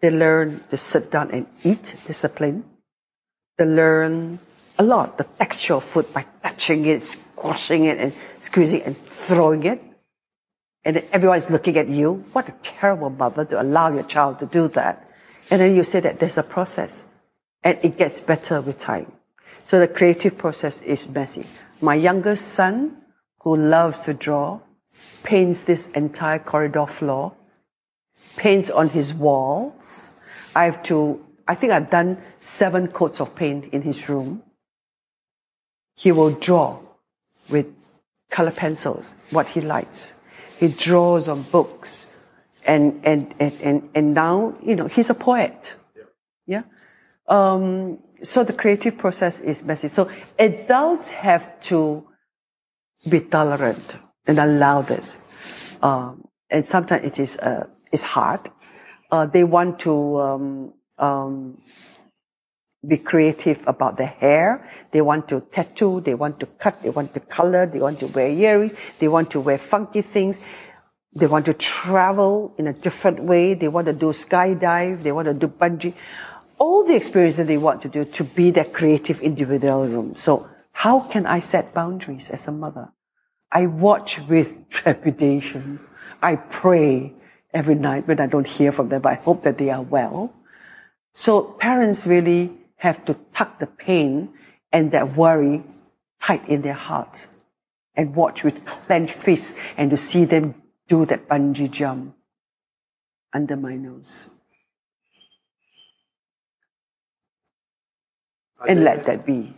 [0.00, 2.64] They learn to sit down and eat discipline.
[3.58, 4.38] They learn
[4.78, 8.96] a lot, the texture of food by touching it, squashing it and squeezing it and
[8.96, 9.82] throwing it.
[10.84, 12.24] And everyone's looking at you.
[12.32, 15.08] What a terrible mother to allow your child to do that.
[15.50, 17.06] And then you say that there's a process
[17.64, 19.10] and it gets better with time.
[19.64, 21.46] So the creative process is messy.
[21.80, 22.98] My youngest son,
[23.40, 24.60] who loves to draw,
[25.22, 27.32] paints this entire corridor floor,
[28.36, 30.14] paints on his walls.
[30.54, 34.42] I have to, I think I've done seven coats of paint in his room.
[35.96, 36.80] He will draw
[37.50, 37.66] with
[38.30, 40.20] color pencils, what he likes.
[40.58, 42.06] He draws on books.
[42.66, 45.74] And, and, and, and, and now, you know, he's a poet.
[46.46, 46.62] Yeah.
[47.26, 49.88] Um, so the creative process is messy.
[49.88, 52.06] So adults have to
[53.08, 53.96] be tolerant
[54.26, 55.78] and allow this.
[55.82, 58.40] Um, and sometimes it is, uh, it's hard.
[59.10, 61.58] Uh, they want to, um, um,
[62.86, 64.68] be creative about their hair.
[64.90, 68.06] They want to tattoo, they want to cut, they want to color, they want to
[68.08, 70.40] wear earrings, they want to wear funky things.
[71.16, 73.54] They want to travel in a different way.
[73.54, 75.04] They want to do skydive.
[75.04, 75.94] They want to do bungee.
[76.58, 80.14] All the experiences they want to do to be their creative individualism.
[80.16, 82.92] So how can I set boundaries as a mother?
[83.50, 85.80] I watch with trepidation.
[86.22, 87.12] I pray
[87.52, 89.06] every night when I don't hear from them.
[89.06, 90.34] I hope that they are well.
[91.12, 94.34] So parents really have to tuck the pain
[94.72, 95.62] and that worry
[96.20, 97.28] tight in their hearts
[97.94, 100.54] and watch with clenched fists and to see them
[100.88, 102.16] do that bungee jump
[103.32, 104.30] under my nose.
[108.68, 109.52] And let that be.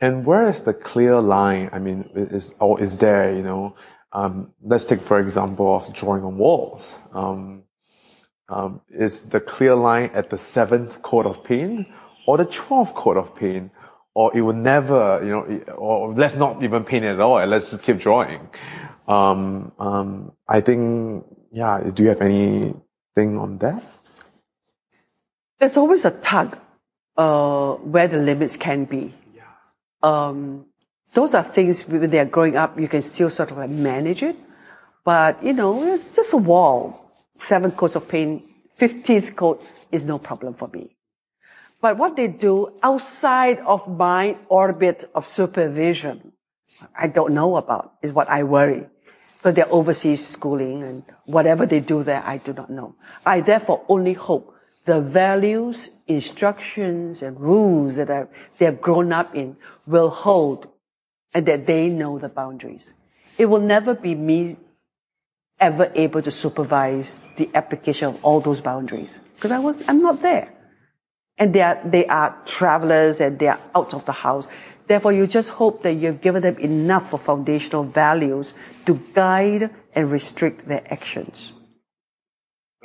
[0.00, 1.70] And where is the clear line?
[1.72, 3.34] I mean, is or is there?
[3.34, 3.76] You know,
[4.12, 6.98] um, let's take for example of drawing on walls.
[7.12, 7.62] Um,
[8.48, 11.88] um, is the clear line at the seventh coat of paint
[12.26, 13.72] or the twelfth coat of paint?
[14.16, 17.70] or it will never, you know, or let's not even paint at all and let's
[17.70, 18.48] just keep drawing.
[19.06, 22.22] Um, um, I think, yeah, do you have
[23.16, 23.82] anything on that?
[25.58, 26.58] There's always a tug,
[27.16, 29.14] uh, where the limits can be.
[29.34, 29.42] Yeah.
[30.02, 30.66] Um,
[31.14, 34.36] those are things when they're growing up, you can still sort of like manage it.
[35.04, 37.12] But, you know, it's just a wall.
[37.38, 38.42] Seven coats of paint,
[38.78, 39.62] 15th coat
[39.92, 40.96] is no problem for me.
[41.80, 46.32] But what they do outside of my orbit of supervision,
[46.98, 48.88] I don't know about, is what I worry.
[49.46, 52.96] But they're overseas schooling and whatever they do there, I do not know.
[53.24, 54.52] I therefore only hope
[54.86, 58.28] the values, instructions, and rules that are,
[58.58, 59.56] they've grown up in
[59.86, 60.66] will hold
[61.32, 62.92] and that they know the boundaries.
[63.38, 64.56] It will never be me
[65.60, 70.22] ever able to supervise the application of all those boundaries because I was, I'm not
[70.22, 70.55] there
[71.38, 74.46] and they are, they are travelers and they are out of the house.
[74.86, 78.54] Therefore, you just hope that you've given them enough of foundational values
[78.86, 81.52] to guide and restrict their actions.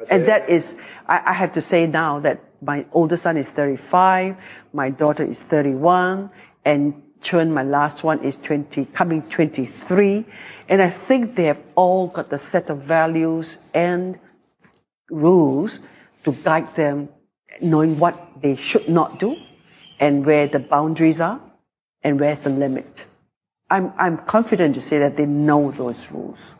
[0.02, 0.16] Okay.
[0.16, 4.36] And that is, I, I have to say now that my older son is 35,
[4.74, 6.32] my daughter is 31,
[6.66, 10.26] and Chun, my last one, is 20, coming 23.
[10.68, 14.20] And I think they have all got the set of values and
[15.10, 15.82] rules
[16.24, 17.10] to guide them
[17.62, 19.36] knowing what they should not do
[20.00, 21.40] and where the boundaries are
[22.04, 23.06] and where's the limit.
[23.70, 26.56] I'm, I'm confident to say that they know those rules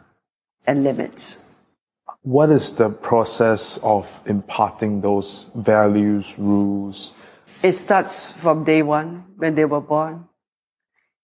[0.66, 1.44] and limits.
[2.24, 7.14] What is the process of imparting those values, rules?
[7.64, 10.30] It starts from day one when they were born.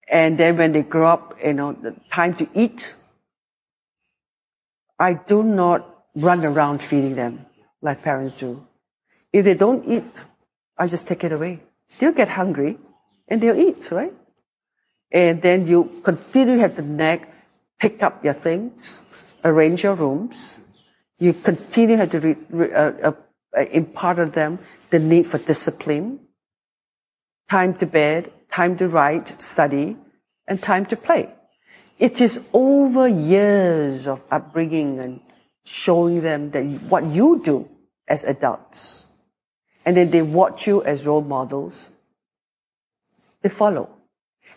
[0.09, 2.95] And then when they grow up, you know, the time to eat.
[4.99, 7.45] I do not run around feeding them
[7.81, 8.66] like parents do.
[9.33, 10.25] If they don't eat,
[10.77, 11.61] I just take it away.
[11.99, 12.77] They'll get hungry
[13.27, 14.13] and they'll eat, right?
[15.11, 17.27] And then you continue to have the nag,
[17.79, 19.01] pick up your things,
[19.43, 20.57] arrange your rooms.
[21.19, 23.11] You continue to have to re, re, uh, uh,
[23.57, 24.59] uh, impart on them
[24.89, 26.19] the need for discipline,
[27.49, 29.97] time to bed, time to write, study,
[30.47, 31.33] and time to play.
[31.97, 35.21] It is over years of upbringing and
[35.65, 37.67] showing them that what you do
[38.07, 39.06] as adults
[39.87, 41.87] and then they watch you as role models.
[43.41, 43.89] They follow.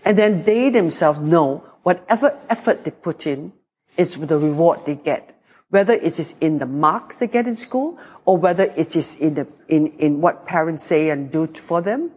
[0.05, 3.53] And then they themselves know whatever effort they put in
[3.97, 5.41] is the reward they get.
[5.69, 9.35] Whether it is in the marks they get in school or whether it is in
[9.35, 12.11] the, in, in what parents say and do for them,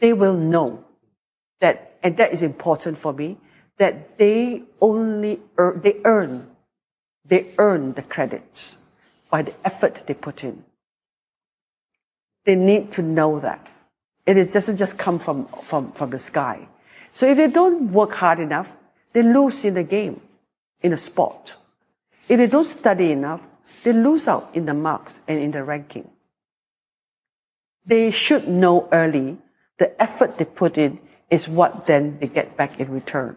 [0.00, 0.84] they will know
[1.60, 3.38] that, and that is important for me,
[3.78, 6.50] that they only earn, they earn,
[7.24, 8.78] they earn the credits
[9.30, 10.64] by the effort they put in.
[12.44, 13.66] They need to know that.
[14.26, 16.68] It doesn't just come from, from, from the sky.
[17.12, 18.76] So if they don't work hard enough,
[19.12, 20.20] they lose in the game,
[20.82, 21.56] in a sport.
[22.28, 23.42] If they don't study enough,
[23.82, 26.10] they lose out in the marks and in the ranking.
[27.86, 29.38] They should know early
[29.78, 30.98] the effort they put in
[31.30, 33.36] is what then they get back in return.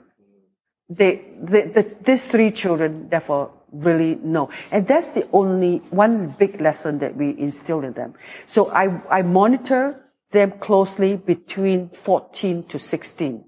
[0.90, 4.49] They, they, the, these three children, therefore, really know.
[4.72, 8.14] And that's the only one big lesson that we instill in them.
[8.45, 13.45] So I, I monitor them closely between 14 to 16.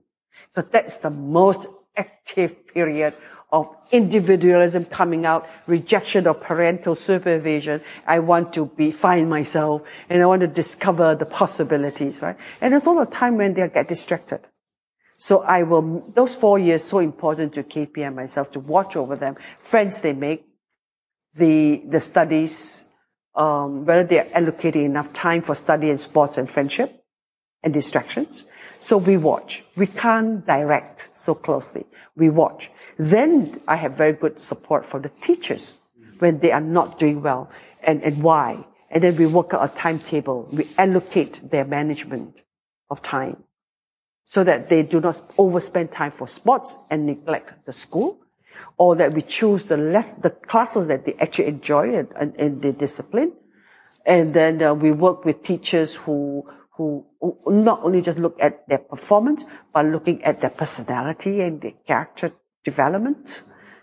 [0.55, 3.13] So that's the most active period
[3.51, 7.81] of individualism coming out, rejection of parental supervision.
[8.05, 12.37] I want to be, find myself and I want to discover the possibilities, right?
[12.61, 14.47] And it's all the time when they get distracted.
[15.21, 19.17] So I will, those four years so important to KP and myself to watch over
[19.17, 20.45] them, friends they make,
[21.33, 22.85] the, the studies,
[23.35, 27.03] um, whether they're allocating enough time for study and sports and friendship
[27.61, 28.45] and distractions.
[28.79, 29.65] So we watch.
[29.75, 31.85] We can't direct so closely.
[32.15, 32.71] We watch.
[32.97, 35.79] Then I have very good support for the teachers
[36.19, 37.51] when they are not doing well
[37.85, 38.65] and, and why.
[38.89, 40.47] And then we work out a timetable.
[40.53, 42.37] We allocate their management
[42.89, 43.43] of time
[44.30, 48.19] so that they do not overspend time for sports and neglect the school
[48.77, 52.61] or that we choose the less, the classes that they actually enjoy and, and, and
[52.61, 53.34] the discipline.
[54.06, 56.47] And then uh, we work with teachers who,
[56.77, 57.07] who
[57.47, 62.31] not only just look at their performance, but looking at their personality and their character
[62.64, 63.41] development.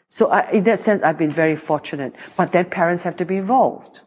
[0.09, 2.14] So I, in that sense, I've been very fortunate.
[2.36, 4.02] But then parents have to be involved.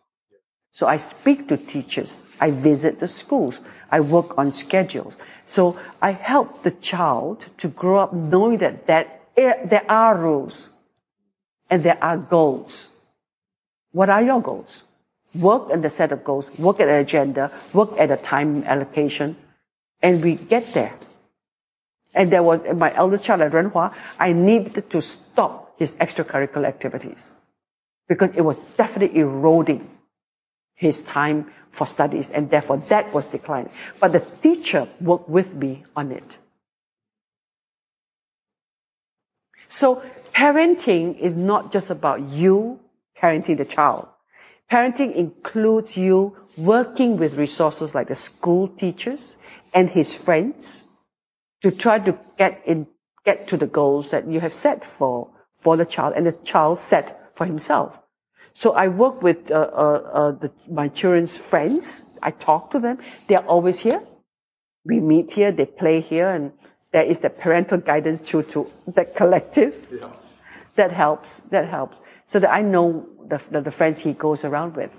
[0.72, 2.38] So I speak to teachers.
[2.40, 3.60] I visit the schools.
[3.92, 5.16] I work on schedules.
[5.46, 10.70] So I help the child to grow up knowing that, that there are rules
[11.70, 12.90] and there are goals.
[13.92, 14.84] What are your goals?
[15.40, 19.36] Work at the set of goals, work at an agenda, work at a time allocation,
[20.02, 20.96] and we get there.
[22.16, 27.36] And there was my eldest child at Renhua, I needed to stop his extracurricular activities
[28.08, 29.88] because it was definitely eroding
[30.80, 33.70] his time for studies and therefore that was declining.
[34.00, 36.38] But the teacher worked with me on it.
[39.68, 40.02] So
[40.34, 42.80] parenting is not just about you
[43.22, 44.08] parenting the child.
[44.72, 49.38] Parenting includes you working with resources like the school teachers
[49.74, 50.88] and his friends
[51.62, 52.88] to try to get in,
[53.26, 56.78] get to the goals that you have set for, for the child and the child
[56.78, 58.00] set for himself.
[58.54, 62.18] So I work with uh, uh, uh, the, my children's friends.
[62.22, 62.98] I talk to them.
[63.28, 64.04] They're always here.
[64.86, 65.52] We meet here.
[65.52, 66.52] They play here, and
[66.92, 69.88] there is the parental guidance through to the collective.
[69.92, 70.10] Yeah.
[70.76, 71.40] That helps.
[71.40, 72.02] That helps.
[72.26, 74.98] So that I know the, the, the friends he goes around with.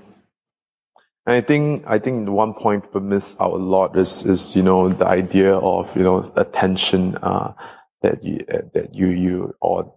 [1.26, 4.62] And I think I think one point people miss out a lot is is you
[4.62, 7.52] know the idea of you know attention uh,
[8.02, 9.94] that you uh, that you you or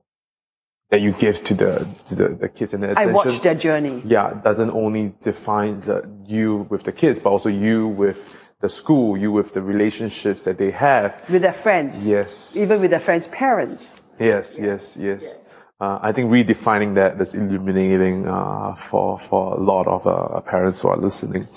[0.94, 3.10] that you give to the to the, the kids and the attention.
[3.10, 4.04] I watch their journey.
[4.06, 8.20] Yeah, doesn't only define the, you with the kids, but also you with
[8.62, 12.08] the school, you with the relationships that they have with their friends.
[12.08, 14.04] Yes, even with their friends' parents.
[14.20, 15.26] Yes, yes, yes.
[15.26, 15.48] yes.
[15.82, 20.82] Uh, I think redefining that is illuminating uh, for for a lot of uh, parents
[20.82, 21.48] who are listening.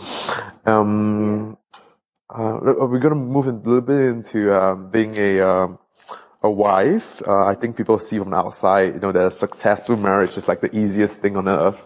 [0.64, 1.58] Um,
[2.30, 5.78] uh, we're going to move a little bit into um, being a um,
[6.46, 7.22] a wife.
[7.26, 10.48] Uh, I think people see from the outside, you know, that a successful marriage is
[10.48, 11.84] like the easiest thing on earth.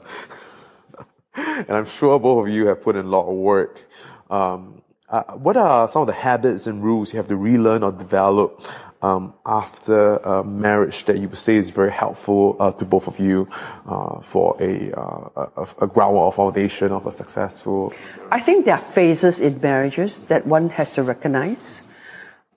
[1.35, 3.85] and I'm sure both of you have put in a lot of work.
[4.31, 7.91] Um, uh, what are some of the habits and rules you have to relearn or
[7.91, 8.63] develop
[9.03, 13.49] um, after marriage that you would say is very helpful uh, to both of you
[13.87, 17.93] uh, for a, uh, a, a ground or foundation of a successful?
[18.31, 21.83] I think there are phases in marriages that one has to recognize.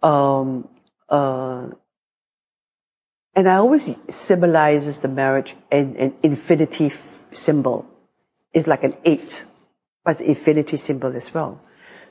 [0.03, 0.67] Um,
[1.09, 1.69] uh,
[3.35, 7.88] and I always symbolizes the marriage in an infinity f- symbol.
[8.53, 9.45] It's like an eight,
[10.03, 11.60] but it's infinity symbol as well.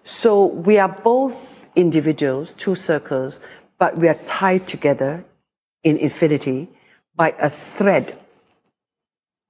[0.04, 3.40] So we are both individuals, two circles,
[3.78, 5.24] but we are tied together
[5.84, 6.68] in infinity
[7.14, 8.18] by a thread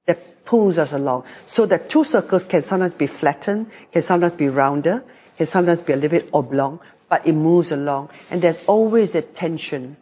[0.07, 1.25] that pulls us along.
[1.47, 5.05] So that two circles can sometimes be flattened, can sometimes be rounder,
[5.39, 8.11] can sometimes be a little bit oblong, but it moves along.
[8.31, 9.97] And there's always that tension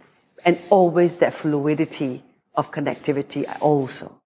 [0.44, 2.22] and always that fluidity
[2.54, 4.20] of connectivity also.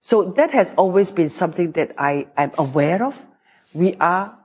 [0.00, 3.26] So that has always been something that I am aware of.
[3.72, 4.36] We are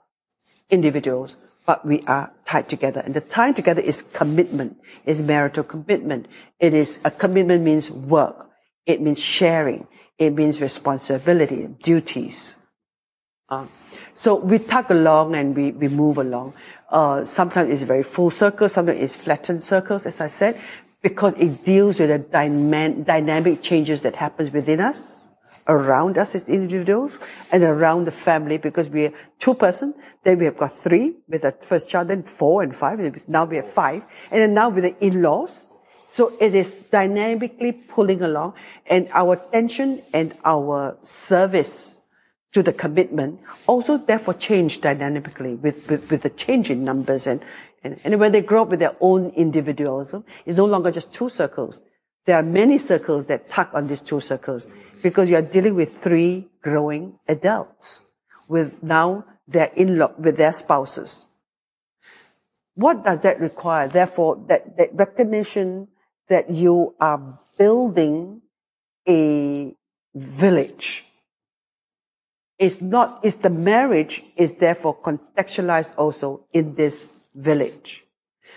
[0.70, 1.36] individuals,
[1.66, 3.02] but we are tied together.
[3.04, 6.28] And the tie together is commitment, is marital commitment.
[6.60, 8.50] It is, a commitment means work.
[8.86, 9.88] It means sharing.
[10.18, 12.56] It means responsibility, duties.
[13.50, 13.66] Uh,
[14.14, 16.54] so we tug along and we, we move along.
[16.90, 20.60] Uh, sometimes it's very full circle, sometimes it's flattened circles, as I said,
[21.02, 22.20] because it deals with the
[23.04, 25.30] dynamic changes that happens within us,
[25.68, 27.20] around us as individuals,
[27.52, 29.94] and around the family, because we're two person,
[30.24, 33.44] then we have got three with the first child, then four and five, and now
[33.44, 35.70] we have five, and then now with the in-laws.
[36.06, 38.54] So it is dynamically pulling along,
[38.90, 42.02] and our attention and our service
[42.54, 47.42] to the commitment also therefore change dynamically with, with, with the change in numbers and,
[47.84, 51.30] and, and when they grow up with their own individualism, it's no longer just two
[51.30, 51.82] circles.
[52.26, 54.68] There are many circles that tuck on these two circles
[55.02, 58.02] because you are dealing with three growing adults
[58.48, 61.28] with now their in-law, with their spouses.
[62.76, 63.88] What does that require?
[63.88, 65.88] Therefore, that, that recognition
[66.28, 68.42] that you are building
[69.08, 69.74] a
[70.14, 71.06] village.
[72.59, 78.05] It's not, is the marriage is therefore contextualized also in this village.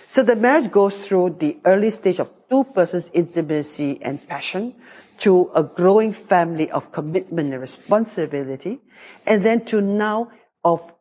[0.08, 4.76] So the marriage goes through the early stage of two persons intimacy and passion
[5.20, 8.80] to a growing family of commitment and responsibility,
[9.26, 10.30] and then to now
[10.64, 10.94] of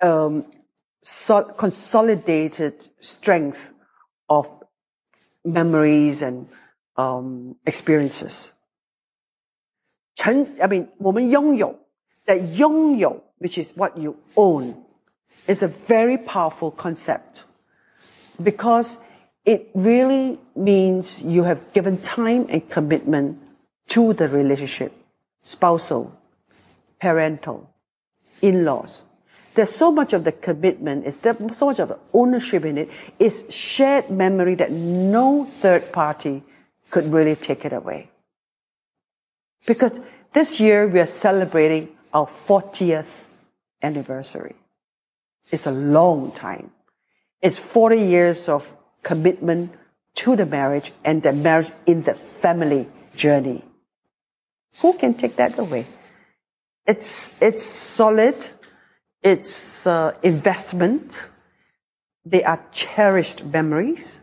[0.00, 0.44] um,
[1.00, 3.72] so consolidated strength
[4.28, 4.46] of
[5.44, 6.48] memories and
[6.96, 8.52] um, experiences.
[10.16, 11.78] 成, I mean, 我们拥有
[12.31, 14.73] that 拥有, which is what you own,
[15.47, 17.43] is a very powerful concept
[18.41, 18.99] because
[19.43, 23.37] it really means you have given time and commitment
[23.89, 24.93] to the relationship,
[25.43, 26.15] spousal,
[27.01, 27.69] parental,
[28.41, 29.03] in-laws.
[29.53, 32.89] There's so much of the commitment, is there so much of the ownership in it,
[33.19, 36.43] is shared memory that no third party
[36.89, 38.09] could really take it away.
[39.67, 39.99] Because
[40.31, 43.25] this year we are celebrating our 40th
[43.81, 44.55] anniversary.
[45.51, 46.71] It's a long time.
[47.41, 49.71] It's 40 years of commitment
[50.15, 53.63] to the marriage and the marriage in the family journey.
[54.81, 55.85] Who can take that away?
[56.85, 58.35] It's, it's solid.
[59.21, 61.27] It's uh, investment.
[62.25, 64.21] They are cherished memories.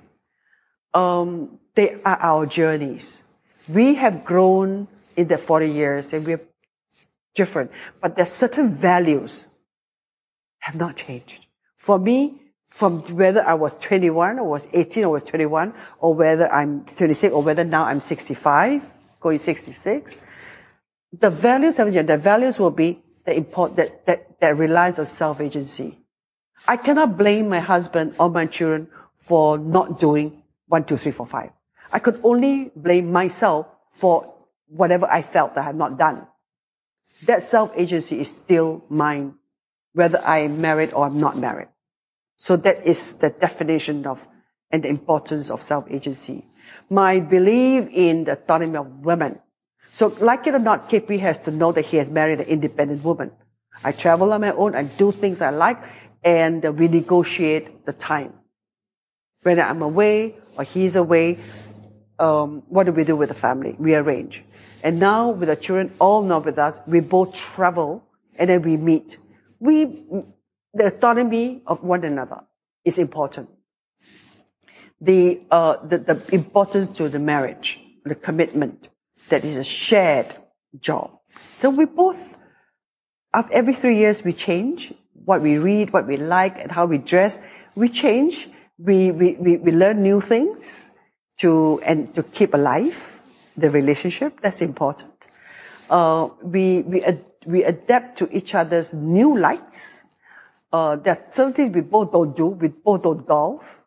[0.95, 3.23] Um, they are our journeys.
[3.69, 6.41] We have grown in the 40 years and we're
[7.39, 7.71] different,
[8.03, 9.47] but there's certain values
[10.59, 11.47] have not changed.
[11.77, 16.53] For me, from whether I was 21 or was 18 or was 21 or whether
[16.53, 18.85] I'm 26 or whether now I'm 65,
[19.21, 20.17] going 66,
[21.13, 22.09] the values haven't changed.
[22.09, 25.99] The values will be the import that, that, that reliance on self-agency.
[26.67, 31.27] I cannot blame my husband or my children for not doing one, two, three, four,
[31.27, 31.51] five.
[31.93, 34.35] I could only blame myself for
[34.67, 36.27] whatever I felt that I had not done.
[37.27, 39.35] That self-agency is still mine,
[39.93, 41.69] whether I am married or I'm not married.
[42.37, 44.27] So that is the definition of
[44.71, 46.45] and the importance of self-agency.
[46.91, 49.41] My belief in the autonomy of women.
[49.91, 53.03] So like it or not, KP has to know that he has married an independent
[53.03, 53.33] woman.
[53.83, 55.79] I travel on my own, I do things I like,
[56.23, 58.35] and we negotiate the time.
[59.43, 61.39] When I'm away or he's away,
[62.19, 63.77] um, what do we do with the family?
[63.79, 64.45] We arrange.
[64.83, 68.05] And now with the children all not with us, we both travel
[68.39, 69.19] and then we meet.
[69.59, 69.87] We,
[70.73, 72.45] the autonomy of one another
[72.85, 73.49] is important.
[75.01, 78.89] The, uh, the, the importance to the marriage, the commitment
[79.29, 80.27] that is a shared
[80.81, 81.11] job.
[81.29, 82.37] So we both,
[83.35, 84.95] after every three years, we change
[85.25, 87.41] what we read, what we like, and how we dress.
[87.75, 88.49] We change.
[88.79, 90.91] We, we, we, we learn new things
[91.39, 93.18] to, and to keep alive
[93.59, 94.41] the relationship.
[94.41, 95.13] That's important.
[95.91, 100.05] Uh, we, we, ad- we adapt to each other's new likes.
[100.73, 102.47] Uh, there are things we both don't do.
[102.49, 103.83] We both don't golf.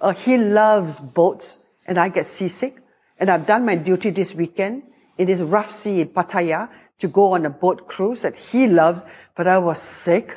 [0.00, 2.74] Uh, he loves boats and I get seasick.
[3.18, 4.82] And I've done my duty this weekend
[5.18, 6.68] in this rough sea in Pattaya
[6.98, 9.04] to go on a boat cruise that he loves,
[9.36, 10.36] but I was sick.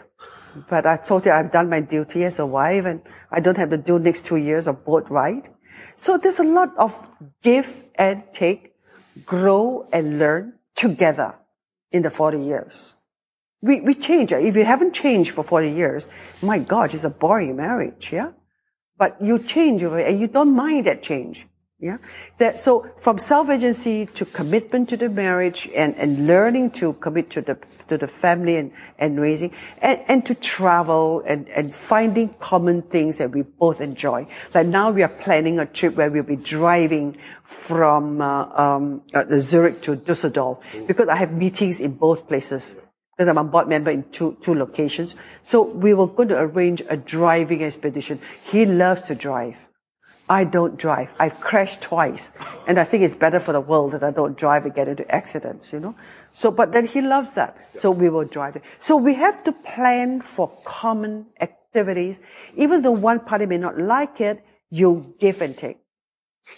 [0.69, 3.69] But I told him I've done my duty as a wife and I don't have
[3.69, 5.49] to do next two years of boat ride.
[5.95, 7.09] So there's a lot of
[7.43, 8.73] give and take,
[9.25, 11.35] grow and learn together
[11.91, 12.95] in the 40 years.
[13.61, 14.31] We, we change.
[14.31, 16.07] If you haven't changed for 40 years,
[16.41, 18.31] my God, it's a boring marriage, yeah?
[18.97, 21.47] But you change and you don't mind that change.
[21.81, 21.99] Yeah.
[22.39, 27.41] That, so from self-agency to commitment to the marriage and, and learning to commit to
[27.41, 27.57] the,
[27.87, 33.19] to the family and, and raising and, and to travel and, and finding common things
[33.19, 34.27] that we both enjoy.
[34.53, 39.23] Like now we are planning a trip where we'll be driving from, uh, um, uh,
[39.39, 42.75] Zurich to Dusseldorf because I have meetings in both places
[43.15, 45.15] because I'm a board member in two, two locations.
[45.43, 48.19] So we were going to arrange a driving expedition.
[48.43, 49.55] He loves to drive.
[50.29, 51.15] I don't drive.
[51.19, 52.37] I've crashed twice.
[52.67, 55.09] And I think it's better for the world that I don't drive and get into
[55.09, 55.95] accidents, you know?
[56.33, 57.57] So, but then he loves that.
[57.75, 58.63] So we will drive it.
[58.79, 62.21] So we have to plan for common activities.
[62.55, 65.79] Even though one party may not like it, you give and take.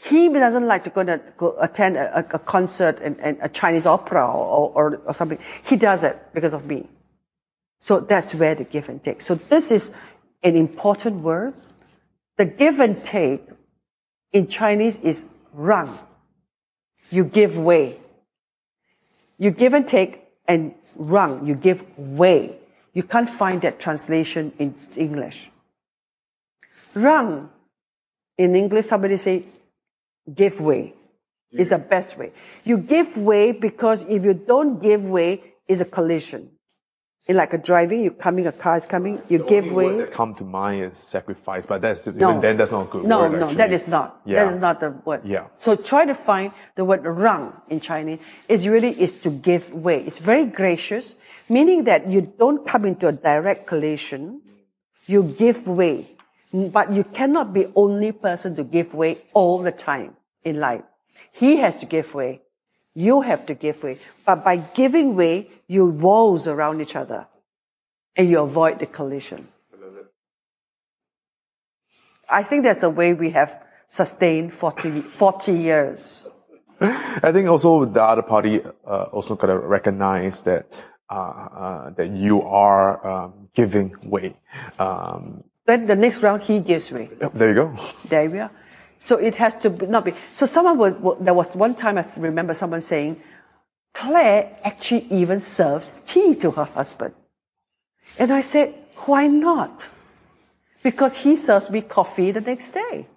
[0.05, 3.85] He doesn't like to go, to, go attend a, a concert and, and, a Chinese
[3.85, 5.39] opera or, or, or something.
[5.65, 6.87] He does it because of me.
[7.79, 9.21] So that's where the give and take.
[9.21, 9.93] So this is
[10.43, 11.53] an important word.
[12.37, 13.41] The give and take
[14.33, 15.89] in Chinese is rang.
[17.09, 17.97] You give way.
[19.37, 21.45] You give and take and rang.
[21.45, 22.57] You give way.
[22.93, 25.49] You can't find that translation in English.
[26.93, 27.49] Rang.
[28.37, 29.43] In English, somebody say,
[30.33, 30.93] give way.
[31.51, 32.31] Is the best way.
[32.63, 36.49] You give way because if you don't give way, is a collision.
[37.27, 39.95] In like a driving, you're coming, a car is coming, you give way.
[39.97, 42.29] that come to mind is sacrifice, but that's No.
[42.29, 43.31] even then that's not good No, word.
[43.33, 43.55] no, actually.
[43.57, 44.21] that is not.
[44.25, 44.43] Yeah.
[44.43, 45.21] That is not the word.
[45.23, 45.45] Yeah.
[45.55, 48.21] So try to find the word rang in Chinese.
[48.49, 49.99] It really is to give way.
[50.01, 51.15] It's very gracious,
[51.47, 54.41] meaning that you don't come into a direct collision.
[55.05, 56.07] You give way.
[56.53, 60.81] But you cannot be only person to give way all the time in life.
[61.31, 62.41] He has to give way.
[62.93, 63.97] You have to give way.
[64.25, 67.27] But by giving way, you walls around each other
[68.17, 69.47] and you avoid the collision.
[72.29, 76.27] I think that's the way we have sustained 40, 40 years.
[76.81, 80.67] I think also the other party uh, also gotta recognize that
[81.09, 84.37] uh, uh, that you are um, giving way.
[84.79, 87.09] Um, Then the next round, he gives way.
[87.19, 87.75] yep, there you go.
[88.07, 88.51] There we are.
[89.03, 90.11] So it has to be, not be.
[90.11, 93.19] So someone was, there was one time I remember someone saying,
[93.95, 97.15] Claire actually even serves tea to her husband.
[98.19, 98.75] And I said,
[99.07, 99.89] why not?
[100.83, 103.07] Because he serves me coffee the next day.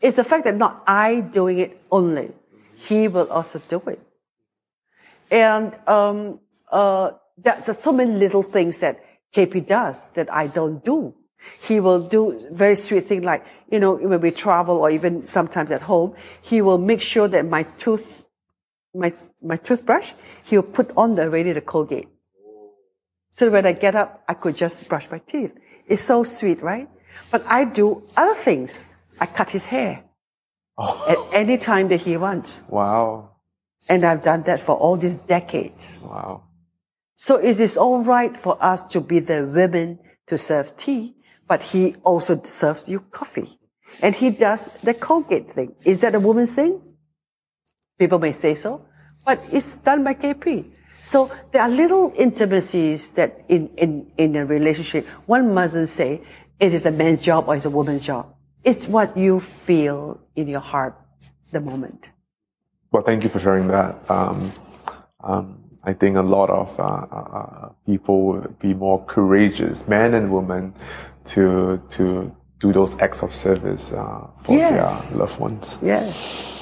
[0.00, 2.32] It's the fact that not I doing it only.
[2.78, 4.00] He will also do it.
[5.30, 6.40] And, um,
[6.72, 7.10] uh,
[7.42, 9.04] that, there's so many little things that
[9.34, 11.14] KP does that I don't do.
[11.62, 15.70] He will do very sweet thing like, you know, when we travel or even sometimes
[15.70, 18.24] at home, he will make sure that my tooth,
[18.94, 19.12] my,
[19.42, 20.12] my toothbrush,
[20.44, 22.08] he'll put on the already the Colgate.
[23.30, 25.52] So when I get up, I could just brush my teeth.
[25.86, 26.88] It's so sweet, right?
[27.30, 28.92] But I do other things.
[29.20, 30.04] I cut his hair
[30.76, 31.04] oh.
[31.08, 32.62] at any time that he wants.
[32.68, 33.30] Wow,
[33.88, 35.98] And I've done that for all these decades.
[36.02, 36.44] wow.
[37.14, 39.98] So it is all right for us to be the women
[40.28, 41.16] to serve tea,
[41.48, 43.58] but he also serves you coffee.
[44.02, 45.74] And he does the Colgate thing.
[45.84, 46.80] Is that a woman's thing?
[47.98, 48.84] People may say so,
[49.24, 50.70] but it's done by KP.
[50.96, 56.22] So there are little intimacies that in, in, in a relationship, one mustn't say
[56.60, 58.34] it is a man's job or it's a woman's job.
[58.62, 60.96] It's what you feel in your heart
[61.50, 62.10] the moment.
[62.90, 64.10] Well, thank you for sharing that.
[64.10, 64.52] Um,
[65.20, 70.32] um, I think a lot of uh, uh, uh, people be more courageous, men and
[70.32, 70.74] women,
[71.28, 75.10] to to do those acts of service uh, for Yes.
[75.10, 75.78] their loved ones.
[75.82, 76.54] Yes.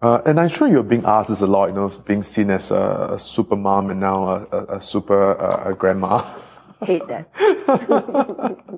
[0.00, 2.70] Uh, and I'm sure you're being asked this a lot, you know, being seen as
[2.70, 6.22] a, a super mom and now a, a, a super uh, a grandma.
[6.82, 7.26] Hate that.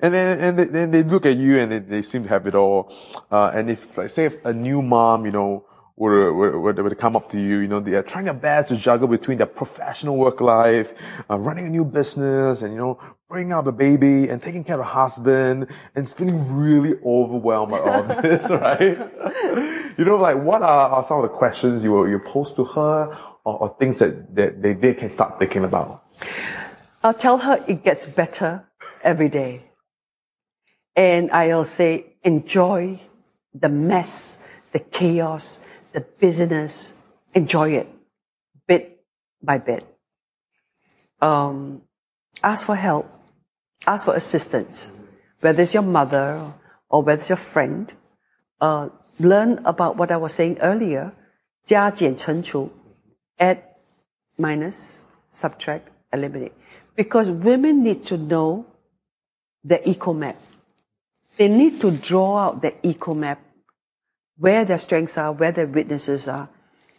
[0.00, 2.46] and then and they, then they look at you and they, they seem to have
[2.48, 2.92] it all.
[3.30, 5.64] Uh, and if, like, say, if a new mom, you know,
[5.96, 8.34] were, were, were, were to come up to you, you know, they are trying their
[8.34, 10.92] best to juggle between their professional work life,
[11.30, 12.98] uh, running a new business, and you know,
[13.34, 15.66] bringing up a baby and taking care of a husband,
[15.96, 18.96] and feeling really overwhelmed by all of this, right?
[19.98, 22.64] you know, like what are, are some of the questions you will you pose to
[22.64, 26.04] her, or, or things that, that they, they can start thinking about?
[27.02, 28.68] I'll tell her it gets better
[29.02, 29.64] every day.
[30.94, 33.00] And I'll say, enjoy
[33.52, 35.58] the mess, the chaos,
[35.92, 36.96] the busyness.
[37.34, 37.88] Enjoy it
[38.68, 39.04] bit
[39.42, 39.84] by bit.
[41.20, 41.82] Um,
[42.40, 43.10] ask for help
[43.85, 44.91] Ask for assistance.
[45.41, 46.53] Whether it's your mother
[46.89, 47.93] or whether it's your friend.
[48.59, 48.89] Uh,
[49.19, 51.13] learn about what I was saying earlier.
[51.63, 52.71] 加减乘除
[53.39, 53.61] add,
[54.37, 56.53] minus, subtract, eliminate.
[56.95, 58.65] Because women need to know
[59.63, 60.35] the eco map.
[61.37, 63.39] They need to draw out the eco map,
[64.37, 66.49] where their strengths are, where their weaknesses are.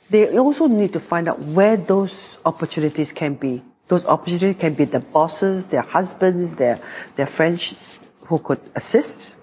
[0.09, 3.62] They also need to find out where those opportunities can be.
[3.88, 6.80] Those opportunities can be the bosses, their husbands, their,
[7.16, 9.38] their friends who could assist.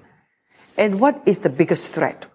[0.76, 2.26] And what is the biggest threat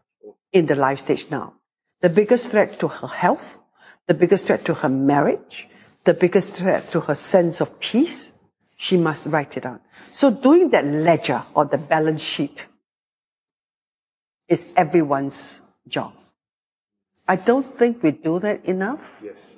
[0.54, 1.54] in the life stage now?
[2.02, 3.58] The biggest threat to her health,
[4.06, 5.68] the biggest threat to her marriage,
[6.06, 8.34] the biggest threat to her sense of peace,
[8.78, 9.82] she must write it down.
[10.12, 12.66] So doing that ledger or the balance sheet
[14.48, 16.14] is everyone's job.
[17.28, 19.20] I don't think we do that enough.
[19.22, 19.57] Yes.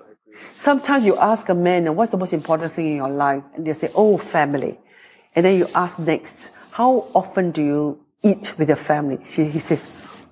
[0.55, 3.43] Sometimes you ask a man, what's the most important thing in your life?
[3.55, 4.79] And they say, oh, family.
[5.35, 9.19] And then you ask next, how often do you eat with your family?
[9.29, 9.85] She, he says,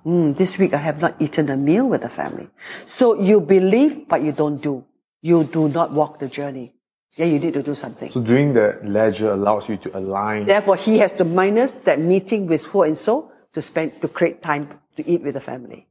[0.06, 2.50] mm, this week I have not eaten a meal with the family.
[2.86, 4.86] So you believe, but you don't do.
[5.22, 6.74] You do not walk the journey.
[7.16, 8.12] Yeah, you need to do something.
[8.12, 10.46] So doing the ledger allows you to align.
[10.46, 14.44] Therefore, he has to minus that meeting with who and so to spend, to create
[14.44, 15.87] time to eat with the family.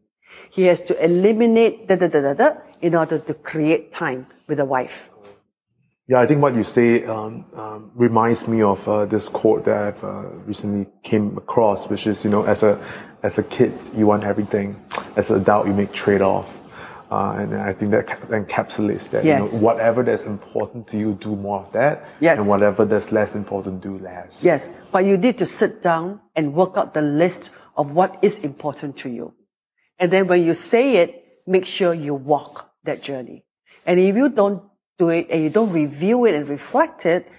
[0.50, 2.48] He has to eliminate da da da da da
[2.80, 5.10] in order to create time with a wife.
[6.08, 9.76] Yeah, I think what you say um, um, reminds me of uh, this quote that
[9.76, 12.78] I've uh, recently came across, which is, you know, as a
[13.24, 14.76] as a kid you want everything,
[15.16, 16.56] as an adult you make trade off,
[17.10, 19.24] uh, and I think that encapsulates that.
[19.24, 19.52] Yes.
[19.54, 22.38] You know, whatever that's important to you, do more of that, Yes.
[22.38, 24.44] and whatever that's less important, do less.
[24.44, 28.44] Yes, but you need to sit down and work out the list of what is
[28.44, 29.34] important to you.
[29.98, 33.44] And then when you say it, make sure you walk that journey.
[33.84, 34.62] And if you don't
[34.98, 37.30] do it and you don't review it and reflect it,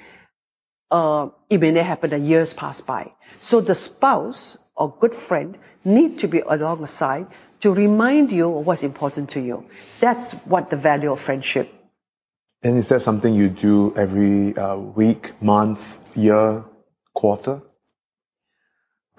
[0.90, 3.12] uh, it may not happen that years pass by.
[3.40, 7.28] So the spouse or good friend need to be alongside
[7.60, 9.66] to remind you of what's important to you.
[10.00, 11.74] That's what the value of friendship.
[12.64, 16.64] And is that something you do every uh, week, month, year,
[17.14, 17.62] quarter?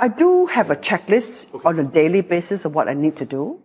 [0.01, 3.61] I do have a checklist on a daily basis of what I need to do.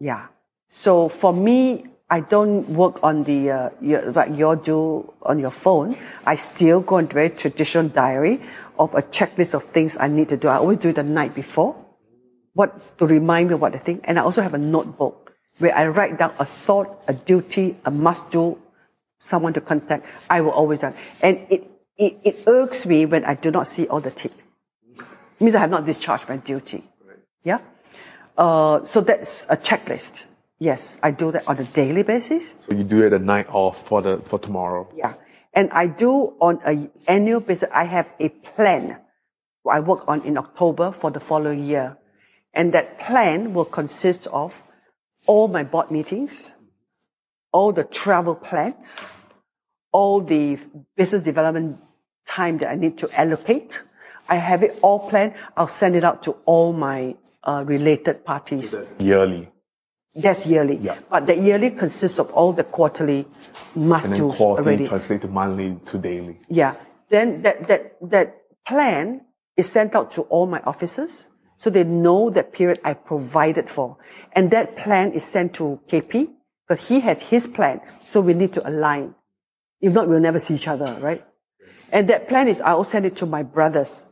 [0.00, 0.28] Yeah.
[0.68, 5.50] So for me, I don't work on the, uh, your, like you do on your
[5.50, 5.94] phone.
[6.24, 8.40] I still go into very traditional diary
[8.78, 10.48] of a checklist of things I need to do.
[10.48, 11.76] I always do it the night before.
[12.54, 14.04] What, to remind me of what I think.
[14.04, 17.90] And I also have a notebook where I write down a thought, a duty, a
[17.90, 18.58] must do,
[19.18, 20.06] someone to contact.
[20.30, 20.92] I will always do.
[21.22, 24.32] And it, it, it irks me when I do not see all the tick
[25.40, 26.84] means I have not discharged my duty.
[27.42, 27.60] Yeah.
[28.36, 30.26] Uh, so that's a checklist.
[30.58, 32.56] Yes, I do that on a daily basis.
[32.60, 34.88] So you do it the night off for the for tomorrow.
[34.94, 35.14] Yeah.
[35.54, 38.98] And I do on a annual basis, I have a plan
[39.68, 41.98] I work on in October for the following year.
[42.54, 44.62] And that plan will consist of
[45.26, 46.56] all my board meetings,
[47.52, 49.08] all the travel plans,
[49.92, 50.58] all the
[50.96, 51.78] business development
[52.26, 53.82] time that I need to allocate.
[54.28, 55.34] I have it all planned.
[55.56, 58.74] I'll send it out to all my uh, related parties.
[58.98, 59.48] Yearly.
[60.14, 60.76] That's yearly.
[60.76, 60.98] Yeah.
[61.08, 63.26] But the yearly consists of all the quarterly
[63.74, 64.88] must do already.
[64.88, 66.40] translate to monthly to daily.
[66.48, 66.74] Yeah.
[67.08, 68.36] Then that, that, that
[68.66, 69.22] plan
[69.56, 71.28] is sent out to all my officers.
[71.56, 73.96] So they know that period I provided for.
[74.32, 76.28] And that plan is sent to KP
[76.66, 77.80] because he has his plan.
[78.04, 79.14] So we need to align.
[79.80, 81.24] If not, we'll never see each other, right?
[81.92, 84.08] And that plan is, I will send it to my brothers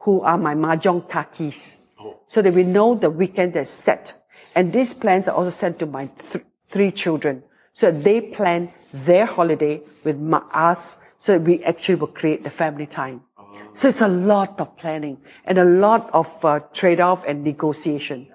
[0.00, 1.80] who are my mahjong kakis.
[2.26, 4.14] So that we know the weekend is set.
[4.54, 7.42] And these plans are also sent to my th- three children.
[7.72, 12.50] So they plan their holiday with my, us so that we actually will create the
[12.50, 13.22] family time.
[13.74, 18.26] So it's a lot of planning and a lot of uh, trade-off and negotiation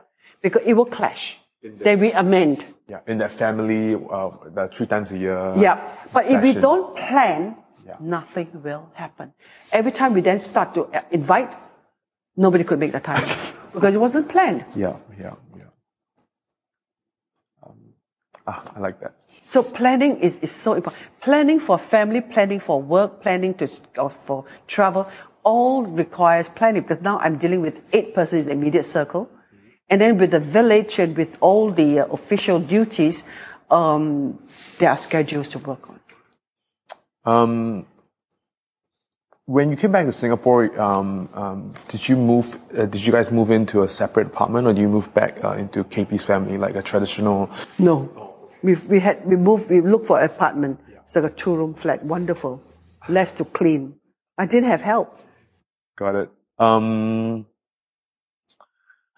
[0.42, 1.40] because it will clash.
[1.62, 2.64] Then we amend.
[2.88, 5.54] Yeah, in that family, uh, the three times a year.
[5.58, 5.80] Yeah.
[6.14, 7.98] But if we don't plan, Yeah.
[8.00, 9.34] nothing will happen.
[9.72, 11.56] Every time we then start to uh, invite,
[12.38, 13.24] nobody could make the time
[13.74, 14.66] because it wasn't planned.
[14.76, 15.64] Yeah, yeah, yeah.
[17.66, 17.94] Um,
[18.48, 19.16] ah, I like that.
[19.42, 21.04] So planning is, is so important.
[21.20, 25.10] Planning for family, planning for work, planning to, or for travel,
[25.44, 29.30] all requires planning because now I'm dealing with eight persons in the immediate circle.
[29.90, 33.26] And then with the village and with all the uh, official duties,
[33.70, 34.40] um,
[34.80, 35.93] there are schedules to work on.
[37.26, 37.86] Um,
[39.46, 42.60] when you came back to Singapore, um, um, did you move?
[42.78, 45.52] Uh, did you guys move into a separate apartment, or do you move back uh,
[45.52, 47.50] into KP's family, like a traditional?
[47.78, 48.50] No.
[48.62, 50.80] We we had we moved we looked for an apartment.
[51.04, 52.64] It's like a two room flat, wonderful.
[53.10, 53.96] Less to clean.
[54.38, 55.20] I didn't have help.
[55.98, 56.32] Got it.
[56.58, 57.46] Um,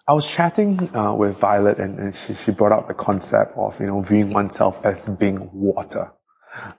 [0.08, 3.78] I was chatting uh, with Violet, and, and she, she brought up the concept of
[3.80, 6.12] you know viewing oneself as being water.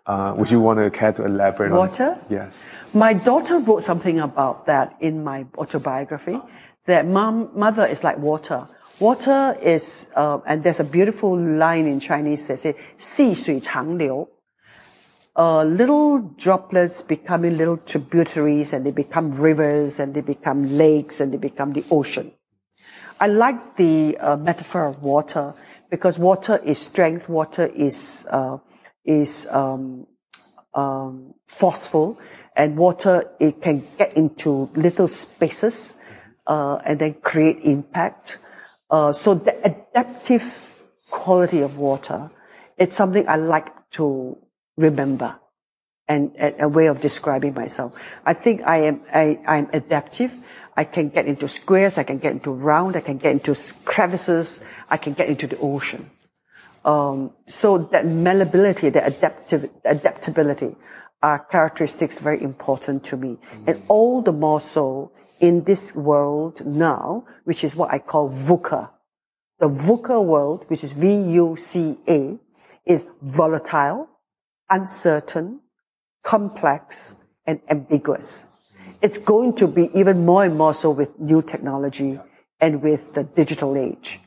[0.07, 2.19] Uh, would you want to care to elaborate Water?
[2.21, 2.27] on?
[2.29, 2.69] Yes.
[2.93, 6.39] My daughter wrote something about that in my autobiography.
[6.87, 8.67] That mom, mother is like water.
[9.01, 14.29] Water is, uh, and there's a beautiful line in Chinese that says, 细水长流.
[15.35, 21.33] Uh, little droplets becoming little tributaries and they become rivers and they become lakes and
[21.33, 22.31] they become the ocean.
[23.19, 25.55] I like the uh, metaphor of water
[25.89, 28.59] because water is strength, water is uh,
[29.08, 30.06] is um,
[30.74, 32.20] um, forceful,
[32.56, 35.98] and water it can get into little spaces
[36.46, 38.38] uh, and then create impact.
[38.90, 40.74] Uh, so the adaptive
[41.10, 42.30] quality of water,
[42.78, 44.38] it's something I like to
[44.78, 45.40] remember
[46.08, 48.00] and, and a way of describing myself.
[48.26, 50.34] I think I am I, I'm adaptive.
[50.76, 51.98] I can get into squares.
[51.98, 52.96] I can get into round.
[52.96, 54.64] I can get into crevices.
[54.90, 56.12] I can get into the ocean.
[56.88, 60.78] Um, so that malleability, the adaptive, adaptability
[61.22, 63.38] are characteristics very important to me.
[63.68, 65.12] And all the more so
[65.42, 68.90] in this world now, which is what I call VUCA.
[69.60, 72.40] The VUCA world, which is V-U-C-A,
[72.86, 74.08] is volatile,
[74.70, 75.60] uncertain,
[76.24, 78.48] complex, and ambiguous.
[79.02, 82.18] It's going to be even more and more so with new technology
[82.62, 84.22] and with the digital age.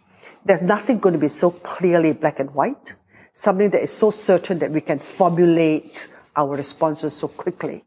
[0.44, 2.96] There's nothing going to be so clearly black and white,
[3.32, 7.84] something that is so certain that we can formulate our responses so quickly.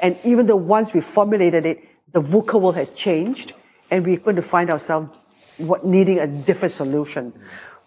[0.00, 1.78] And even though once we formulated it,
[2.12, 3.54] the VUCA world has changed
[3.90, 5.16] and we're going to find ourselves
[5.58, 7.32] what, needing a different solution.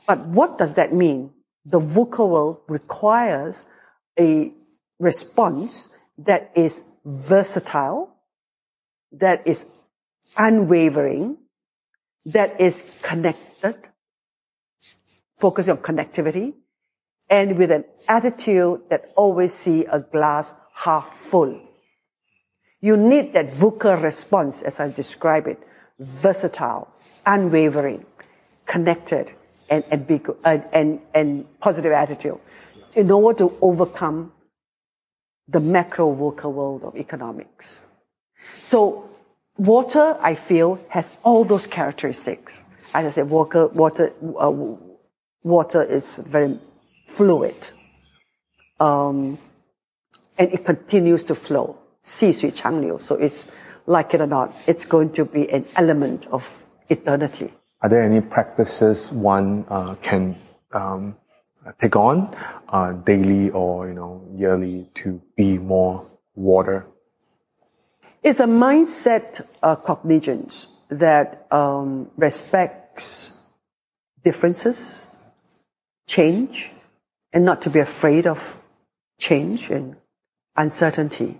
[0.08, 1.32] But what does that mean?
[1.66, 3.66] The VUCA world requires
[4.18, 4.54] a
[5.00, 8.16] response that is versatile,
[9.12, 9.66] that is
[10.38, 11.38] unwavering,
[12.26, 13.44] that is connected,
[15.38, 16.54] focusing on connectivity,
[17.30, 21.60] and with an attitude that always see a glass half full.
[22.82, 25.60] You need that VUCA response, as I describe it,
[26.00, 26.88] versatile,
[27.26, 28.06] unwavering,
[28.66, 29.32] connected,
[29.70, 32.40] and, ambigu- and, and, and positive attitude
[32.96, 34.32] in order to overcome
[35.48, 37.84] the macro VUCA world of economics.
[38.56, 39.10] So
[39.58, 44.52] water, I feel, has all those characteristics as I said, water, water, uh,
[45.44, 46.60] water is very
[47.06, 47.56] fluid.
[48.80, 49.38] Um,
[50.38, 51.78] and it continues to flow.
[52.04, 53.00] Xi Sui Chang Liu.
[53.00, 53.48] So it's,
[53.88, 57.52] like it or not, it's going to be an element of eternity.
[57.82, 60.36] Are there any practices one uh, can
[60.72, 61.16] um,
[61.80, 62.36] take on
[62.70, 66.06] uh, daily or you know yearly to be more
[66.36, 66.86] water?
[68.24, 73.32] It's a mindset uh, cognizance that um, respects
[74.24, 75.08] differences,
[76.08, 76.72] change,
[77.34, 78.60] and not to be afraid of
[79.20, 79.96] change and
[80.56, 81.38] uncertainty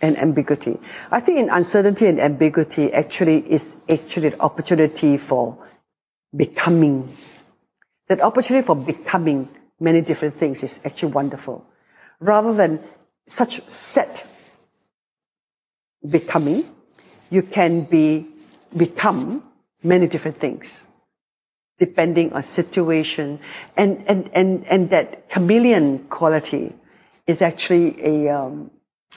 [0.00, 0.78] and ambiguity.
[1.10, 5.58] I think in uncertainty and ambiguity actually is actually an opportunity for
[6.34, 7.12] becoming.
[8.08, 9.48] That opportunity for becoming
[9.80, 11.66] many different things is actually wonderful.
[12.20, 12.80] Rather than
[13.26, 14.26] such set
[16.08, 16.64] becoming,
[17.30, 18.26] you can be,
[18.76, 19.42] become
[19.82, 20.86] many different things
[21.78, 23.38] depending on situation
[23.76, 26.74] and, and, and, and that chameleon quality
[27.26, 28.70] is actually a, um,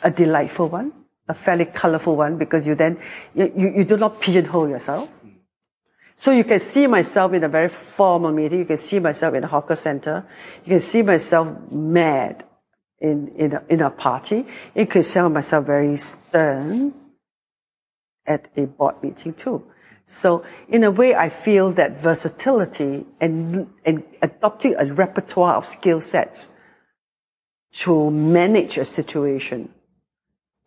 [0.04, 0.94] a delightful one,
[1.28, 3.00] a fairly colorful one because you then,
[3.34, 5.10] you, you, you do not pigeonhole yourself.
[6.16, 8.60] So you can see myself in a very formal meeting.
[8.60, 10.28] You can see myself in a hawker center.
[10.64, 12.44] You can see myself mad
[13.00, 14.46] in, in, a, in a party.
[14.76, 16.94] You can see myself very stern
[18.26, 19.64] at a board meeting too.
[20.06, 26.02] So in a way, I feel that versatility and, and adopting a repertoire of skill
[26.02, 26.54] sets
[27.74, 29.70] to manage a situation,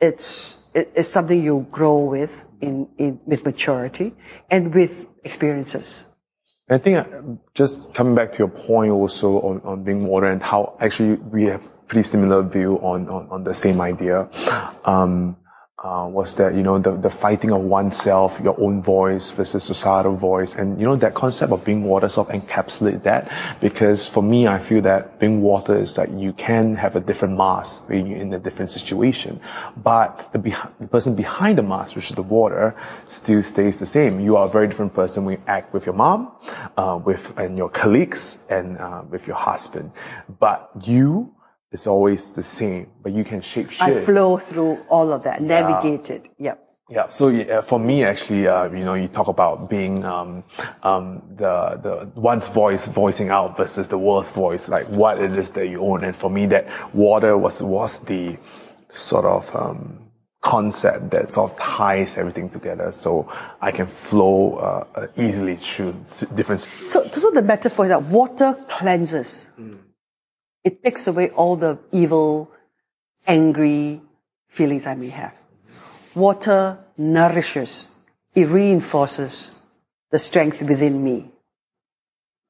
[0.00, 4.14] it's, it's something you grow with in, in, with maturity
[4.50, 6.04] and with experiences.
[6.70, 7.04] I think uh,
[7.54, 11.70] just coming back to your point also on, on being modern, how actually we have
[11.86, 14.30] pretty similar view on, on, on the same idea.
[14.86, 15.36] Um,
[15.84, 20.16] uh, was that you know the, the fighting of oneself, your own voice versus societal
[20.16, 23.30] voice, and you know that concept of being water sort of encapsulate that.
[23.60, 27.36] Because for me, I feel that being water is that you can have a different
[27.36, 29.38] mask you're in a different situation,
[29.76, 30.38] but the,
[30.80, 32.74] the person behind the mask, which is the water,
[33.06, 34.20] still stays the same.
[34.20, 36.32] You are a very different person when you act with your mom,
[36.78, 39.92] uh, with and your colleagues, and uh, with your husband.
[40.40, 41.33] But you
[41.74, 43.82] it's always the same, but you can shape shift.
[43.82, 45.60] I flow through all of that, yeah.
[45.60, 46.30] navigate it.
[46.38, 46.60] Yep.
[46.88, 47.08] Yeah.
[47.08, 50.44] So uh, for me, actually, uh, you know, you talk about being um,
[50.84, 55.50] um, the the one's voice voicing out versus the world's voice, like what it is
[55.52, 56.04] that you own.
[56.04, 56.64] And for me, that
[56.94, 58.38] water was was the
[58.92, 59.98] sort of um,
[60.42, 63.28] concept that sort of ties everything together, so
[63.60, 65.94] I can flow uh, uh easily through
[66.36, 66.60] different.
[66.60, 69.46] So, so the metaphor is that water cleanses.
[69.58, 69.83] Mm
[70.64, 72.50] it takes away all the evil,
[73.26, 74.00] angry
[74.48, 75.34] feelings I may have.
[76.14, 77.86] Water nourishes.
[78.34, 79.52] It reinforces
[80.10, 81.30] the strength within me.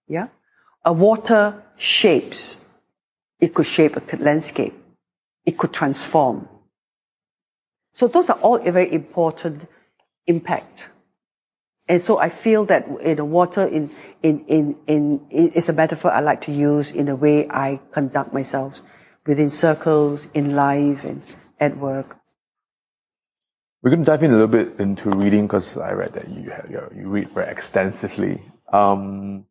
[0.06, 0.28] Yeah?
[0.84, 2.64] A water shapes.
[3.40, 4.74] It could shape a landscape.
[5.44, 6.48] It could transform.
[7.92, 9.68] So those are all a very important
[10.26, 10.88] impact.
[11.88, 13.90] And so I feel that you know, water in,
[14.22, 18.32] in, in, in, is a metaphor I like to use in the way I conduct
[18.32, 18.80] myself
[19.26, 21.22] within circles, in life, and
[21.60, 22.16] at work.
[23.82, 26.50] We're going to dive in a little bit into reading because I read that you
[26.50, 28.42] have, you read very extensively.
[28.72, 29.44] Um,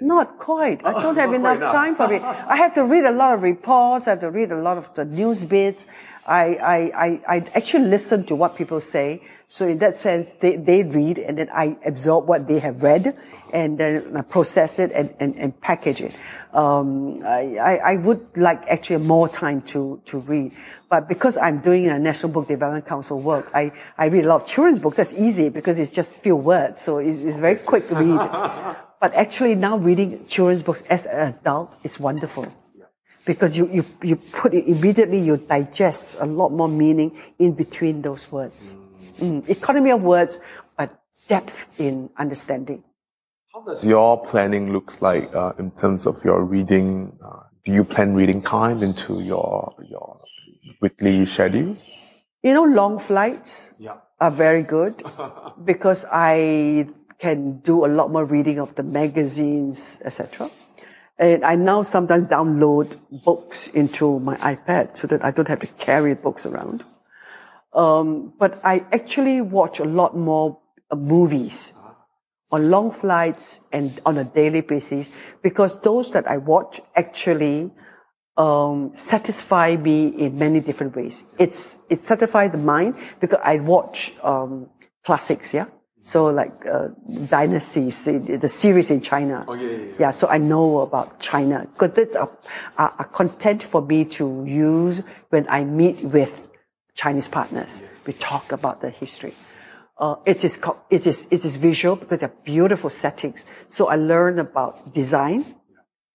[0.00, 0.84] not quite.
[0.86, 2.22] I don't have enough time for it.
[2.22, 4.06] I have to read a lot of reports.
[4.06, 5.86] I have to read a lot of the news bits.
[6.26, 9.22] I, I, I, I actually listen to what people say.
[9.48, 13.16] So in that sense, they, they read and then I absorb what they have read
[13.52, 16.20] and then I process it and, and, and package it.
[16.52, 20.52] Um, I, I, I would like actually more time to, to read.
[20.88, 24.42] But because I'm doing a National Book Development Council work, I, I read a lot
[24.42, 24.96] of children's books.
[24.96, 26.80] That's easy because it's just few words.
[26.80, 28.18] So it's, it's very quick to read.
[29.00, 32.52] but actually now reading children's books as an adult is wonderful
[33.26, 38.00] because you, you, you put it immediately, you digest a lot more meaning in between
[38.00, 38.76] those words.
[39.18, 39.48] Mm.
[39.48, 40.40] Economy of words,
[40.76, 42.84] but depth in understanding.
[43.52, 47.18] How does your planning looks like uh, in terms of your reading?
[47.24, 50.20] Uh, do you plan reading time into your your
[50.80, 51.76] weekly schedule?
[52.42, 53.96] You know, long flights Yeah.
[54.20, 55.02] are very good
[55.64, 56.86] because I
[57.18, 60.48] can do a lot more reading of the magazines, etc.
[61.18, 65.66] And I now sometimes download books into my iPad so that I don't have to
[65.66, 66.84] carry books around.
[67.72, 70.60] Um, but I actually watch a lot more
[70.90, 71.74] uh, movies
[72.50, 75.10] on long flights and on a daily basis
[75.42, 77.72] because those that I watch actually
[78.36, 81.24] um, satisfy me in many different ways.
[81.38, 84.70] It's it satisfies the mind because I watch um,
[85.04, 85.66] classics, yeah.
[86.06, 86.90] So like uh,
[87.28, 89.44] dynasties, the, the series in China.
[89.48, 89.92] Oh, yeah, yeah, yeah.
[89.98, 92.28] Yeah, so I know about China because that's a,
[92.78, 96.46] a, a content for me to use when I meet with
[96.94, 97.84] Chinese partners.
[98.06, 99.34] We talk about the history.
[99.98, 103.44] Uh, it is it is it is visual because they're beautiful settings.
[103.66, 105.44] So I learn about design,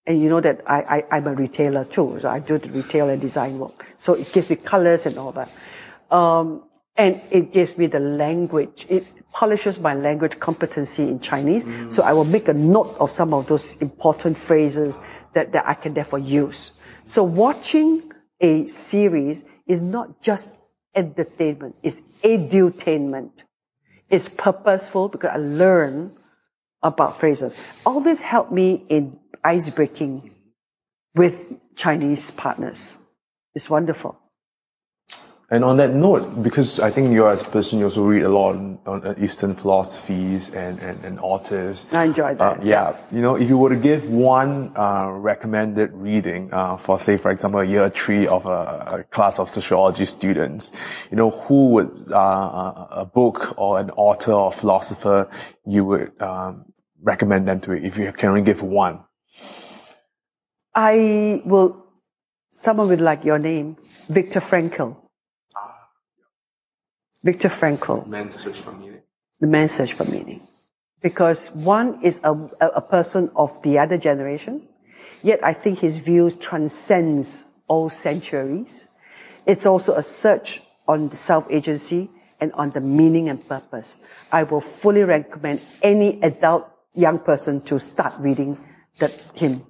[0.06, 3.10] and you know that I, I I'm a retailer too, so I do the retail
[3.10, 3.84] and design work.
[3.98, 5.50] So it gives me colors and all that,
[6.10, 6.64] um,
[6.96, 8.86] and it gives me the language.
[8.88, 11.66] It polishes my language competency in Chinese.
[11.94, 15.00] So I will make a note of some of those important phrases
[15.34, 16.72] that that I can therefore use.
[17.04, 20.54] So watching a series is not just
[20.94, 23.44] entertainment; it's edutainment.
[24.08, 26.12] It's purposeful because I learn
[26.82, 27.56] about phrases.
[27.86, 30.30] All this helped me in ice breaking
[31.14, 32.98] with Chinese partners.
[33.54, 34.21] It's wonderful.
[35.52, 38.28] And on that note, because I think you as a person, you also read a
[38.30, 41.86] lot on, on Eastern philosophies and, and, and authors.
[41.92, 42.40] I enjoy that.
[42.40, 42.96] Uh, yeah.
[43.10, 47.30] You know, if you were to give one uh, recommended reading uh, for, say, for
[47.30, 50.72] example, a year three of a, a class of sociology students,
[51.10, 55.28] you know, who would uh, a book or an author or philosopher
[55.66, 56.64] you would um,
[57.02, 59.00] recommend them to if you can only give one?
[60.74, 61.84] I will,
[62.50, 63.76] someone with like your name,
[64.08, 65.01] Viktor Frankl.
[67.24, 69.02] Viktor Frankl, Man's Search for Meaning.
[69.42, 70.40] the man's search for meaning.
[71.02, 74.62] Because one is a, a, person of the other generation,
[75.22, 78.88] yet I think his views transcends all centuries.
[79.44, 82.08] It's also a search on self-agency
[82.40, 83.98] and on the meaning and purpose.
[84.30, 88.58] I will fully recommend any adult young person to start reading
[89.00, 89.66] that him.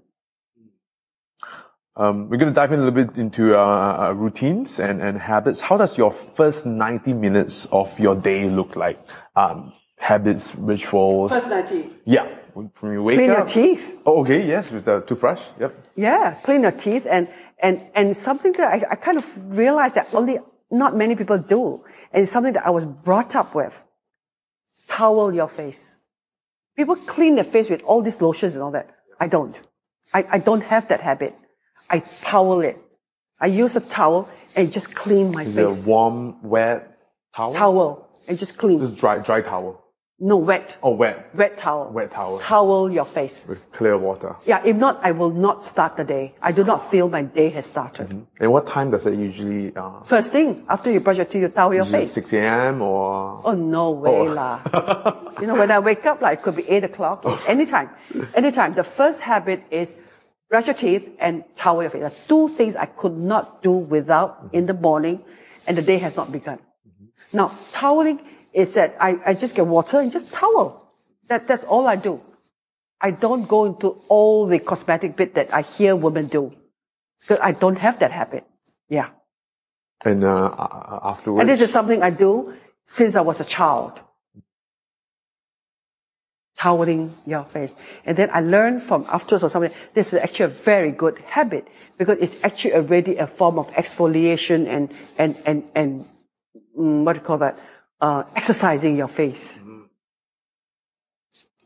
[1.95, 3.61] Um, we're going to dive in a little bit into uh,
[4.09, 5.61] uh, routines and, and habits.
[5.61, 8.99] How does your first 90 minutes of your day look like?
[9.37, 11.31] Um, habits, rituals.
[11.33, 11.91] First 90.
[12.05, 12.29] Yeah.
[12.75, 13.39] From you wake Clean up.
[13.39, 13.99] your teeth.
[14.07, 14.47] Oh, okay.
[14.47, 14.71] Yes.
[14.71, 15.43] With the toothbrush.
[15.61, 15.87] Yep.
[15.97, 17.29] Yeah, clean your teeth and,
[17.63, 20.39] and, and something that I, I kind of realized that only
[20.71, 21.85] not many people do.
[22.13, 23.85] And it's something that I was brought up with.
[24.89, 25.97] Towel your face.
[26.77, 28.89] People clean their face with all these lotions and all that.
[29.21, 29.59] I don't.
[30.15, 31.35] I, I don't have that habit.
[31.93, 32.79] I towel it.
[33.41, 35.83] I use a towel and just clean my Is face.
[35.83, 36.99] it a warm, wet
[37.37, 37.53] towel?
[37.55, 38.81] Towel and just clean.
[38.81, 39.79] This dry, dry towel.
[40.25, 40.77] No, wet.
[40.85, 41.35] Oh, wet.
[41.35, 41.91] Wet towel.
[41.91, 42.39] Wet towel.
[42.39, 43.49] Towel your face.
[43.49, 44.37] With clear water.
[44.47, 46.37] Yeah, if not, I will not start the day.
[46.41, 48.25] I do not feel my day has started.
[48.39, 51.49] And what time does it usually, uh, First thing, after you brush your teeth, you
[51.49, 52.13] towel your is face.
[52.13, 52.83] 6 a.m.
[52.83, 53.41] or?
[53.45, 54.61] Oh, no way lah.
[55.41, 57.91] you know, when I wake up, like, it could be 8 o'clock, anytime.
[58.33, 58.75] Anytime.
[58.75, 59.93] The first habit is
[60.53, 62.05] brush your teeth and towel your face.
[62.05, 65.25] Are two things I could not do without in the morning,
[65.67, 66.59] and the day has not begun.
[67.33, 68.21] Now, toweling
[68.53, 70.93] is that I, I just get water and just towel.
[71.29, 72.21] That, that's all I do.
[73.01, 76.53] I don't go into all the cosmetic bit that I hear women do.
[77.19, 78.45] Because I don't have that habit.
[78.91, 79.09] Yeah.
[80.05, 81.41] And, uh, afterwards?
[81.41, 82.55] And this is something I do
[82.85, 84.03] since I was a child.
[86.59, 87.75] Toweling your face.
[88.05, 91.67] And then I learned from afterwards or something, this is actually a very good habit
[91.99, 96.05] because it's actually already a form of exfoliation and, and, and, and,
[96.79, 97.59] mm, what do you call that?
[98.01, 99.63] Uh, exercising your face.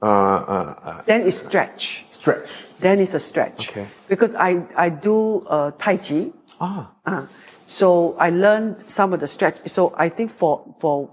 [0.02, 2.06] uh, uh, uh, Then it's stretch.
[2.10, 2.66] stretch.
[2.78, 3.68] Then it's a stretch.
[3.70, 3.86] Okay.
[4.08, 6.30] Because I, I do, uh, Tai Chi.
[6.60, 6.92] Ah.
[7.04, 7.26] Uh,
[7.66, 9.58] So I learned some of the stretch.
[9.66, 11.10] So I think for, for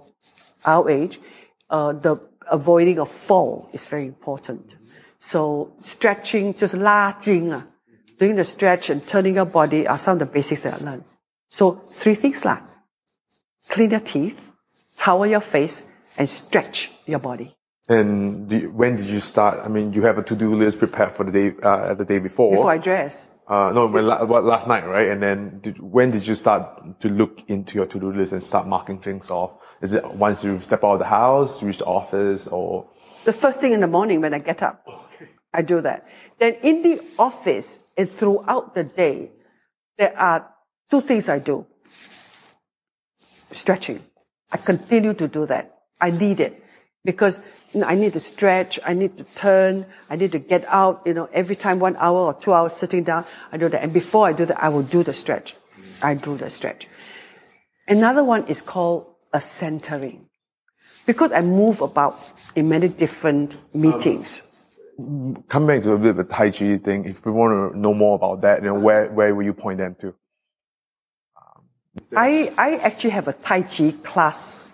[0.65, 1.19] our age,
[1.69, 2.17] uh, the
[2.52, 4.76] avoiding a fall is very important.
[5.20, 7.64] So stretching, just 拉筋 ah,
[8.20, 11.03] doing the stretch and turning your body are some of the basics that I learned.
[11.49, 12.60] So three things lah.
[13.70, 14.52] Clean your teeth,
[14.98, 15.86] towel your face,
[16.18, 17.56] and stretch your body.
[17.88, 19.60] And do you- when did you start?
[19.64, 22.52] I mean, you have a to-do list prepared for the day, uh, the day before.
[22.52, 23.30] Before I dress.
[23.48, 25.10] Uh, no, when, la- what, last night, right?
[25.10, 28.68] And then did, when did you start to look into your to-do list and start
[28.68, 29.52] marking things off?
[29.81, 32.87] Is it once you step out of the house, reach the office, or?
[33.25, 34.87] The first thing in the morning when I get up,
[35.53, 36.07] I do that.
[36.39, 39.31] Then in the office and throughout the day,
[39.97, 40.49] there are
[40.89, 41.65] two things I do.
[43.51, 44.03] Stretching.
[44.51, 45.75] I continue to do that.
[46.01, 46.63] I need it
[47.05, 47.39] because
[47.73, 48.79] you know, I need to stretch.
[48.85, 49.85] I need to turn.
[50.09, 51.01] I need to get out.
[51.05, 53.83] You know, every time one hour or two hours sitting down, I do that.
[53.83, 55.55] And before I do that, I will do the stretch.
[56.01, 56.87] I do the stretch.
[57.87, 60.27] Another one is called a centering.
[61.05, 62.15] Because I move about
[62.55, 64.43] in many different meetings.
[65.49, 67.05] Come back to a bit of the Tai Chi thing.
[67.05, 69.95] If people want to know more about that, then where, where will you point them
[69.99, 70.15] to?
[72.15, 74.73] I, I actually have a Tai Chi class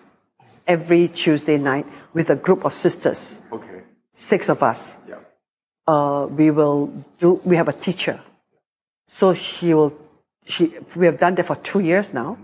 [0.66, 3.82] every Tuesday night with a group of sisters, Okay.
[4.12, 4.98] six of us.
[5.08, 5.16] Yeah.
[5.86, 8.20] Uh, we will do, we have a teacher.
[9.06, 9.92] So she will,
[10.46, 12.38] she, we have done that for two years now.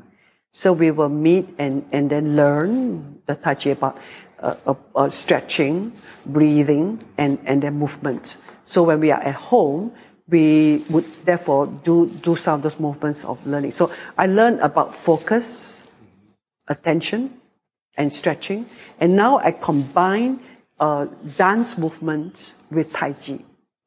[0.57, 3.99] So we will meet and, and then learn the Tai Chi about
[4.41, 5.93] uh, uh, uh, stretching,
[6.25, 8.39] breathing, and, and then movement.
[8.65, 9.93] So when we are at home,
[10.27, 13.73] we would therefore do, do some of those movements of learning.
[13.73, 15.87] So I learned about focus,
[16.69, 17.39] attention,
[17.99, 18.65] and stretching.
[18.99, 20.41] And now I combine
[20.81, 21.05] uh,
[21.37, 23.41] dance movement with Tai Chi.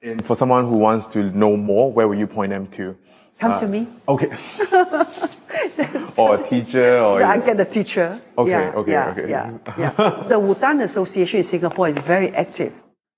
[0.03, 2.95] And for someone who wants to know more, where will you point them to?
[3.39, 3.87] Come to me.
[4.07, 4.27] Okay.
[6.17, 8.19] or a teacher, or I get the teacher.
[8.37, 9.29] Okay, yeah, okay, yeah, okay.
[9.29, 9.91] Yeah, yeah.
[10.27, 12.73] the Wutan Association in Singapore is very active.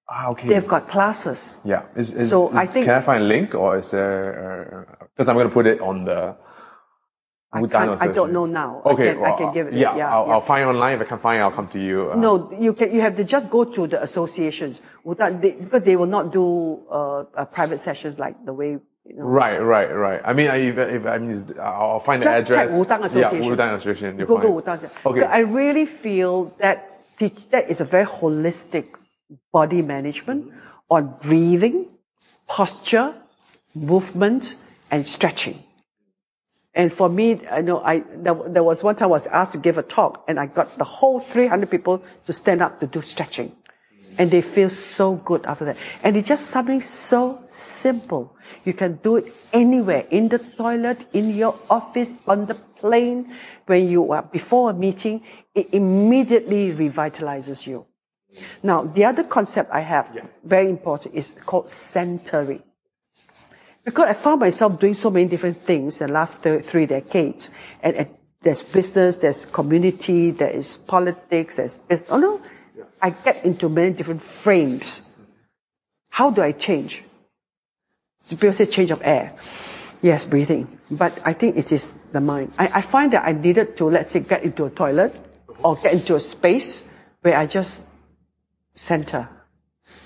[0.10, 0.48] ah, okay.
[0.48, 1.60] They've got classes.
[1.66, 1.84] Yeah.
[1.96, 5.00] Is, is, So is- I think- can I find a link or is there?
[5.16, 6.36] Because I'm going to put it on the.
[7.54, 7.60] I,
[8.00, 8.82] I don't know now.
[8.86, 9.74] Okay, I can, well, I can give it.
[9.74, 10.34] Yeah, yeah, I'll, yeah.
[10.34, 10.96] I'll find online.
[10.96, 12.12] If I can find it, I'll come to you.
[12.12, 12.94] Uh, No, you can.
[12.96, 16.80] You have to just go to the associations Wutan, they, because they will not do
[16.90, 19.24] uh, uh, private sessions like the way you know.
[19.24, 20.22] Right, right, right.
[20.24, 22.72] I mean, I- if, if I mean, I'll find the Just check address.
[22.72, 23.44] Wutang Association.
[23.44, 24.20] Yeah, Wutang Association.
[24.20, 24.90] you'll Google find.
[25.06, 25.24] Okay.
[25.24, 26.88] I really feel that
[27.52, 28.88] that is a very holistic
[29.54, 30.58] body management mm-hmm.
[30.90, 31.88] on breathing,
[32.48, 33.14] posture,
[33.76, 34.56] movement,
[34.90, 35.64] and stretching.
[36.74, 39.58] And for me, I know I there, there was one time I was asked to
[39.58, 43.02] give a talk, and I got the whole 300 people to stand up to do
[43.02, 43.52] stretching,
[44.18, 45.78] and they feel so good after that.
[46.02, 48.36] And it's just something so simple.
[48.66, 53.34] You can do it anywhere, in the toilet, in your office, on the plane,
[53.66, 55.24] when you are before a meeting.
[55.54, 57.86] It immediately revitalizes you.
[58.64, 62.64] Now, the other concept I have, very important, is called centering.
[63.84, 67.52] Because I found myself doing so many different things in the last th- three decades.
[67.82, 68.08] And, and
[68.42, 72.10] there's business, there's community, there is politics, there's business.
[72.12, 72.42] Oh no,
[73.02, 75.14] I get into many different frames.
[76.12, 77.04] How do I change?
[78.38, 79.34] People say change of air.
[80.02, 80.80] Yes, breathing.
[80.90, 82.54] But I think it is the mind.
[82.58, 85.14] I, I find that I needed to, let's say, get into a toilet
[85.64, 87.86] or get into a space where I just
[88.74, 89.30] center.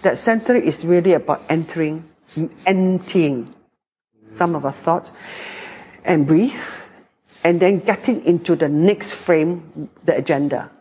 [0.01, 2.03] That center is really about entering,
[2.65, 3.53] emptying
[4.23, 5.11] some of our thoughts
[6.03, 6.53] and breathe
[7.43, 10.71] and then getting into the next frame, the agenda.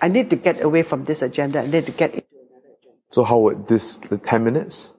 [0.00, 1.60] I need to get away from this agenda.
[1.60, 2.98] I need to get into another agenda.
[3.10, 4.92] So how would this, the 10 minutes?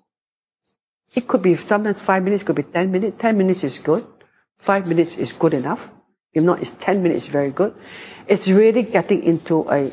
[1.16, 3.18] It could be sometimes five minutes, could be 10 minutes.
[3.20, 4.06] 10 minutes is good.
[4.56, 5.90] Five minutes is good enough.
[6.34, 7.76] If not, it's 10 minutes, very good.
[8.28, 9.92] It's really getting into a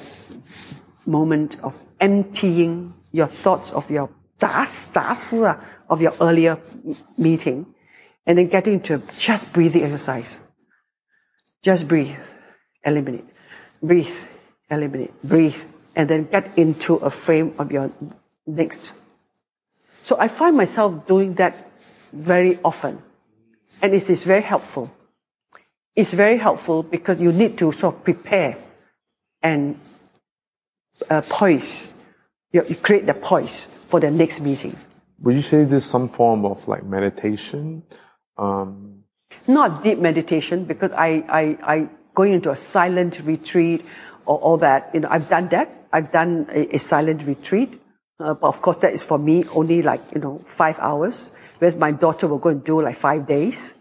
[1.05, 4.09] moment of emptying your thoughts of your
[5.91, 6.59] of your earlier
[7.19, 7.75] meeting
[8.27, 10.39] and then getting into just breathing exercise.
[11.63, 12.17] Just breathe,
[12.85, 13.27] eliminate,
[13.83, 14.15] breathe,
[14.71, 15.61] eliminate, breathe,
[15.95, 17.93] and then get into a frame of your
[18.47, 18.95] next
[20.11, 21.55] so I find myself doing that
[22.13, 23.01] very often.
[23.81, 24.93] And it is very helpful.
[25.95, 28.59] It's very helpful because you need to sort of prepare
[29.41, 29.79] and
[31.09, 31.93] uh, poise.
[32.51, 34.75] You, you create the poise for the next meeting.
[35.21, 37.85] Would you say this some form of like meditation?
[38.37, 39.05] Um,
[39.47, 43.85] Not deep meditation because I, I, I going into a silent retreat
[44.27, 44.91] or all that.
[44.93, 45.87] You know, I've done that.
[45.93, 47.80] I've done a, a silent retreat.
[48.21, 51.77] Uh, but of course, that is for me only like, you know, five hours, whereas
[51.79, 53.75] my daughter will go and do like five days.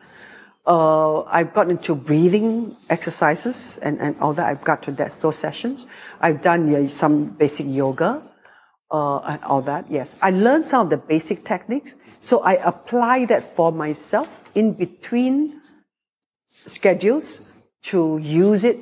[0.66, 4.48] Uh, I've gotten into breathing exercises and, and all that.
[4.48, 5.88] I've got to that, those sessions.
[6.22, 8.22] I've done some basic yoga,
[8.91, 9.86] uh, and all that.
[9.90, 10.16] Yes.
[10.22, 11.98] I learned some of the basic techniques.
[12.20, 15.61] So I apply that for myself in between
[16.49, 17.41] schedules
[17.84, 18.78] to use it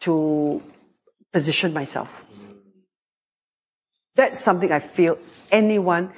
[0.00, 0.62] to
[1.32, 2.24] position myself.
[4.16, 5.18] That's something I feel
[5.50, 6.12] anyone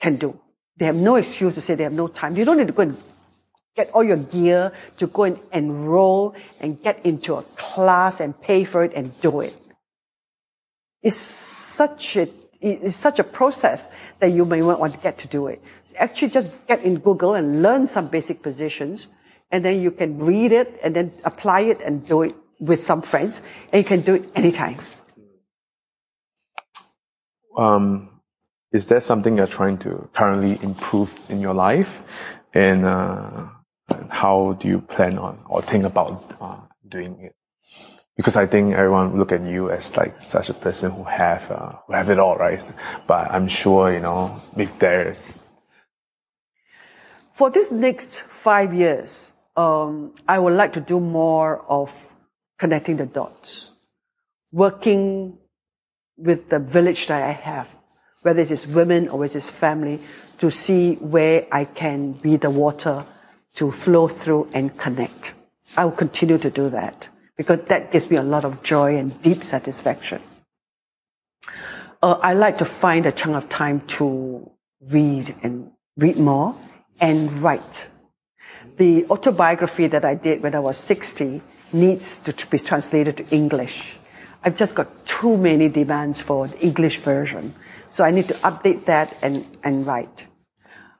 [0.00, 0.38] can do.
[0.76, 2.36] They have no excuse to say they have no time.
[2.36, 2.96] You don't need to go and
[3.76, 8.64] get all your gear to go and enroll and get into a class and pay
[8.64, 9.56] for it and do it.
[11.02, 12.28] It's such a,
[12.60, 15.62] it's such a process that you may not want to get to do it.
[15.96, 19.08] Actually just get in Google and learn some basic positions
[19.50, 23.02] and then you can read it and then apply it and do it with some
[23.02, 23.42] friends
[23.72, 24.76] and you can do it anytime.
[27.56, 28.20] Um,
[28.72, 32.02] is there something you're trying to currently improve in your life?
[32.54, 33.48] And, uh,
[34.08, 36.56] how do you plan on or think about uh,
[36.88, 37.34] doing it?
[38.16, 41.72] Because I think everyone look at you as like such a person who have uh,
[41.86, 42.64] who have it all, right?
[43.06, 45.32] But I'm sure you know if there's
[47.32, 51.90] for this next five years, um, I would like to do more of
[52.58, 53.70] connecting the dots,
[54.52, 55.38] working
[56.20, 57.68] with the village that I have,
[58.22, 60.00] whether it's women or whether it's family,
[60.38, 63.04] to see where I can be the water
[63.54, 65.34] to flow through and connect.
[65.76, 69.20] I will continue to do that because that gives me a lot of joy and
[69.22, 70.20] deep satisfaction.
[72.02, 76.54] Uh, I like to find a chunk of time to read and read more
[77.00, 77.88] and write.
[78.76, 81.42] The autobiography that I did when I was 60
[81.72, 83.99] needs to be translated to English.
[84.42, 87.54] I've just got too many demands for the English version.
[87.88, 90.26] So I need to update that and, and write.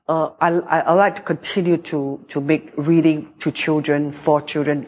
[0.09, 4.87] Uh, I, I, like to continue to, to make reading to children, for children,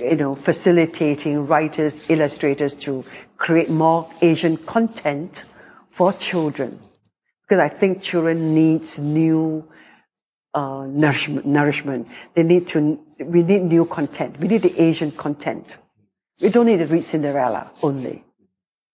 [0.00, 3.04] you know, facilitating writers, illustrators to
[3.36, 5.44] create more Asian content
[5.90, 6.80] for children.
[7.42, 9.68] Because I think children needs new
[10.54, 12.08] uh, nourishment, nourishment.
[12.34, 14.40] They need to, we need new content.
[14.40, 15.76] We need the Asian content.
[16.42, 18.24] We don't need to read Cinderella only.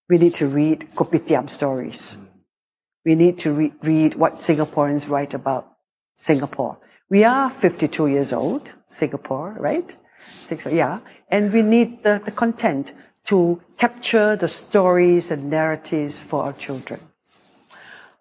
[0.09, 2.17] We need to read Kopitiam stories.
[3.05, 5.73] We need to re- read what Singaporeans write about
[6.17, 6.79] Singapore.
[7.11, 9.97] We are 52 years old, Singapore, right?
[10.21, 11.01] Six, Yeah.
[11.29, 12.93] And we need the, the content
[13.25, 17.01] to capture the stories and narratives for our children.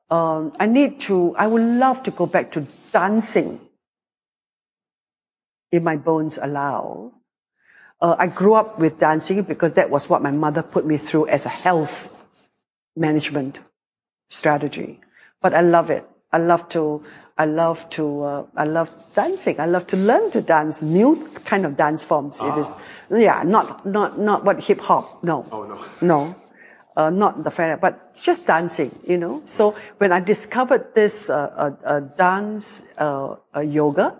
[0.09, 3.59] Um, I need to, I would love to go back to dancing
[5.71, 7.13] if my bones allow.
[8.01, 11.27] Uh, I grew up with dancing because that was what my mother put me through
[11.27, 12.09] as a health
[12.95, 13.59] management
[14.29, 14.99] strategy.
[15.41, 16.07] But I love it.
[16.31, 17.03] I love to,
[17.37, 19.59] I love to, uh, I love dancing.
[19.59, 22.39] I love to learn to dance new kind of dance forms.
[22.41, 22.55] Ah.
[22.55, 22.75] It is,
[23.11, 23.15] ah.
[23.15, 25.23] yeah, not, not, not what hip hop.
[25.23, 25.45] No.
[25.51, 25.85] Oh, no.
[26.01, 26.35] No.
[26.93, 29.41] Uh, not the fair, but just dancing, you know.
[29.45, 34.19] So when I discovered this uh, uh, uh dance uh, uh, yoga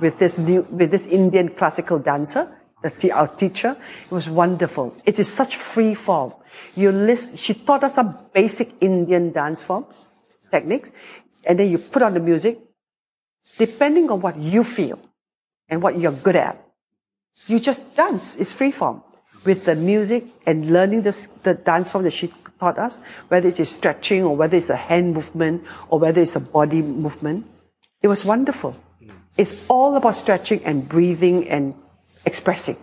[0.00, 2.48] with this new with this Indian classical dancer,
[2.90, 4.96] the, our teacher, it was wonderful.
[5.04, 6.32] It is such free form.
[6.74, 10.12] You list, she taught us some basic Indian dance forms,
[10.50, 10.92] techniques,
[11.46, 12.58] and then you put on the music,
[13.58, 14.98] depending on what you feel
[15.68, 16.62] and what you're good at.
[17.46, 18.36] You just dance.
[18.36, 19.02] It's free form.
[19.44, 23.60] With the music and learning the, the dance form that she taught us, whether it
[23.60, 27.46] is stretching or whether it's a hand movement or whether it's a body movement.
[28.02, 28.76] It was wonderful.
[29.02, 29.12] Mm.
[29.36, 31.74] It's all about stretching and breathing and
[32.26, 32.76] expressing.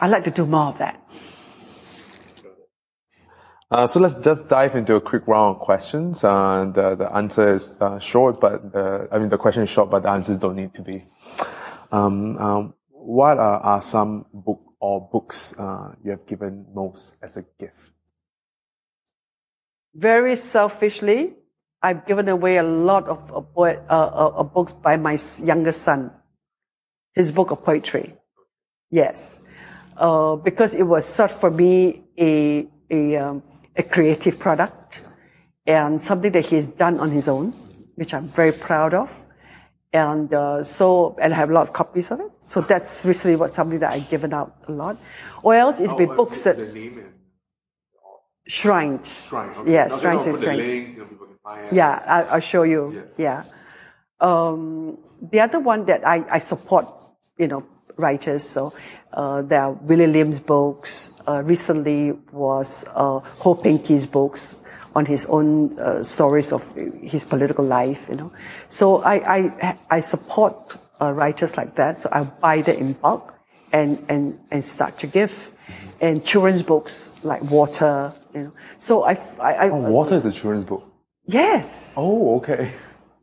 [0.00, 1.00] I'd like to do more of that.
[3.70, 6.22] Uh, so let's just dive into a quick round of questions.
[6.22, 9.90] Uh, the, the answer is uh, short, but the, I mean the question is short,
[9.90, 11.04] but the answers don't need to be.
[11.90, 17.36] Um, um, what are, are, some book or books uh, you have given most as
[17.36, 17.90] a gift?
[19.94, 21.34] Very selfishly,
[21.82, 26.12] I've given away a lot of uh, uh, books by my younger son.
[27.12, 28.14] His book of poetry.
[28.94, 29.42] Yes.
[30.44, 33.42] because it was such for me a, a um,
[33.76, 35.02] a creative product
[35.66, 37.50] and something that he's done on his own,
[37.96, 39.10] which I'm very proud of.
[39.92, 42.30] And uh, so, and I have a lot of copies of it.
[42.40, 44.96] So that's recently what something that I've given out a lot.
[45.42, 46.56] Or else be oh, books that
[48.46, 49.28] shrines.
[49.28, 49.58] Shrines.
[49.58, 49.72] Okay.
[49.72, 50.74] Yeah, shrines and shrines.
[50.74, 52.92] Link, you know, yeah, I, will show you.
[52.94, 53.14] Yes.
[53.18, 53.44] Yeah.
[54.20, 56.86] Um, the other one that I, I support,
[57.38, 57.64] you know,
[57.96, 58.42] writers.
[58.42, 58.72] So
[59.12, 61.12] uh, there are Willie Lim's books.
[61.26, 64.58] Uh, recently was uh, Ho Peng Kee's books
[64.94, 66.62] on his own uh, stories of
[67.02, 68.06] his political life.
[68.08, 68.32] You know,
[68.68, 72.00] so I I, I support uh, writers like that.
[72.00, 73.34] So I buy that in bulk
[73.72, 75.50] and, and, and start to give.
[76.00, 78.52] And children's books like water, you know.
[78.78, 80.84] So I, I, I Oh, water is a children's book.
[81.26, 82.72] yes, Oh, okay.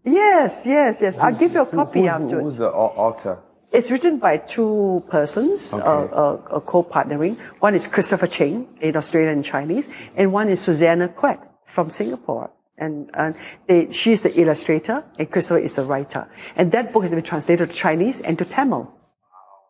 [0.04, 1.18] yes, yes, yes.
[1.20, 2.44] I'll give you a copy Who- who- afterwards.
[2.44, 3.40] Who's the author?
[3.72, 6.14] It's written by two persons, uh, Okay.
[6.14, 7.38] uh, uh, co-partnering.
[7.60, 9.88] One is Christopher Cheng in Australian and Chinese,
[10.18, 12.52] and one is Susanna Quek from Singapore.
[12.78, 13.36] And, and
[13.68, 16.28] they, she's the illustrator, and Christopher is the writer.
[16.58, 18.92] And that book has been translated to Chinese and to Tamil.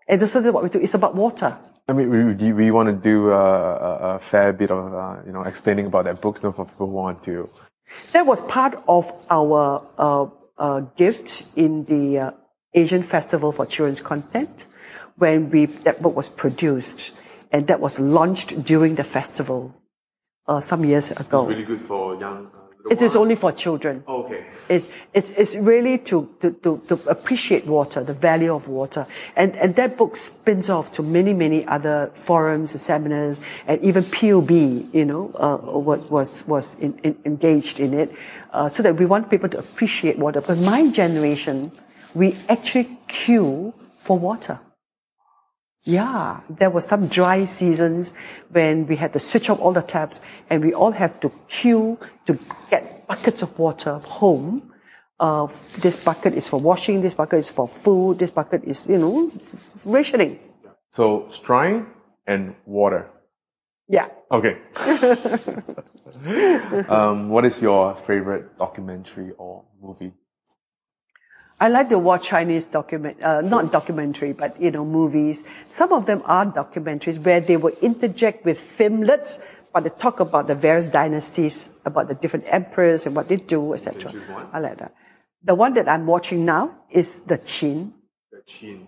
[0.07, 0.79] And this is what we do.
[0.79, 1.57] It's about water.
[1.87, 5.17] I mean, we, we, we want to do uh, a, a fair bit of, uh,
[5.25, 7.49] you know, explaining about that book, so for people who want to.
[8.13, 10.25] That was part of our uh,
[10.57, 12.31] uh, gift in the uh,
[12.73, 14.65] Asian Festival for Children's Content
[15.17, 17.13] when we that book was produced,
[17.51, 19.75] and that was launched during the festival
[20.47, 21.41] uh, some years ago.
[21.43, 22.49] It's really good for young.
[22.89, 24.03] It is only for children.
[24.07, 24.45] Okay.
[24.69, 29.05] It's, it's, it's really to, to, to, to appreciate water, the value of water.
[29.35, 34.03] And, and that book spins off to many, many other forums, and seminars, and even
[34.03, 34.49] POB,
[34.93, 38.11] you know, uh, was, was, was in, in, engaged in it,
[38.51, 40.41] uh, so that we want people to appreciate water.
[40.41, 41.71] Because my generation,
[42.13, 44.59] we actually queue for water.
[45.83, 48.13] Yeah, there were some dry seasons
[48.51, 51.97] when we had to switch off all the taps and we all have to queue
[52.27, 52.37] to
[52.69, 54.73] get buckets of water home.
[55.19, 55.47] Uh,
[55.79, 59.31] this bucket is for washing, this bucket is for food, this bucket is, you know,
[59.85, 60.39] rationing.
[60.91, 61.87] So, strine
[62.27, 63.09] and water.
[63.87, 64.07] Yeah.
[64.31, 64.57] Okay.
[66.87, 70.13] um, what is your favorite documentary or movie?
[71.61, 75.43] I like to watch Chinese document, uh, not documentary, but you know, movies.
[75.71, 80.47] Some of them are documentaries where they will interject with filmlets, but they talk about
[80.47, 84.11] the various dynasties, about the different emperors and what they do, etc.
[84.51, 84.95] I like that.
[85.43, 87.91] The one that I'm watching now is the Qin,
[88.31, 88.87] The Qin.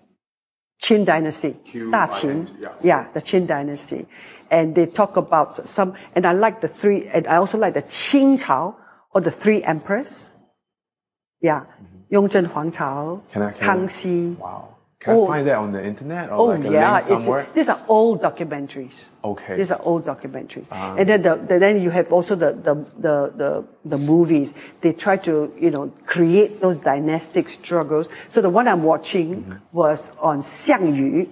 [0.82, 1.56] Qin dynasty.
[1.64, 2.50] Q Da Qin.
[2.60, 2.70] Yeah.
[2.82, 4.08] Yeah, the Qin dynasty.
[4.50, 7.84] And they talk about some, and I like the three, and I also like the
[7.84, 8.78] Qing Chao,
[9.14, 10.34] or the three emperors.
[11.40, 11.66] Yeah.
[12.14, 13.31] Yongzheng Wangchao, Mm-hmm.
[13.34, 14.38] Can I- can Kangxi.
[14.38, 14.69] Wow.
[15.03, 15.26] Can Oh.
[15.26, 17.41] I find that on the internet or Oh like a yeah, link somewhere?
[17.41, 19.10] it's, these are old documentaries.
[19.22, 19.57] Okay.
[19.57, 20.64] These are old documentaries.
[20.72, 24.53] and then the, the, then you have also the, the, the, the, the movies.
[24.80, 28.07] They try to, you know, create those dynastic struggles.
[28.30, 29.56] So the one I'm watching Mm-hmm.
[29.77, 31.27] was on Xiang Yu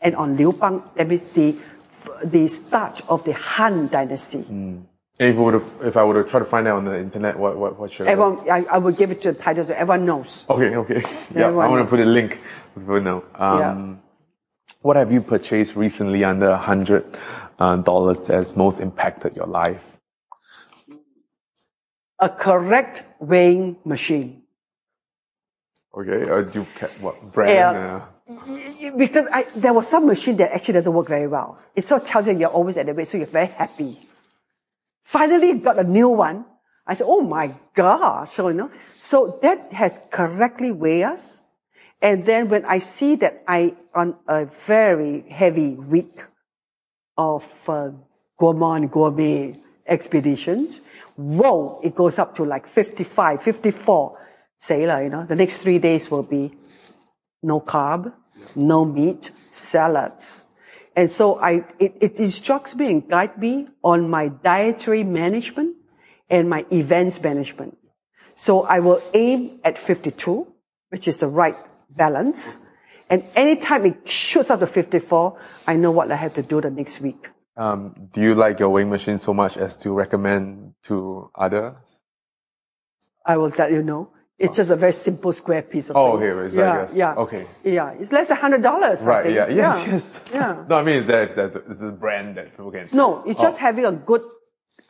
[0.00, 0.82] and on Liu Bang.
[0.96, 1.54] That means the,
[2.24, 4.42] the start of the Han dynasty.
[4.42, 4.82] Mm.
[5.18, 7.78] If, would've, if I would have tried to find out on the internet, what, what,
[7.78, 8.12] what should I?
[8.12, 10.44] Everyone, I, I will give it to the title so everyone knows.
[10.48, 11.02] Okay, okay.
[11.34, 12.40] Yeah, I want to put a link
[12.74, 13.24] so people know.
[13.34, 14.00] Um,
[14.80, 17.04] What have you purchased recently under a hundred
[17.58, 19.96] uh, dollars that has most impacted your life?
[22.18, 24.42] A correct weighing machine.
[25.94, 26.64] Okay, or do you
[27.00, 27.76] what brand?
[27.76, 28.02] Yeah.
[28.28, 31.58] Uh, because I, there was some machine that actually doesn't work very well.
[31.76, 33.98] It sort of tells you you're always at the weight, so you're very happy.
[35.02, 36.44] Finally got a new one.
[36.86, 38.28] I said, oh my God.
[38.30, 38.70] so, you know.
[38.96, 41.44] So that has correctly weighed us.
[42.00, 46.22] And then when I see that I, on a very heavy week
[47.16, 47.90] of uh,
[48.38, 49.56] gourmand gourmet
[49.86, 50.80] expeditions,
[51.16, 54.18] whoa, it goes up to like 55, 54.
[54.58, 56.52] Say, lah, you know, the next three days will be
[57.42, 58.12] no carb,
[58.56, 60.46] no meat, salads.
[60.94, 65.76] And so I, it, it instructs me and guides me on my dietary management
[66.28, 67.78] and my events management.
[68.34, 70.46] So I will aim at 52,
[70.90, 71.56] which is the right
[71.90, 72.58] balance.
[73.08, 76.70] And anytime it shoots up to 54, I know what I have to do the
[76.70, 77.28] next week.
[77.56, 81.74] um, do you like your weighing machine so much as to recommend to others?
[83.24, 84.10] I will let you know.
[84.44, 86.28] It's just a very simple square piece of Oh, thing.
[86.46, 86.96] it's like yeah, this.
[86.96, 87.14] yeah.
[87.14, 87.46] Okay.
[87.64, 89.06] Yeah, it's less than hundred dollars.
[89.06, 89.32] Right.
[89.32, 89.48] Yeah.
[89.48, 89.56] Yes.
[89.86, 89.92] yeah.
[89.92, 90.20] Yes.
[90.34, 90.64] Yeah.
[90.68, 92.88] no, I mean, is that that is a brand that people can?
[92.92, 93.58] No, it's just Oh.
[93.58, 94.22] having a good,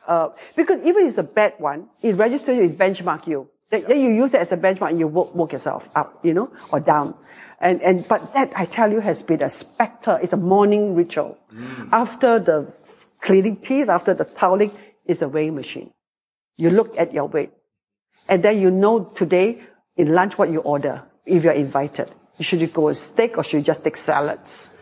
[0.07, 3.47] uh, because even if it's a bad one, it registers you, it benchmark you.
[3.69, 6.33] Then, then you use that as a benchmark and you work, work yourself up, you
[6.33, 7.15] know, or down.
[7.59, 10.19] And, and, but that, I tell you, has been a specter.
[10.21, 11.37] It's a morning ritual.
[11.53, 11.89] Mm.
[11.91, 12.73] After the
[13.21, 14.71] cleaning teeth, after the toweling,
[15.05, 15.91] it's a weighing machine.
[16.57, 17.51] You look at your weight.
[18.27, 19.61] And then you know today
[19.95, 22.11] in lunch what you order if you're invited.
[22.39, 24.73] Should you go with steak or should you just take salads?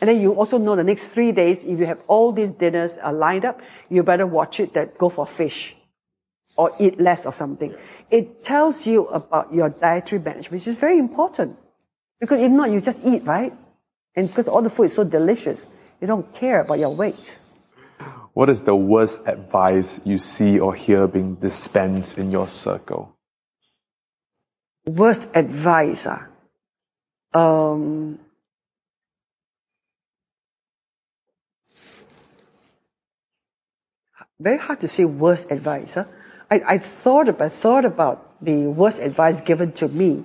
[0.00, 2.96] And then you also know the next three days, if you have all these dinners
[2.98, 5.76] are lined up, you better watch it that go for fish
[6.56, 7.74] or eat less or something.
[8.10, 11.56] It tells you about your dietary management, which is very important.
[12.20, 13.52] Because if not, you just eat, right?
[14.14, 15.70] And because all the food is so delicious,
[16.00, 17.38] you don't care about your weight.
[18.34, 23.14] What is the worst advice you see or hear being dispensed in your circle?
[24.86, 26.26] Worst advice, ah.
[27.34, 28.18] Um,
[34.40, 35.94] very hard to say worst advice.
[35.94, 36.04] Huh?
[36.50, 40.24] I, I thought about thought about the worst advice given to me.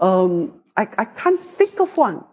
[0.00, 2.24] Um, I, I can't think of one.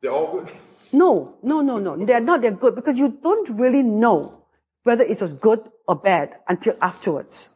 [0.00, 0.50] They're all good.
[0.92, 2.04] No, no, no, no.
[2.04, 4.44] They're not that good because you don't really know
[4.84, 7.50] whether it was good or bad until afterwards.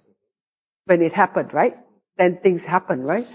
[0.87, 1.77] When it happened, right?
[2.17, 3.27] Then things happen, right?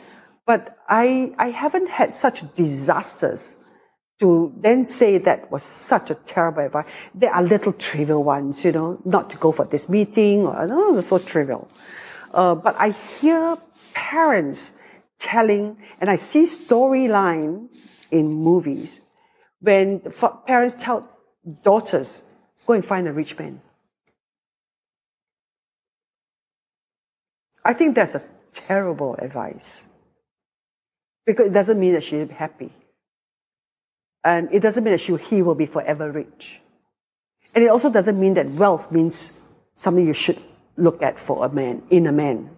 [0.45, 3.57] But I, I haven't had such disasters
[4.19, 6.85] to then say that was such a terrible advice.
[7.13, 10.93] There are little trivial ones, you know, not to go for this meeting or, no,
[10.93, 11.69] they're so trivial.
[12.33, 13.57] Uh, but I hear
[13.93, 14.77] parents
[15.19, 17.67] telling, and I see storyline
[18.09, 19.01] in movies
[19.61, 20.01] when
[20.47, 21.07] parents tell
[21.63, 22.21] daughters,
[22.65, 23.61] go and find a rich man.
[27.63, 28.23] I think that's a
[28.53, 29.85] terrible advice.
[31.25, 32.71] Because it doesn't mean that she'll be happy.
[34.23, 36.59] And it doesn't mean that she, he will be forever rich.
[37.53, 39.39] And it also doesn't mean that wealth means
[39.75, 40.39] something you should
[40.77, 42.49] look at for a man, in a man.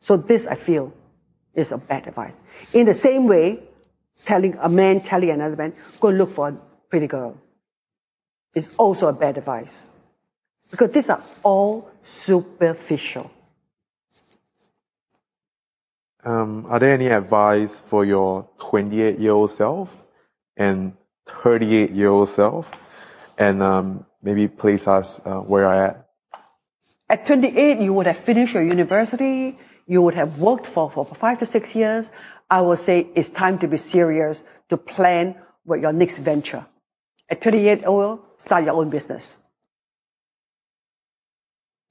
[0.00, 0.92] So this, I feel,
[1.54, 2.40] is a bad advice.
[2.72, 3.60] In the same way,
[4.24, 6.56] telling a man telling another man, go look for a
[6.90, 7.36] pretty girl,
[8.54, 9.88] is also a bad advice.
[10.70, 13.30] Because these are all superficial.
[16.24, 20.04] Um, are there any advice for your 28 year old self
[20.56, 20.94] and
[21.26, 22.72] 38 year old self?
[23.38, 26.08] And um, maybe place us uh, where I at.
[27.08, 29.56] At 28, you would have finished your university.
[29.86, 32.10] You would have worked for, for five to six years.
[32.48, 36.66] I would say it's time to be serious to plan what your next venture.
[37.28, 39.38] At 28 old, start your own business.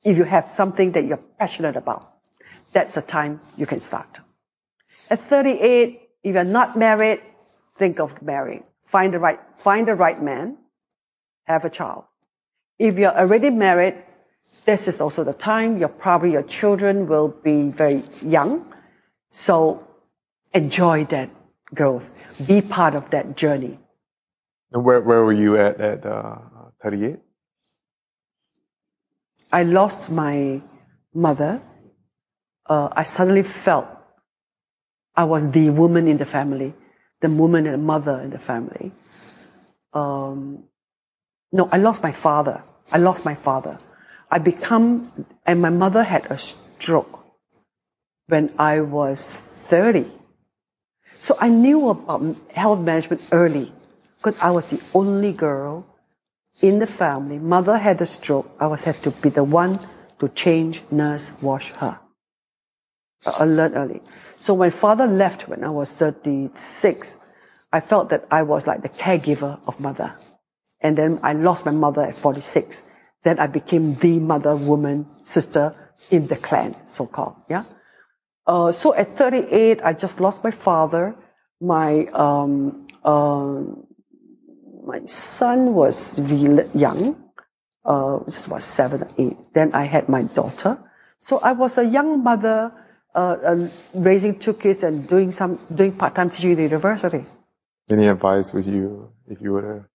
[0.03, 2.13] If you have something that you're passionate about,
[2.71, 4.19] that's the time you can start.
[5.09, 7.21] At 38, if you're not married,
[7.75, 8.63] think of marrying.
[8.85, 10.57] Find the right, find the right man,
[11.47, 12.05] have a child.
[12.79, 13.95] If you're already married,
[14.65, 18.73] this is also the time your probably your children will be very young.
[19.29, 19.84] So
[20.55, 21.29] enjoy that
[21.73, 22.09] growth.
[22.47, 23.77] Be part of that journey.
[24.71, 26.37] And where, where were you at at uh,
[26.81, 27.17] 38?
[29.51, 30.61] I lost my
[31.13, 31.61] mother.
[32.65, 33.87] Uh, I suddenly felt
[35.15, 36.73] I was the woman in the family,
[37.21, 38.91] the woman and the mother in the family.
[39.93, 40.63] Um,
[41.51, 42.63] no, I lost my father.
[42.91, 43.79] I lost my father.
[44.29, 47.23] I become, and my mother had a stroke
[48.27, 50.11] when I was 30.
[51.19, 53.71] So I knew about health management early
[54.17, 55.85] because I was the only girl
[56.61, 57.39] in the family.
[57.39, 58.49] Mother had a stroke.
[58.59, 59.79] I was had to be the one
[60.19, 61.99] to change, nurse, wash her.
[63.25, 64.01] I learned early.
[64.39, 67.19] So when father left when I was 36,
[67.73, 70.15] I felt that I was like the caregiver of mother.
[70.81, 72.85] And then I lost my mother at 46.
[73.23, 75.73] Then I became the mother, woman, sister
[76.11, 77.35] in the clan, so called.
[77.49, 77.63] Yeah.
[78.47, 81.15] Uh, so at 38, I just lost my father.
[81.59, 83.61] My, um, uh,
[84.85, 87.15] my son was really young,
[87.83, 89.37] uh, just about seven or eight.
[89.53, 90.77] Then I had my daughter.
[91.19, 92.71] So I was a young mother,
[93.15, 97.25] uh, uh, raising two kids and doing some, doing part-time teaching at university.
[97.89, 99.85] Any advice would you, if you were to,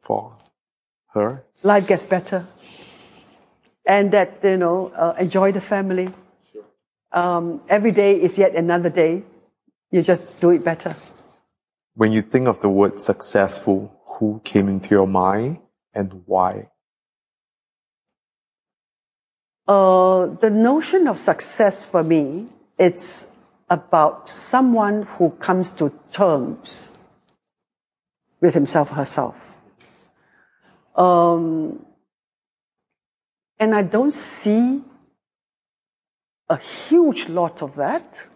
[0.00, 0.36] for
[1.12, 1.44] her?
[1.62, 2.46] Life gets better.
[3.84, 6.14] And that, you know, uh, enjoy the family.
[7.12, 9.24] Um, every day is yet another day.
[9.90, 10.94] You just do it better.
[11.94, 15.58] When you think of the word successful, who came into your mind
[15.92, 16.68] and why?
[19.66, 22.46] Uh, the notion of success for me,
[22.78, 23.34] it's
[23.68, 26.90] about someone who comes to terms
[28.40, 29.56] with himself or herself.
[30.96, 31.84] Um,
[33.58, 34.82] and I don't see
[36.50, 38.28] a huge lot of that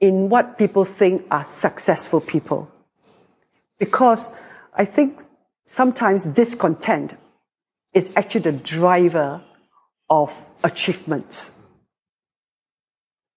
[0.00, 2.70] in what people think are successful people.
[3.78, 4.30] Because
[4.72, 5.20] I think
[5.66, 7.16] sometimes discontent
[7.92, 9.42] is actually the driver
[10.08, 11.50] of achievement.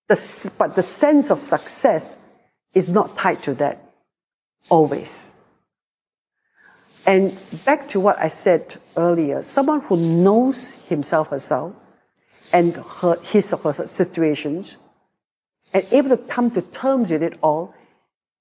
[0.08, 2.19] The, but the sense of success
[2.74, 3.84] is not tied to that
[4.69, 5.34] always.
[7.06, 7.35] And
[7.66, 11.74] back to what I said earlier, someone who knows himself, herself,
[12.54, 14.78] and her, his or her situations,
[15.74, 17.74] and able to come to terms with it all,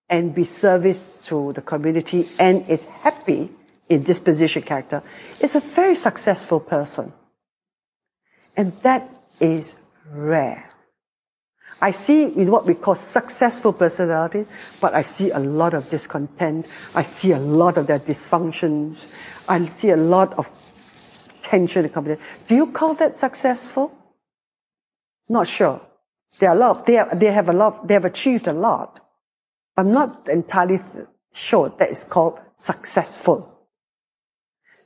[0.08, 3.50] and be service to the community, and is happy
[3.88, 5.02] in this position character,
[5.40, 7.12] is a very successful person.
[8.56, 9.08] And that
[9.38, 9.76] is
[10.10, 10.68] rare.
[11.80, 14.44] I see in what we call successful personality,
[14.80, 16.66] but I see a lot of discontent.
[16.94, 19.06] I see a lot of their dysfunctions.
[19.48, 20.50] I see a lot of
[21.42, 22.16] tension company.
[22.46, 23.96] Do you call that successful?
[25.30, 25.80] Not sure.
[26.40, 26.86] They are a lot.
[26.86, 27.86] They, are, they have a lot.
[27.86, 28.98] They have achieved a lot.
[29.76, 30.80] But I'm not entirely
[31.32, 33.46] sure that is called successful.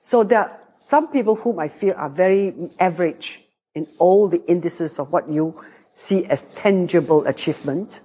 [0.03, 3.43] So there are some people whom I feel are very average
[3.75, 5.59] in all the indices of what you
[5.95, 8.03] see as tangible achievement,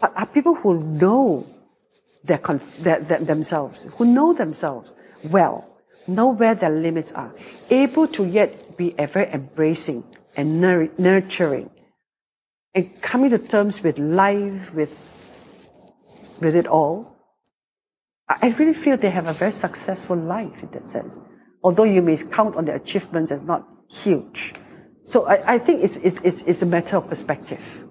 [0.00, 1.46] but are people who know
[2.24, 2.38] their,
[2.80, 4.92] their, their, themselves, who know themselves
[5.30, 5.64] well,
[6.08, 7.32] know where their limits are,
[7.70, 10.02] able to yet be very embracing
[10.36, 10.60] and
[10.98, 11.70] nurturing,
[12.76, 14.94] and coming to terms with life, with,
[16.42, 17.16] with it all.
[18.28, 21.18] I really feel they have a very successful life in that sense.
[21.64, 24.54] Although you may count on their achievements as not huge.
[25.04, 27.84] So I, I think it's, it's, it's, a matter of perspective.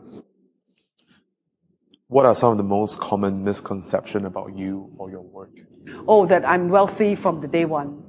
[2.07, 5.51] What are some of the most common misconceptions about you or your work?
[6.07, 8.04] Oh, that I'm wealthy from the day one.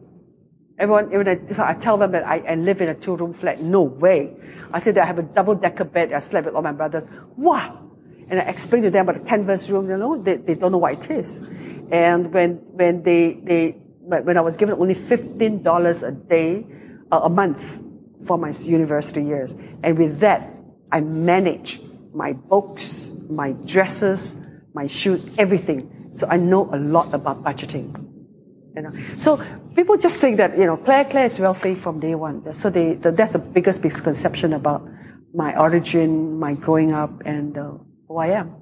[0.79, 3.83] Everyone, when I, I tell them that I, I live in a two-room flat, no
[3.83, 4.37] way.
[4.73, 6.13] I say that I have a double-decker bed.
[6.13, 7.09] I slept with all my brothers.
[7.37, 7.91] Wow!
[8.29, 9.89] And I explain to them about the canvas room.
[9.89, 11.43] You know, they, they don't know what it is.
[11.91, 13.71] And when when they they
[14.03, 16.67] when I was given only fifteen dollars a day,
[17.13, 17.81] uh, a month,
[18.27, 19.55] for my university years.
[19.83, 20.53] And with that,
[20.91, 21.81] I manage
[22.13, 24.37] my books, my dresses,
[24.75, 26.11] my shoes, everything.
[26.13, 27.95] So I know a lot about budgeting.
[28.75, 29.43] You know, so
[29.77, 32.53] people just think that you know Claire Claire is wealthy from day one.
[32.55, 34.89] So they, the, that's the biggest misconception about
[35.35, 37.73] my origin, my growing up, and uh,
[38.09, 38.57] who I am.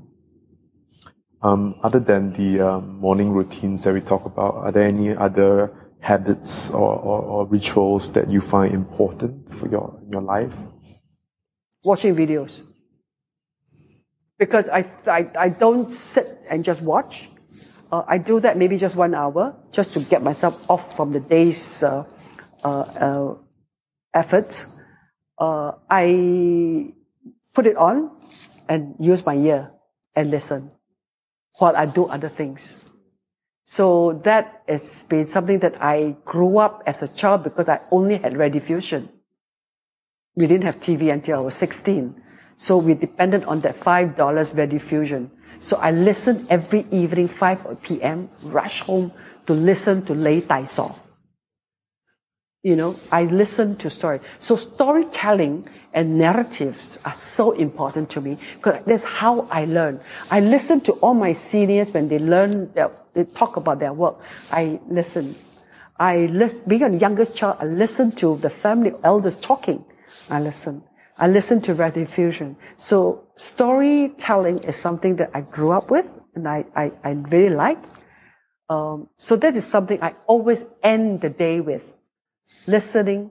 [1.41, 5.71] Um, other than the um, morning routines that we talk about, are there any other
[6.01, 10.57] habits or, or, or rituals that you find important for your, your life?
[11.85, 12.63] Watching videos.
[14.39, 17.29] Because I, I, I don't sit and just watch.
[17.93, 21.21] Uh, I do that maybe just one hour just to get myself off from the
[21.21, 22.05] day's uh,
[22.63, 23.35] uh, uh
[24.13, 24.67] effort.
[25.39, 26.93] Uh, I
[27.53, 28.11] put it on
[28.69, 29.73] and use my ear
[30.15, 30.71] and listen
[31.59, 32.85] while I do other things.
[33.65, 38.19] So that has been something that I grew up as a child because I only
[38.19, 39.09] had radio Rediffusion.
[40.37, 42.21] We didn't have TV until I was 16.
[42.57, 45.31] So we depended on that $5 radio Rediffusion.
[45.61, 49.13] So I listened every evening, 5 p.m., rush home
[49.47, 50.95] to listen to Lee Dai Sor.
[52.63, 54.21] You know, I listen to story.
[54.39, 60.01] So storytelling and narratives are so important to me because that's how I learn.
[60.31, 62.73] I listen to all my seniors when they learn,
[63.13, 64.17] they talk about their work.
[64.51, 65.35] I listen.
[65.99, 69.85] I listen, being a youngest child, I listen to the family elders talking.
[70.29, 70.83] I listen.
[71.19, 72.57] I listen to rediffusion.
[72.77, 77.79] So storytelling is something that I grew up with and I, I, I really like.
[78.69, 81.85] Um, so that is something I always end the day with.
[82.67, 83.31] Listening,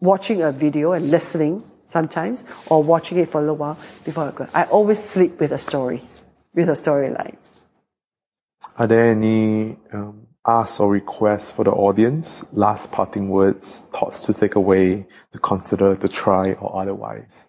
[0.00, 4.30] watching a video and listening sometimes, or watching it for a little while before I
[4.30, 4.46] go.
[4.54, 6.02] I always sleep with a story,
[6.54, 7.36] with a storyline.
[8.76, 12.42] Are there any um, asks or requests for the audience?
[12.52, 17.46] Last parting words, thoughts to take away, to consider, to try, or otherwise?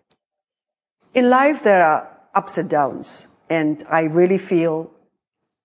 [1.13, 4.91] In life, there are ups and downs, and I really feel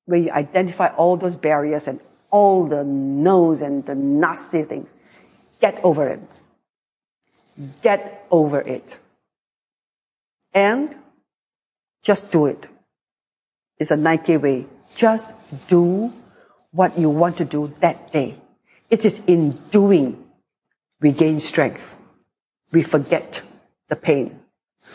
[0.07, 4.89] when you identify all those barriers and all the no's and the nasty things,
[5.61, 6.21] get over it.
[7.83, 8.99] Get over it.
[10.53, 10.95] And
[12.03, 12.69] just do it.
[13.79, 14.67] It's a Nike way.
[14.95, 15.35] Just
[15.69, 16.13] do
[16.75, 18.35] what you want to do that day.
[18.91, 20.21] It is in doing
[21.01, 21.95] we gain strength.
[22.73, 23.43] We forget
[23.89, 24.41] the pain.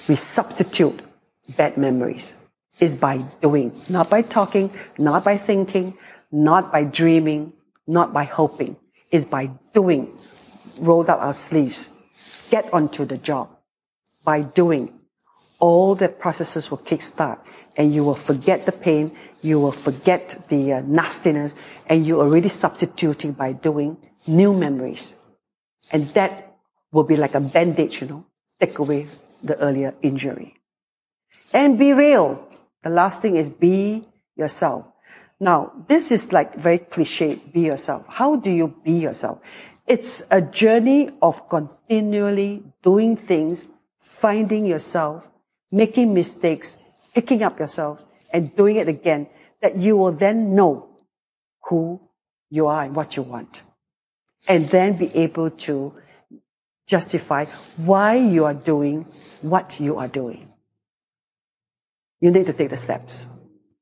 [0.07, 1.01] We substitute
[1.55, 2.35] bad memories.
[2.79, 5.97] It's by doing, not by talking, not by thinking,
[6.31, 7.53] not by dreaming,
[7.87, 8.77] not by hoping.
[9.11, 10.17] It's by doing.
[10.79, 11.95] Roll up our sleeves
[12.49, 13.49] get onto the job
[14.25, 14.99] by doing.
[15.59, 17.39] All the processes will kickstart
[17.77, 21.55] and you will forget the pain, you will forget the uh, nastiness,
[21.87, 25.15] and you're already substituting by doing new memories.
[25.91, 26.57] And that
[26.91, 28.25] will be like a bandage, you know,
[28.59, 29.07] take away
[29.43, 30.55] the earlier injury.
[31.53, 32.47] And be real.
[32.83, 34.85] The last thing is be yourself.
[35.39, 38.05] Now, this is like very cliche, be yourself.
[38.07, 39.39] How do you be yourself?
[39.87, 45.27] It's a journey of continually doing things, finding yourself,
[45.71, 46.79] making mistakes,
[47.15, 49.27] picking up yourself, and doing it again,
[49.61, 50.89] that you will then know
[51.69, 52.01] who
[52.49, 53.61] you are and what you want.
[54.47, 55.93] And then be able to
[56.87, 57.45] justify
[57.77, 59.05] why you are doing
[59.41, 60.51] what you are doing.
[62.19, 63.27] You need to take the steps.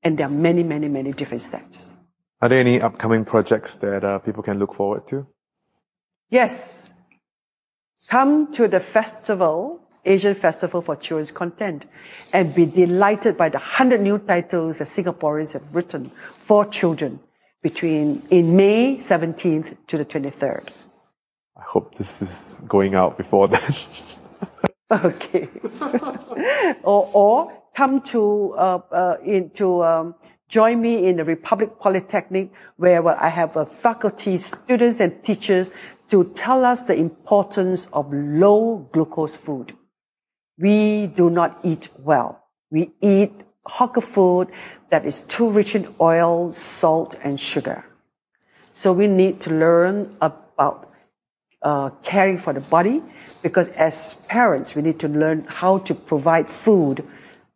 [0.04, 1.94] And there are many, many, many different steps.
[2.42, 5.28] Are there any upcoming projects that uh, people can look forward to?
[6.30, 6.94] Yes.
[8.08, 11.86] Come to the festival, Asian Festival for Children's Content,
[12.34, 17.20] and be delighted by the 100 new titles that Singaporeans have written for children
[17.62, 20.70] between in May 17th to the 23rd.
[21.58, 23.74] I hope this is going out before then.
[24.92, 25.50] okay.
[26.84, 30.16] or, or come to, uh, uh, into, um,
[30.48, 35.72] join me in the Republic Polytechnic where well, I have a faculty, students and teachers
[36.10, 39.74] to tell us the importance of low glucose food.
[40.58, 42.44] We do not eat well.
[42.72, 43.34] We eat
[43.66, 44.50] hawker food
[44.90, 47.86] that is too rich in oil, salt, and sugar.
[48.74, 50.92] So we need to learn about
[51.62, 53.02] uh, caring for the body
[53.42, 57.06] because as parents, we need to learn how to provide food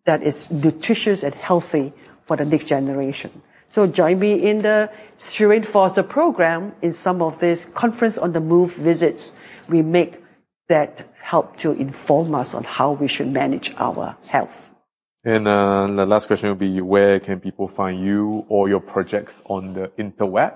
[0.06, 1.94] that is nutritious and healthy
[2.26, 3.42] for the next generation.
[3.68, 8.42] So join me in the Shirin Fozdar program in some of these conference on the
[8.42, 9.40] move visits
[9.70, 10.22] we make
[10.68, 14.76] that help to inform us on how we should manage our health.
[15.24, 19.42] And uh, the last question will be, where can people find you or your projects
[19.46, 20.54] on the interweb?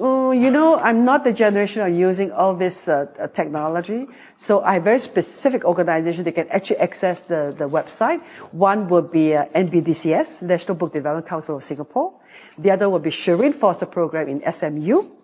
[0.00, 4.06] Uh, you know, I'm not the generation of using all this uh, uh technology.
[4.38, 8.20] So I have very specific organization that can actually access the, the website.
[8.50, 12.14] One would be uh, NBDCS, National Book Development Council of Singapore.
[12.56, 15.21] The other would be Shirin Fozdar Program in SMU.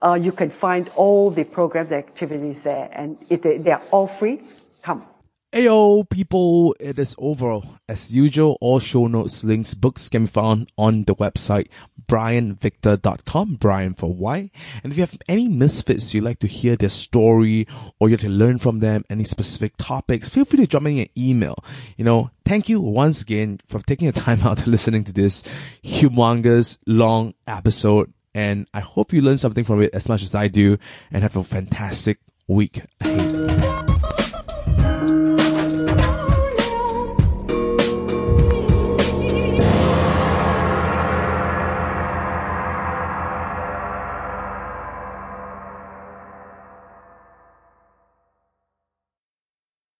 [0.00, 3.82] Uh, you can find all the programs and activities there, and if they, they are
[3.90, 4.42] all free.
[4.82, 5.04] Come.
[5.50, 7.60] Ayo, people, it is over.
[7.88, 11.68] As usual, all show notes, links, books can be found on the website
[12.06, 14.50] brianvictor.com, Brian for Y.
[14.82, 17.66] And if you have any misfits you'd like to hear their story
[17.98, 21.00] or you'd like to learn from them, any specific topics, feel free to drop me
[21.00, 21.56] an email.
[21.96, 25.42] You know, thank you once again for taking the time out to listening to this
[25.82, 28.12] humongous long episode.
[28.38, 30.78] And I hope you learn something from it as much as I do
[31.10, 34.07] and have a fantastic week ahead.